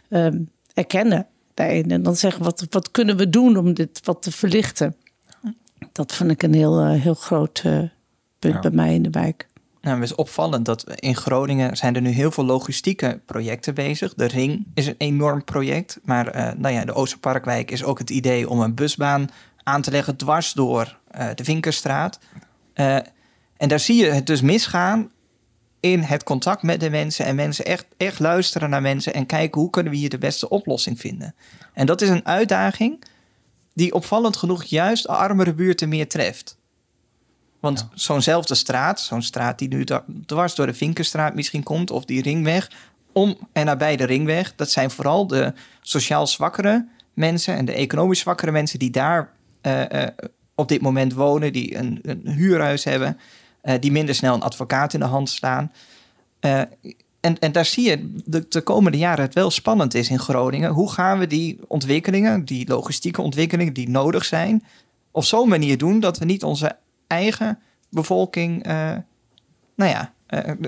ehm, 0.09 0.39
erkennen. 0.75 1.27
En 1.55 2.03
dan 2.03 2.17
zeggen, 2.17 2.45
wat, 2.45 2.67
wat 2.71 2.91
kunnen 2.91 3.17
we 3.17 3.31
doen 3.31 3.57
om 3.57 3.75
dit 3.75 4.01
wat 4.05 4.23
te 4.23 4.33
verlichten? 4.33 4.97
Dat 5.93 6.15
vond 6.15 6.31
ik 6.31 6.43
een 6.43 6.55
heel, 6.55 6.87
heel 6.87 7.15
groot 7.15 7.63
punt 8.39 8.61
bij 8.61 8.71
mij 8.71 8.95
in 8.95 9.03
de 9.03 9.11
wijk. 9.11 9.49
Nou, 9.81 10.01
het 10.01 10.05
is 10.05 10.15
opvallend 10.15 10.65
dat 10.65 10.85
in 10.95 11.17
Groningen 11.17 11.77
zijn 11.77 11.95
er 11.95 12.01
nu 12.01 12.11
heel 12.11 12.31
veel 12.31 12.45
logistieke 12.45 13.21
projecten 13.27 13.75
bezig. 13.75 14.15
De 14.15 14.27
Ring 14.27 14.67
is 14.75 14.87
een 14.87 14.95
enorm 14.99 15.45
project. 15.45 16.01
Maar 16.05 16.55
nou 16.59 16.75
ja, 16.75 16.85
de 16.85 16.93
Oosterparkwijk 16.93 17.71
is 17.71 17.85
ook 17.85 17.99
het 17.99 18.11
idee 18.11 18.49
om 18.49 18.61
een 18.61 18.75
busbaan 18.75 19.29
aan 19.63 19.83
te 19.83 19.91
leggen 19.91 20.17
dwars 20.17 20.53
door 20.53 20.99
uh, 21.19 21.29
de 21.35 21.45
Vinkerstraat. 21.45 22.19
Uh, 22.75 22.97
en 23.57 23.69
daar 23.69 23.81
zie 23.81 23.97
je 23.97 24.11
het 24.11 24.27
dus 24.27 24.41
misgaan 24.41 25.11
in 25.81 26.01
het 26.01 26.23
contact 26.23 26.63
met 26.63 26.81
de 26.81 26.91
mensen. 26.91 27.25
En 27.25 27.35
mensen 27.35 27.65
echt, 27.65 27.87
echt 27.97 28.19
luisteren 28.19 28.71
naar 28.71 28.83
mensen 28.83 29.15
en 29.15 29.27
kijken 29.27 29.61
hoe 29.61 29.71
kunnen 29.71 29.93
we 29.93 29.99
hier 29.99 30.09
de 30.09 30.19
beste 30.19 30.49
oplossing 30.49 31.01
vinden. 31.01 31.35
En 31.73 31.87
dat 31.87 32.01
is 32.01 32.09
een 32.09 32.27
uitdaging 32.27 33.05
die 33.75 33.95
opvallend 33.95 34.37
genoeg 34.37 34.65
juist 34.65 35.09
armere 35.09 35.55
buurten 35.55 35.89
meer 35.89 36.09
treft. 36.09 36.57
Want 37.61 37.89
zo'nzelfde 37.95 38.55
straat, 38.55 39.01
zo'n 39.01 39.23
straat 39.23 39.59
die 39.59 39.69
nu 39.69 39.87
dwars 40.27 40.55
door 40.55 40.67
de 40.67 40.75
Vinkenstraat 40.75 41.35
misschien 41.35 41.63
komt, 41.63 41.91
of 41.91 42.05
die 42.05 42.23
ringweg, 42.23 42.71
om 43.13 43.39
en 43.53 43.67
nabij 43.67 43.97
de 43.97 44.05
ringweg, 44.05 44.55
dat 44.55 44.71
zijn 44.71 44.91
vooral 44.91 45.27
de 45.27 45.53
sociaal 45.81 46.27
zwakkere 46.27 46.89
mensen 47.15 47.57
en 47.57 47.65
de 47.65 47.73
economisch 47.73 48.21
zwakkere 48.21 48.51
mensen 48.51 48.79
die 48.79 48.91
daar 48.91 49.33
uh, 49.63 49.81
uh, 49.81 50.07
op 50.55 50.69
dit 50.69 50.81
moment 50.81 51.13
wonen, 51.13 51.53
die 51.53 51.77
een, 51.77 51.99
een 52.03 52.29
huurhuis 52.29 52.85
hebben, 52.85 53.19
uh, 53.63 53.75
die 53.81 53.93
minder 53.93 54.15
snel 54.15 54.35
een 54.35 54.43
advocaat 54.43 54.95
in 54.95 55.01
de 55.01 55.07
hand 55.07 55.29
staan. 55.31 55.73
en, 56.41 57.39
en 57.39 57.53
daar 57.53 57.65
zie 57.65 57.89
je 57.89 58.15
de, 58.25 58.47
de 58.49 58.61
komende 58.61 58.99
jaren 58.99 59.25
het 59.25 59.35
wel 59.35 59.51
spannend 59.51 59.95
is 59.95 60.11
in 60.11 60.19
Groningen. 60.19 60.71
Hoe 60.71 60.93
gaan 60.93 61.19
we 61.19 61.27
die 61.27 61.59
ontwikkelingen, 61.67 62.45
die 62.45 62.69
logistieke 62.69 63.23
ontwikkelingen 63.23 63.73
die 63.73 63.89
nodig 63.89 64.25
zijn, 64.25 64.65
op 65.11 65.25
zo'n 65.25 65.49
manier 65.49 65.79
doen 65.79 66.01
dat 66.01 66.19
we 66.19 66.25
niet 66.25 66.45
onze 66.45 66.77
eigen 67.07 67.59
bevolking, 67.89 68.67
uh, 68.67 68.93
nou 69.75 69.91
ja, 69.91 70.13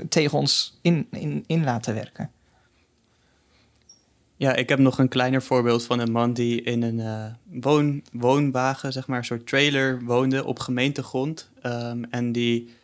tegen 0.09 0.39
ons 0.39 0.79
in, 0.83 1.07
in, 1.11 1.45
in 1.47 1.65
laten 1.65 1.95
werken. 1.95 2.31
Ja, 4.39 4.55
ik 4.55 4.69
heb 4.69 4.79
nog 4.79 4.99
een 4.99 5.09
kleiner 5.09 5.43
voorbeeld 5.43 5.85
van 5.85 5.99
een 5.99 6.13
man 6.13 6.33
die 6.33 6.63
in 6.63 6.83
een 6.83 6.99
uh, 6.99 7.25
woon, 7.61 8.03
woonwagen, 8.13 8.93
zeg 8.93 9.07
maar, 9.07 9.19
een 9.19 9.25
soort 9.25 9.47
trailer 9.47 10.05
woonde 10.05 10.45
op 10.45 10.59
gemeentegrond. 10.59 11.51
Um, 11.63 12.05
en 12.05 12.33
die 12.33 12.75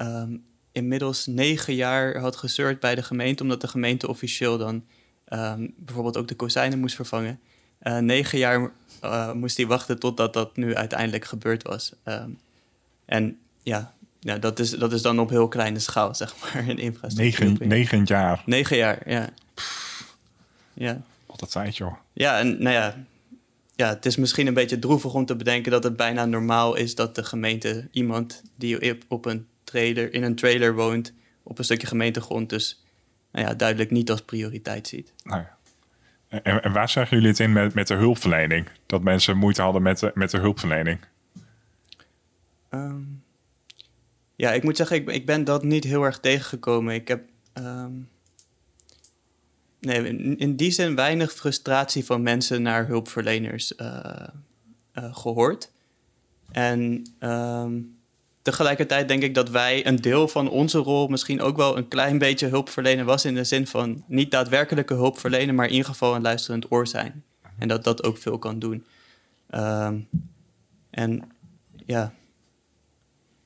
um, 0.00 0.44
inmiddels 0.72 1.26
negen 1.26 1.74
jaar 1.74 2.18
had 2.18 2.36
gezeurd 2.36 2.80
bij 2.80 2.94
de 2.94 3.02
gemeente, 3.02 3.42
omdat 3.42 3.60
de 3.60 3.68
gemeente 3.68 4.08
officieel 4.08 4.58
dan 4.58 4.84
um, 5.28 5.74
bijvoorbeeld 5.76 6.16
ook 6.16 6.28
de 6.28 6.34
kozijnen 6.34 6.78
moest 6.78 6.94
vervangen. 6.94 7.40
Uh, 7.82 7.98
negen 7.98 8.38
jaar 8.38 8.72
uh, 9.04 9.32
moest 9.32 9.56
hij 9.56 9.66
wachten 9.66 9.98
totdat 9.98 10.32
dat 10.32 10.56
nu 10.56 10.74
uiteindelijk 10.74 11.24
gebeurd 11.24 11.62
was. 11.62 11.92
En 13.04 13.38
ja, 13.62 13.94
ja 14.20 14.38
dat, 14.38 14.58
is, 14.58 14.70
dat 14.70 14.92
is 14.92 15.02
dan 15.02 15.18
op 15.18 15.30
heel 15.30 15.48
kleine 15.48 15.78
schaal, 15.78 16.14
zeg 16.14 16.34
maar, 16.40 16.68
in 16.68 16.78
infrastructuur. 16.78 17.48
Negen, 17.48 17.68
negen 17.68 18.04
jaar? 18.04 18.42
Negen 18.46 18.76
jaar, 18.76 19.10
ja. 19.10 19.28
Ja. 20.74 21.02
Dat 21.36 21.50
tijd, 21.50 21.76
joh. 21.76 21.94
Ja, 22.12 22.38
en 22.38 22.62
nou 22.62 22.74
ja, 22.74 22.96
ja, 23.76 23.88
het 23.88 24.06
is 24.06 24.16
misschien 24.16 24.46
een 24.46 24.54
beetje 24.54 24.78
droevig 24.78 25.14
om 25.14 25.26
te 25.26 25.36
bedenken 25.36 25.72
dat 25.72 25.84
het 25.84 25.96
bijna 25.96 26.24
normaal 26.24 26.74
is 26.74 26.94
dat 26.94 27.14
de 27.14 27.24
gemeente 27.24 27.88
iemand 27.90 28.42
die 28.56 28.96
op 29.08 29.24
een 29.24 29.46
trailer, 29.64 30.14
in 30.14 30.22
een 30.22 30.34
trailer 30.34 30.74
woont, 30.74 31.12
op 31.42 31.58
een 31.58 31.64
stukje 31.64 31.86
gemeentegrond, 31.86 32.48
dus 32.48 32.84
nou 33.32 33.46
ja, 33.46 33.54
duidelijk 33.54 33.90
niet 33.90 34.10
als 34.10 34.22
prioriteit 34.22 34.88
ziet. 34.88 35.12
Nou 35.22 35.40
ja. 35.40 35.56
en, 36.42 36.62
en, 36.62 36.72
waar 36.72 36.88
zeggen 36.88 37.16
jullie 37.16 37.30
het 37.30 37.40
in 37.40 37.52
met, 37.52 37.74
met 37.74 37.86
de 37.86 37.94
hulpverlening? 37.94 38.68
Dat 38.86 39.02
mensen 39.02 39.36
moeite 39.36 39.62
hadden 39.62 39.82
met 39.82 39.98
de, 39.98 40.10
met 40.14 40.30
de 40.30 40.38
hulpverlening? 40.38 40.98
Um, 42.70 43.22
ja, 44.36 44.52
ik 44.52 44.62
moet 44.62 44.76
zeggen, 44.76 44.96
ik, 44.96 45.08
ik 45.08 45.26
ben 45.26 45.44
dat 45.44 45.62
niet 45.62 45.84
heel 45.84 46.02
erg 46.02 46.18
tegengekomen. 46.20 46.94
Ik 46.94 47.08
heb 47.08 47.22
um, 47.54 48.08
nee, 49.84 50.36
in, 50.36 50.56
die 50.56 50.70
zin 50.70 50.94
weinig 50.94 51.32
frustratie 51.32 52.04
van 52.04 52.22
mensen 52.22 52.62
naar 52.62 52.86
hulpverleners 52.86 53.72
uh, 53.76 54.00
uh, 54.94 55.16
gehoord. 55.16 55.70
En 56.52 57.02
um, 57.20 57.96
tegelijkertijd 58.42 59.08
denk 59.08 59.22
ik 59.22 59.34
dat 59.34 59.50
wij 59.50 59.86
een 59.86 59.96
deel 59.96 60.28
van 60.28 60.50
onze 60.50 60.78
rol 60.78 61.08
misschien 61.08 61.40
ook 61.40 61.56
wel 61.56 61.76
een 61.76 61.88
klein 61.88 62.18
beetje 62.18 62.46
hulpverlener 62.46 63.04
was. 63.04 63.24
In 63.24 63.34
de 63.34 63.44
zin 63.44 63.66
van 63.66 64.04
niet 64.06 64.30
daadwerkelijke 64.30 64.94
hulp 64.94 65.18
verlenen, 65.18 65.54
maar 65.54 65.66
in 65.66 65.72
ieder 65.72 65.88
geval 65.88 66.14
een 66.14 66.22
luisterend 66.22 66.70
oor 66.70 66.86
zijn. 66.86 67.24
En 67.58 67.68
dat 67.68 67.84
dat 67.84 68.04
ook 68.04 68.18
veel 68.18 68.38
kan 68.38 68.58
doen. 68.58 68.84
Um, 69.50 70.08
en 70.90 71.22
ja, 71.86 72.12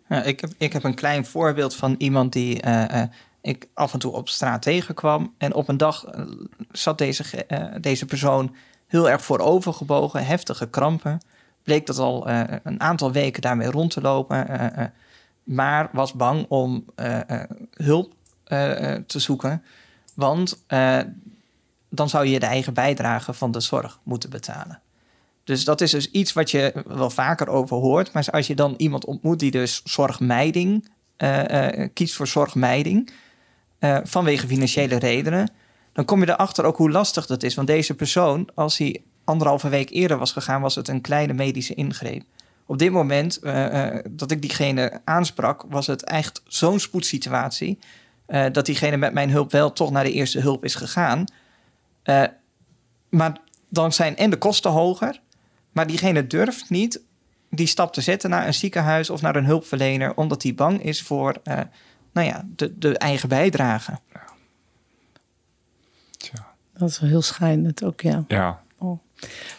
ja, 0.08 0.22
ik, 0.22 0.40
heb, 0.40 0.50
ik 0.58 0.72
heb 0.72 0.84
een 0.84 0.94
klein 0.94 1.26
voorbeeld 1.26 1.74
van 1.74 1.94
iemand 1.98 2.32
die 2.32 2.64
uh, 2.64 2.84
uh, 2.92 3.02
ik 3.40 3.68
af 3.74 3.92
en 3.92 3.98
toe 3.98 4.12
op 4.12 4.28
straat 4.28 4.62
tegenkwam. 4.62 5.34
En 5.38 5.54
op 5.54 5.68
een 5.68 5.76
dag 5.76 6.14
uh, 6.14 6.24
zat 6.72 6.98
deze, 6.98 7.46
deze 7.80 8.06
persoon 8.06 8.54
heel 8.86 9.10
erg 9.10 9.22
voorovergebogen, 9.22 10.26
heftige 10.26 10.68
krampen. 10.68 11.20
Bleek 11.62 11.86
dat 11.86 11.98
al 11.98 12.28
een 12.28 12.80
aantal 12.80 13.12
weken 13.12 13.42
daarmee 13.42 13.70
rond 13.70 13.90
te 13.90 14.00
lopen. 14.00 14.46
maar 15.42 15.88
was 15.92 16.12
bang 16.12 16.46
om 16.48 16.84
hulp 17.70 18.12
te 19.06 19.18
zoeken. 19.18 19.62
Want 20.14 20.64
dan 21.88 22.08
zou 22.08 22.26
je 22.26 22.40
de 22.40 22.46
eigen 22.46 22.74
bijdrage 22.74 23.32
van 23.32 23.50
de 23.50 23.60
zorg 23.60 24.00
moeten 24.02 24.30
betalen. 24.30 24.80
Dus 25.44 25.64
dat 25.64 25.80
is 25.80 25.90
dus 25.90 26.10
iets 26.10 26.32
wat 26.32 26.50
je 26.50 26.84
wel 26.86 27.10
vaker 27.10 27.48
over 27.48 27.76
hoort. 27.76 28.12
Maar 28.12 28.28
als 28.30 28.46
je 28.46 28.54
dan 28.54 28.74
iemand 28.76 29.04
ontmoet 29.04 29.38
die 29.38 29.50
dus 29.50 29.82
zorgmijding 29.84 30.88
kiest 31.92 32.14
voor 32.14 32.26
zorgmijding 32.26 33.10
uh, 33.80 33.98
vanwege 34.04 34.46
financiële 34.46 34.98
redenen, 34.98 35.50
dan 35.92 36.04
kom 36.04 36.20
je 36.20 36.30
erachter 36.30 36.64
ook 36.64 36.76
hoe 36.76 36.90
lastig 36.90 37.26
dat 37.26 37.42
is. 37.42 37.54
Want 37.54 37.66
deze 37.66 37.94
persoon, 37.94 38.48
als 38.54 38.78
hij 38.78 39.02
anderhalve 39.24 39.68
week 39.68 39.90
eerder 39.90 40.18
was 40.18 40.32
gegaan, 40.32 40.60
was 40.60 40.74
het 40.74 40.88
een 40.88 41.00
kleine 41.00 41.32
medische 41.32 41.74
ingreep. 41.74 42.22
Op 42.66 42.78
dit 42.78 42.92
moment 42.92 43.40
dat 44.10 44.30
ik 44.30 44.40
diegene 44.40 45.00
aansprak, 45.04 45.64
was 45.68 45.86
het 45.86 46.04
echt 46.04 46.42
zo'n 46.46 46.80
spoedsituatie. 46.80 47.78
dat 48.52 48.66
diegene 48.66 48.96
met 48.96 49.12
mijn 49.12 49.30
hulp 49.30 49.52
wel 49.52 49.72
toch 49.72 49.90
naar 49.90 50.04
de 50.04 50.12
eerste 50.12 50.40
hulp 50.40 50.64
is 50.64 50.74
gegaan. 50.74 51.24
maar 53.08 53.38
dan 53.68 53.92
zijn 53.92 54.16
en 54.16 54.30
de 54.30 54.36
kosten 54.36 54.70
hoger. 54.70 55.20
Maar 55.72 55.86
diegene 55.86 56.26
durft 56.26 56.70
niet 56.70 57.00
die 57.50 57.66
stap 57.66 57.92
te 57.92 58.00
zetten 58.00 58.30
naar 58.30 58.46
een 58.46 58.54
ziekenhuis 58.54 59.10
of 59.10 59.22
naar 59.22 59.36
een 59.36 59.44
hulpverlener, 59.44 60.16
omdat 60.16 60.42
hij 60.42 60.54
bang 60.54 60.82
is 60.82 61.02
voor 61.02 61.36
uh, 61.44 61.60
nou 62.18 62.30
ja, 62.30 62.44
de, 62.56 62.78
de 62.78 62.98
eigen 62.98 63.28
bijdrage. 63.28 63.98
Tja. 66.16 66.46
Dat 66.72 66.88
is 66.88 67.00
wel 67.00 67.10
heel 67.10 67.22
schijnend 67.22 67.84
ook, 67.84 68.00
ja. 68.00 68.24
Ja. 68.28 68.62
Oh. 68.78 68.98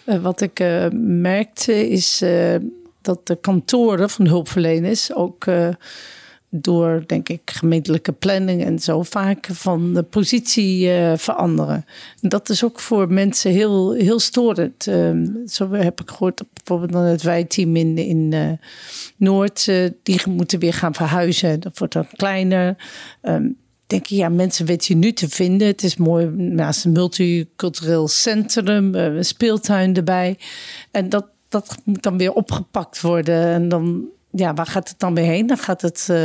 Uh, 0.05 0.21
wat 0.21 0.41
ik 0.41 0.59
uh, 0.59 0.85
merkte 1.21 1.89
is 1.89 2.23
dat 3.01 3.27
de 3.27 3.35
kantoren 3.35 4.09
van 4.09 4.27
hulpverleners 4.27 5.13
ook 5.13 5.45
door, 6.49 7.03
denk 7.05 7.29
ik, 7.29 7.41
gemeentelijke 7.45 8.11
planning 8.11 8.63
en 8.63 8.79
zo 8.79 9.03
vaak 9.03 9.47
van 9.51 9.93
de 9.93 10.03
positie 10.03 10.87
uh, 10.87 11.13
veranderen. 11.17 11.85
Dat 12.21 12.49
is 12.49 12.63
ook 12.63 12.79
voor 12.79 13.13
mensen 13.13 13.51
heel, 13.51 13.91
heel 13.91 14.19
storend. 14.19 14.87
Uh, 14.87 15.27
zo 15.45 15.71
heb 15.71 16.01
ik 16.01 16.09
gehoord, 16.09 16.41
bijvoorbeeld 16.53 16.91
dan 16.91 17.03
het 17.03 17.21
wijteam 17.21 17.75
in, 17.75 17.97
in 17.97 18.31
uh, 18.31 18.51
Noord, 19.17 19.67
eh, 19.67 19.89
die 20.03 20.21
moeten 20.29 20.59
weer 20.59 20.73
gaan 20.73 20.95
verhuizen. 20.95 21.59
Dat 21.59 21.77
wordt 21.77 21.93
dan 21.93 22.07
kleiner. 22.15 22.75
Um, 23.21 23.57
denk 23.87 24.05
je, 24.05 24.15
ja, 24.15 24.29
mensen 24.29 24.65
weten 24.65 24.87
je 24.93 25.05
nu 25.05 25.11
te 25.11 25.29
vinden. 25.29 25.67
Het 25.67 25.83
is 25.83 25.97
mooi 25.97 26.25
naast 26.35 26.85
een 26.85 26.91
multicultureel 26.91 28.07
centrum, 28.07 28.95
een 28.95 29.25
speeltuin 29.25 29.95
erbij. 29.95 30.37
En 30.91 31.09
dat, 31.09 31.25
dat 31.49 31.77
moet 31.83 32.03
dan 32.03 32.17
weer 32.17 32.33
opgepakt 32.33 33.01
worden. 33.01 33.43
En 33.43 33.69
dan 33.69 34.09
ja, 34.31 34.53
waar 34.53 34.65
gaat 34.65 34.89
het 34.89 34.99
dan 34.99 35.15
weer 35.15 35.25
heen? 35.25 35.47
Dan 35.47 35.57
gaat 35.57 35.81
het 35.81 36.07
uh, 36.11 36.17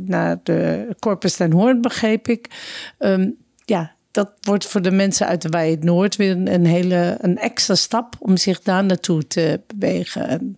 naar 0.00 0.36
de 0.42 0.88
Corpus 0.98 1.36
ten 1.36 1.52
Hoorn, 1.52 1.80
begreep 1.80 2.28
ik. 2.28 2.50
Um, 2.98 3.36
ja, 3.64 3.94
dat 4.14 4.30
wordt 4.40 4.66
voor 4.66 4.82
de 4.82 4.90
mensen 4.90 5.26
uit 5.26 5.42
de 5.42 5.58
het 5.58 5.84
Noord 5.84 6.16
weer 6.16 6.30
een, 6.30 6.66
hele 6.66 7.16
een 7.20 7.38
extra 7.38 7.74
stap 7.74 8.16
om 8.18 8.36
zich 8.36 8.62
daar 8.62 8.84
naartoe 8.84 9.26
te 9.26 9.60
bewegen. 9.66 10.28
En 10.28 10.56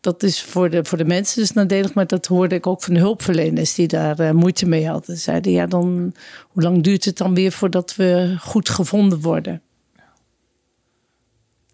dat 0.00 0.22
is 0.22 0.42
voor 0.42 0.70
de, 0.70 0.84
voor 0.84 0.98
de 0.98 1.04
mensen 1.04 1.40
dus 1.40 1.52
nadelig, 1.52 1.94
maar 1.94 2.06
dat 2.06 2.26
hoorde 2.26 2.54
ik 2.54 2.66
ook 2.66 2.82
van 2.82 2.94
de 2.94 3.00
hulpverleners 3.00 3.74
die 3.74 3.88
daar 3.88 4.20
uh, 4.20 4.30
moeite 4.30 4.66
mee 4.66 4.88
hadden. 4.88 5.16
Zeiden 5.16 5.52
ja, 5.52 5.66
dan 5.66 6.14
hoe 6.48 6.62
lang 6.62 6.82
duurt 6.82 7.04
het 7.04 7.16
dan 7.16 7.34
weer 7.34 7.52
voordat 7.52 7.96
we 7.96 8.36
goed 8.40 8.68
gevonden 8.68 9.20
worden? 9.20 9.62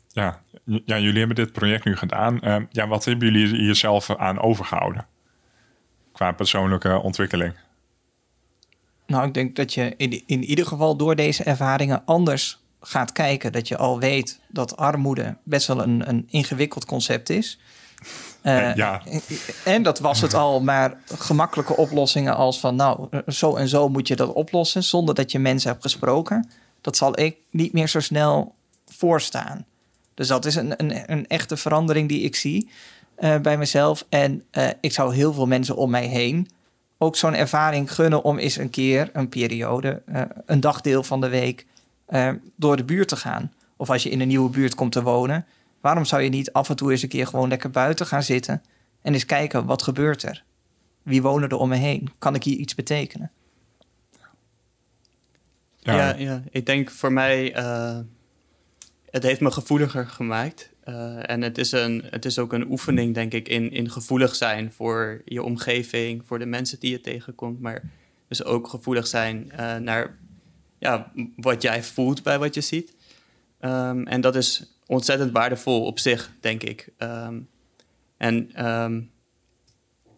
Ja, 0.09 0.43
ja, 0.85 0.99
jullie 0.99 1.19
hebben 1.19 1.37
dit 1.37 1.53
project 1.53 1.85
nu 1.85 1.97
gedaan. 1.97 2.41
Uh, 2.43 2.57
ja, 2.71 2.89
wat 2.89 3.05
hebben 3.05 3.33
jullie 3.33 3.57
hier 3.57 3.75
zelf 3.75 4.17
aan 4.17 4.41
overgehouden? 4.41 5.07
Qua 6.13 6.33
persoonlijke 6.33 7.03
ontwikkeling. 7.03 7.55
Nou, 9.07 9.27
ik 9.27 9.35
denk 9.35 9.57
dat 9.57 9.75
je 9.75 9.95
in, 9.97 10.23
in 10.27 10.45
ieder 10.45 10.67
geval 10.67 10.97
door 10.97 11.17
deze 11.17 11.43
ervaringen 11.43 12.03
anders 12.05 12.59
gaat 12.81 13.13
kijken. 13.13 13.53
Dat 13.53 13.69
je 13.69 13.77
al 13.77 13.99
weet 13.99 14.41
dat 14.49 14.77
armoede 14.77 15.37
best 15.43 15.67
wel 15.67 15.83
een, 15.83 16.09
een 16.09 16.27
ingewikkeld 16.31 16.85
concept 16.85 17.31
is. 17.31 17.59
Uh, 18.43 18.75
ja. 18.75 19.03
En 19.65 19.83
dat 19.83 19.99
was 19.99 20.21
het 20.21 20.35
al, 20.35 20.61
maar 20.61 21.01
gemakkelijke 21.07 21.77
oplossingen 21.77 22.37
als 22.37 22.61
van 22.61 22.77
nou, 22.77 23.09
zo 23.27 23.57
en 23.57 23.69
zo 23.69 23.89
moet 23.89 24.09
je 24.09 24.17
dat 24.17 24.33
oplossen 24.33 24.83
zonder 24.83 25.15
dat 25.15 25.33
je 25.33 25.39
mensen 25.39 25.71
hebt 25.71 25.83
gesproken. 25.83 26.51
Dat 26.81 26.97
zal 26.97 27.21
ik 27.21 27.37
niet 27.51 27.73
meer 27.73 27.89
zo 27.89 28.01
snel 28.01 28.55
voorstaan. 28.87 29.67
Dus 30.19 30.29
dat 30.29 30.45
is 30.45 30.55
een, 30.55 30.75
een, 30.77 31.13
een 31.13 31.27
echte 31.27 31.57
verandering 31.57 32.09
die 32.09 32.21
ik 32.21 32.37
zie 32.37 32.71
uh, 33.19 33.37
bij 33.37 33.59
mezelf. 33.59 34.07
En 34.09 34.45
uh, 34.53 34.69
ik 34.81 34.93
zou 34.93 35.15
heel 35.15 35.33
veel 35.33 35.47
mensen 35.47 35.77
om 35.77 35.91
mij 35.91 36.07
heen 36.07 36.49
ook 36.99 37.17
zo'n 37.17 37.35
ervaring 37.35 37.95
gunnen 37.95 38.23
om 38.23 38.39
eens 38.39 38.57
een 38.57 38.71
keer, 38.71 39.11
een 39.13 39.29
periode, 39.29 40.03
uh, 40.09 40.23
een 40.47 40.61
dagdeel 40.61 41.03
van 41.03 41.21
de 41.21 41.29
week 41.29 41.67
door 42.57 42.77
de 42.77 42.85
buurt 42.85 43.09
te 43.09 43.17
gaan. 43.17 43.53
Of 43.77 43.91
als 43.91 44.03
je 44.03 44.11
in 44.11 44.21
een 44.21 44.29
nieuwe 44.29 44.51
buurt 44.51 44.75
komt 44.75 44.93
te 44.93 45.03
wonen, 45.03 45.47
waarom 45.81 46.05
zou 46.05 46.23
je 46.23 46.29
niet 46.29 46.53
af 46.53 46.69
en 46.69 46.77
toe 46.77 46.91
eens 46.91 47.03
een 47.03 47.09
keer 47.09 47.27
gewoon 47.27 47.49
lekker 47.49 47.71
buiten 47.71 48.07
gaan 48.07 48.23
zitten 48.23 48.63
en 49.03 49.13
eens 49.13 49.27
kijken 49.27 49.65
wat 49.65 49.83
gebeurt 49.83 50.23
er? 50.23 50.45
Wie 51.03 51.23
wonen 51.23 51.49
er 51.49 51.57
om 51.57 51.69
me 51.69 51.77
heen? 51.77 52.11
Kan 52.19 52.35
ik 52.35 52.43
hier 52.43 52.57
iets 52.57 52.75
betekenen? 52.75 53.31
Ja, 55.79 55.95
ja, 55.95 56.15
ja. 56.17 56.43
ik 56.51 56.67
denk 56.67 56.91
voor 56.91 57.13
mij 57.13 57.55
het 59.11 59.23
heeft 59.23 59.41
me 59.41 59.51
gevoeliger 59.51 60.07
gemaakt. 60.07 60.71
Uh, 60.85 61.31
en 61.31 61.43
het 61.43 61.59
is, 61.59 61.73
een, 61.73 62.05
het 62.11 62.25
is 62.25 62.39
ook 62.39 62.53
een 62.53 62.71
oefening, 62.71 63.15
denk 63.15 63.33
ik, 63.33 63.49
in, 63.49 63.73
in 63.73 63.91
gevoelig 63.91 64.35
zijn 64.35 64.73
voor 64.73 65.23
je 65.25 65.43
omgeving, 65.43 66.23
voor 66.27 66.39
de 66.39 66.47
mensen 66.47 66.81
die 66.81 66.91
je 66.91 67.01
tegenkomt. 67.01 67.61
Maar 67.61 67.83
dus 68.29 68.45
ook 68.45 68.69
gevoelig 68.69 69.07
zijn 69.07 69.53
uh, 69.53 69.77
naar 69.77 70.19
ja, 70.79 71.13
wat 71.37 71.63
jij 71.63 71.83
voelt 71.83 72.23
bij 72.23 72.39
wat 72.39 72.55
je 72.55 72.61
ziet. 72.61 72.97
Um, 73.61 74.07
en 74.07 74.21
dat 74.21 74.37
is 74.37 74.73
ontzettend 74.87 75.33
waardevol 75.33 75.85
op 75.85 75.99
zich, 75.99 76.31
denk 76.41 76.63
ik. 76.63 76.89
Um, 76.99 77.49
en 78.17 78.67
um, 78.69 79.11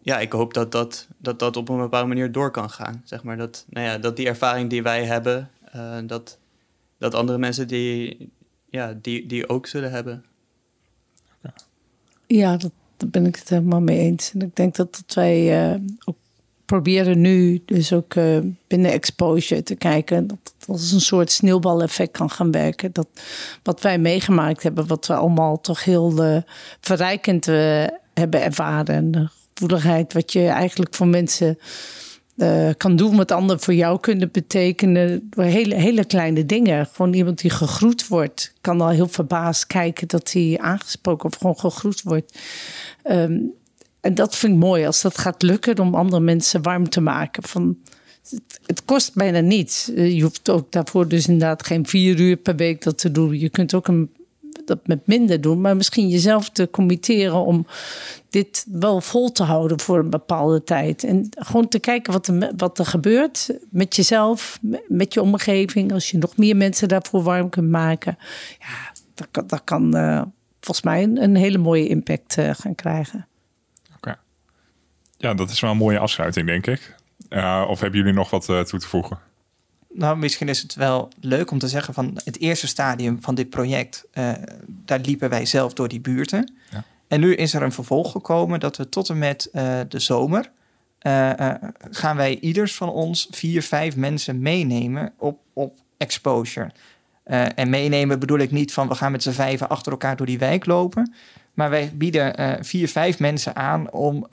ja, 0.01 0.19
ik 0.19 0.31
hoop 0.31 0.53
dat 0.53 0.71
dat, 0.71 1.07
dat 1.17 1.39
dat 1.39 1.57
op 1.57 1.69
een 1.69 1.77
bepaalde 1.77 2.07
manier 2.07 2.31
door 2.31 2.51
kan 2.51 2.69
gaan. 2.69 3.01
Zeg 3.05 3.23
maar 3.23 3.37
dat, 3.37 3.65
nou 3.69 3.85
ja, 3.85 3.97
dat 3.97 4.15
die 4.15 4.27
ervaring 4.27 4.69
die 4.69 4.83
wij 4.83 5.05
hebben, 5.05 5.51
uh, 5.75 5.97
dat, 6.05 6.39
dat 6.97 7.13
andere 7.13 7.37
mensen 7.37 7.67
die, 7.67 8.29
ja, 8.71 8.97
die, 9.01 9.25
die 9.25 9.49
ook 9.49 9.67
zullen 9.67 9.91
hebben. 9.91 10.25
Ja, 12.27 12.57
dat, 12.57 12.71
daar 12.97 13.09
ben 13.09 13.25
ik 13.25 13.35
het 13.35 13.49
helemaal 13.49 13.81
mee 13.81 13.99
eens. 13.99 14.31
En 14.33 14.41
ik 14.41 14.55
denk 14.55 14.75
dat, 14.75 14.95
dat 14.95 15.13
wij 15.15 15.71
uh, 15.71 15.79
ook 16.05 16.15
proberen 16.65 17.21
nu, 17.21 17.61
dus 17.65 17.93
ook 17.93 18.15
uh, 18.15 18.39
binnen 18.67 18.91
exposure 18.91 19.63
te 19.63 19.75
kijken, 19.75 20.27
dat 20.27 20.37
het 20.43 20.67
als 20.67 20.91
een 20.91 21.01
soort 21.01 21.31
sneeuwbaleffect 21.31 22.11
kan 22.11 22.29
gaan 22.29 22.51
werken. 22.51 22.93
Dat 22.93 23.07
wat 23.63 23.81
wij 23.81 23.97
meegemaakt 23.97 24.63
hebben, 24.63 24.87
wat 24.87 25.07
we 25.07 25.13
allemaal 25.13 25.61
toch 25.61 25.83
heel 25.83 26.25
uh, 26.25 26.41
verrijkend 26.79 27.45
hebben 28.13 28.43
ervaren. 28.43 28.95
En 28.95 29.11
de 29.11 29.27
gevoeligheid, 29.53 30.13
wat 30.13 30.33
je 30.33 30.47
eigenlijk 30.47 30.95
voor 30.95 31.07
mensen 31.07 31.57
uh, 32.41 32.69
kan 32.77 32.95
doen 32.95 33.15
wat 33.15 33.31
anderen 33.31 33.61
voor 33.61 33.73
jou 33.73 33.99
kunnen 33.99 34.31
betekenen. 34.31 35.29
Hele, 35.35 35.75
hele 35.75 36.05
kleine 36.05 36.45
dingen. 36.45 36.85
Gewoon 36.85 37.13
iemand 37.13 37.41
die 37.41 37.51
gegroet 37.51 38.07
wordt, 38.07 38.53
kan 38.61 38.81
al 38.81 38.89
heel 38.89 39.07
verbaasd 39.07 39.67
kijken 39.67 40.07
dat 40.07 40.31
hij 40.31 40.57
aangesproken 40.61 41.29
of 41.29 41.37
gewoon 41.37 41.59
gegroet 41.59 42.01
wordt. 42.01 42.39
Um, 43.03 43.53
en 44.01 44.15
dat 44.15 44.35
vind 44.35 44.53
ik 44.53 44.59
mooi 44.59 44.85
als 44.85 45.01
dat 45.01 45.17
gaat 45.17 45.41
lukken 45.41 45.79
om 45.79 45.95
andere 45.95 46.21
mensen 46.21 46.61
warm 46.61 46.89
te 46.89 47.01
maken. 47.01 47.43
Van, 47.43 47.77
het, 48.29 48.59
het 48.65 48.85
kost 48.85 49.15
bijna 49.15 49.39
niets. 49.39 49.93
Eh, 49.93 50.15
je 50.15 50.21
hoeft 50.21 50.49
ook 50.49 50.71
daarvoor 50.71 51.07
dus 51.07 51.27
inderdaad 51.27 51.65
geen 51.65 51.87
vier 51.87 52.19
uur 52.19 52.35
per 52.35 52.55
week 52.55 52.83
dat 52.83 52.97
te 52.97 53.11
doen. 53.11 53.39
Je 53.39 53.49
kunt 53.49 53.73
ook 53.73 53.87
een 53.87 54.09
dat 54.65 54.87
met 54.87 55.07
minder 55.07 55.41
doen, 55.41 55.61
maar 55.61 55.75
misschien 55.75 56.09
jezelf 56.09 56.49
te 56.49 56.69
committeren 56.71 57.45
om 57.45 57.65
dit 58.29 58.65
wel 58.71 59.01
vol 59.01 59.31
te 59.31 59.43
houden 59.43 59.79
voor 59.79 59.99
een 59.99 60.09
bepaalde 60.09 60.63
tijd. 60.63 61.03
En 61.03 61.29
gewoon 61.29 61.67
te 61.67 61.79
kijken 61.79 62.13
wat 62.13 62.27
er, 62.27 62.51
wat 62.57 62.79
er 62.79 62.85
gebeurt 62.85 63.49
met 63.69 63.95
jezelf, 63.95 64.59
met 64.87 65.13
je 65.13 65.21
omgeving. 65.21 65.93
Als 65.93 66.11
je 66.11 66.17
nog 66.17 66.37
meer 66.37 66.55
mensen 66.55 66.87
daarvoor 66.87 67.23
warm 67.23 67.49
kunt 67.49 67.69
maken, 67.69 68.17
ja, 68.59 68.91
dat 69.15 69.27
kan, 69.31 69.47
dat 69.47 69.63
kan 69.63 69.97
uh, 69.97 70.21
volgens 70.59 70.85
mij 70.85 71.03
een, 71.03 71.35
hele 71.35 71.57
mooie 71.57 71.87
impact 71.87 72.37
uh, 72.37 72.49
gaan 72.53 72.75
krijgen. 72.75 73.27
Oké. 73.95 74.15
Ja, 75.17 75.33
dat 75.33 75.49
is 75.49 75.59
wel 75.59 75.71
een 75.71 75.77
mooie 75.77 75.99
afsluiting, 75.99 76.47
denk 76.47 76.67
ik. 76.67 76.95
Uh, 77.29 77.65
of 77.69 77.79
hebben 77.79 77.99
jullie 77.99 78.13
nog 78.13 78.29
wat 78.29 78.45
toe 78.45 78.79
te 78.79 78.87
voegen? 78.87 79.19
Nou, 79.93 80.17
misschien 80.17 80.49
is 80.49 80.61
het 80.61 80.75
wel 80.75 81.09
leuk 81.19 81.51
om 81.51 81.59
te 81.59 81.67
zeggen 81.67 81.93
van 81.93 82.19
het 82.23 82.39
eerste 82.39 82.67
stadium 82.67 83.17
van 83.21 83.35
dit 83.35 83.49
project, 83.49 84.05
uh, 84.13 84.31
daar 84.67 84.99
liepen 84.99 85.29
wij 85.29 85.45
zelf 85.45 85.73
door 85.73 85.87
die 85.87 85.99
buurten. 85.99 86.53
Ja. 86.71 86.83
En 87.07 87.19
nu 87.19 87.35
is 87.35 87.53
er 87.53 87.61
een 87.61 87.71
vervolg 87.71 88.11
gekomen 88.11 88.59
dat 88.59 88.77
we 88.77 88.89
tot 88.89 89.09
en 89.09 89.17
met 89.17 89.49
uh, 89.53 89.79
de 89.87 89.99
zomer 89.99 90.51
uh, 91.01 91.31
gaan 91.89 92.15
wij 92.15 92.39
ieders 92.39 92.75
van 92.75 92.89
ons 92.89 93.27
vier, 93.31 93.63
vijf 93.63 93.95
mensen 93.95 94.39
meenemen 94.39 95.13
op, 95.17 95.39
op 95.53 95.79
exposure. 95.97 96.71
en 97.55 97.69
meenemen 97.69 98.19
bedoel 98.19 98.39
ik 98.39 98.51
niet 98.51 98.73
van 98.73 98.87
we 98.87 98.95
gaan 98.95 99.11
met 99.11 99.23
z'n 99.23 99.31
vijven 99.31 99.69
achter 99.69 99.91
elkaar 99.91 100.15
door 100.15 100.25
die 100.25 100.39
wijk 100.39 100.65
lopen. 100.65 101.13
Maar 101.53 101.69
wij 101.69 101.91
bieden 101.93 102.57
vier, 102.65 102.87
vijf 102.87 103.19
mensen 103.19 103.55
aan 103.55 103.91
om 103.91 104.27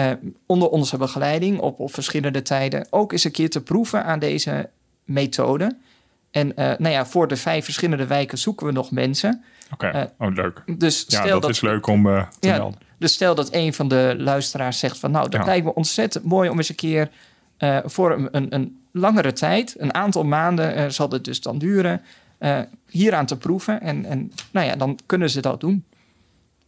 uh, 0.00 0.10
onder 0.46 0.68
onze 0.68 0.96
begeleiding 0.96 1.58
op, 1.58 1.80
op 1.80 1.94
verschillende 1.94 2.42
tijden 2.42 2.86
ook 2.90 3.12
eens 3.12 3.24
een 3.24 3.30
keer 3.30 3.50
te 3.50 3.62
proeven 3.62 4.04
aan 4.04 4.18
deze 4.18 4.68
methode. 5.04 5.76
En 6.30 6.46
uh, 6.48 6.54
nou 6.56 6.88
ja, 6.88 7.06
voor 7.06 7.28
de 7.28 7.36
vijf 7.36 7.64
verschillende 7.64 8.06
wijken 8.06 8.38
zoeken 8.38 8.66
we 8.66 8.72
nog 8.72 8.90
mensen. 8.90 9.44
Oké, 9.72 9.86
okay. 9.86 10.02
uh, 10.02 10.28
oh, 10.28 10.34
leuk. 10.34 10.62
Dus 10.66 10.98
stel 10.98 11.24
ja, 11.24 11.32
dat, 11.32 11.42
dat, 11.42 11.50
is 11.50 11.60
leuk 11.60 11.86
om 11.86 12.04
te 12.04 12.48
ja, 12.48 12.56
melden. 12.56 12.78
Dus 12.98 13.12
stel 13.12 13.34
dat 13.34 13.54
een 13.54 13.74
van 13.74 13.88
de 13.88 14.14
luisteraars 14.18 14.78
zegt 14.78 14.98
van... 14.98 15.10
nou, 15.10 15.28
dat 15.28 15.40
ja. 15.40 15.46
lijkt 15.46 15.64
me 15.64 15.74
ontzettend 15.74 16.24
mooi 16.24 16.48
om 16.48 16.56
eens 16.56 16.68
een 16.68 16.74
keer... 16.74 17.10
voor 17.84 18.12
een, 18.12 18.28
een, 18.32 18.54
een, 18.54 18.80
langere 18.92 19.32
tijd, 19.32 19.74
een 19.78 19.94
aantal 19.94 20.24
maanden 20.24 20.92
zal 20.92 21.10
het 21.10 21.24
dus 21.24 21.40
dan 21.40 21.58
duren... 21.58 22.02
hieraan 22.88 23.26
te 23.26 23.36
proeven. 23.36 23.80
En, 23.80 24.04
en 24.04 24.32
nou 24.50 24.66
ja, 24.66 24.76
dan 24.76 24.98
kunnen 25.06 25.30
ze 25.30 25.40
dat 25.40 25.60
doen. 25.60 25.84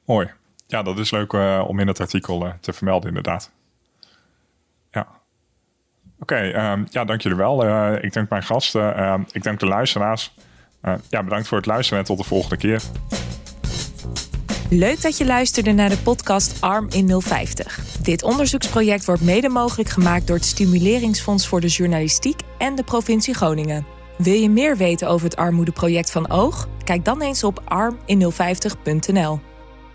Mooi. 0.04 0.30
Ja, 0.72 0.82
dat 0.82 0.98
is 0.98 1.10
leuk 1.10 1.32
uh, 1.32 1.64
om 1.66 1.78
in 1.78 1.86
het 1.86 2.00
artikel 2.00 2.46
uh, 2.46 2.52
te 2.60 2.72
vermelden, 2.72 3.08
inderdaad. 3.08 3.50
Ja. 4.90 5.06
Oké, 6.18 6.70
um, 6.72 6.86
ja, 6.90 7.04
dank 7.04 7.20
jullie 7.20 7.38
wel. 7.38 7.66
Uh, 7.66 7.92
ik 8.00 8.12
dank 8.12 8.28
mijn 8.28 8.42
gasten. 8.42 8.96
Ehm, 8.96 9.22
ik 9.32 9.42
dank 9.42 9.60
de 9.60 9.66
luisteraars. 9.66 10.34
ja, 11.08 11.22
bedankt 11.22 11.48
voor 11.48 11.56
het 11.56 11.66
luisteren 11.66 11.98
en 11.98 12.04
tot 12.04 12.18
de 12.18 12.24
volgende 12.24 12.56
keer. 12.56 12.82
Leuk 14.70 15.02
dat 15.02 15.16
je 15.16 15.26
luisterde 15.26 15.72
naar 15.72 15.88
de 15.88 15.98
podcast 15.98 16.60
Arm 16.60 16.86
in 16.90 17.20
050. 17.20 17.78
Dit 18.02 18.22
onderzoeksproject 18.22 19.04
wordt 19.04 19.22
mede 19.22 19.48
mogelijk 19.48 19.88
gemaakt 19.88 20.26
door 20.26 20.36
het 20.36 20.44
Stimuleringsfonds 20.44 21.46
voor 21.46 21.60
de 21.60 21.66
Journalistiek 21.66 22.40
en 22.58 22.74
de 22.74 22.84
provincie 22.84 23.34
Groningen. 23.34 23.86
Wil 24.18 24.34
je 24.34 24.50
meer 24.50 24.76
weten 24.76 25.08
over 25.08 25.24
het 25.24 25.36
armoedeproject 25.36 26.10
van 26.10 26.30
Oog? 26.30 26.68
Kijk 26.84 27.04
dan 27.04 27.20
eens 27.20 27.44
op 27.44 27.62
armin050.nl. 27.62 29.51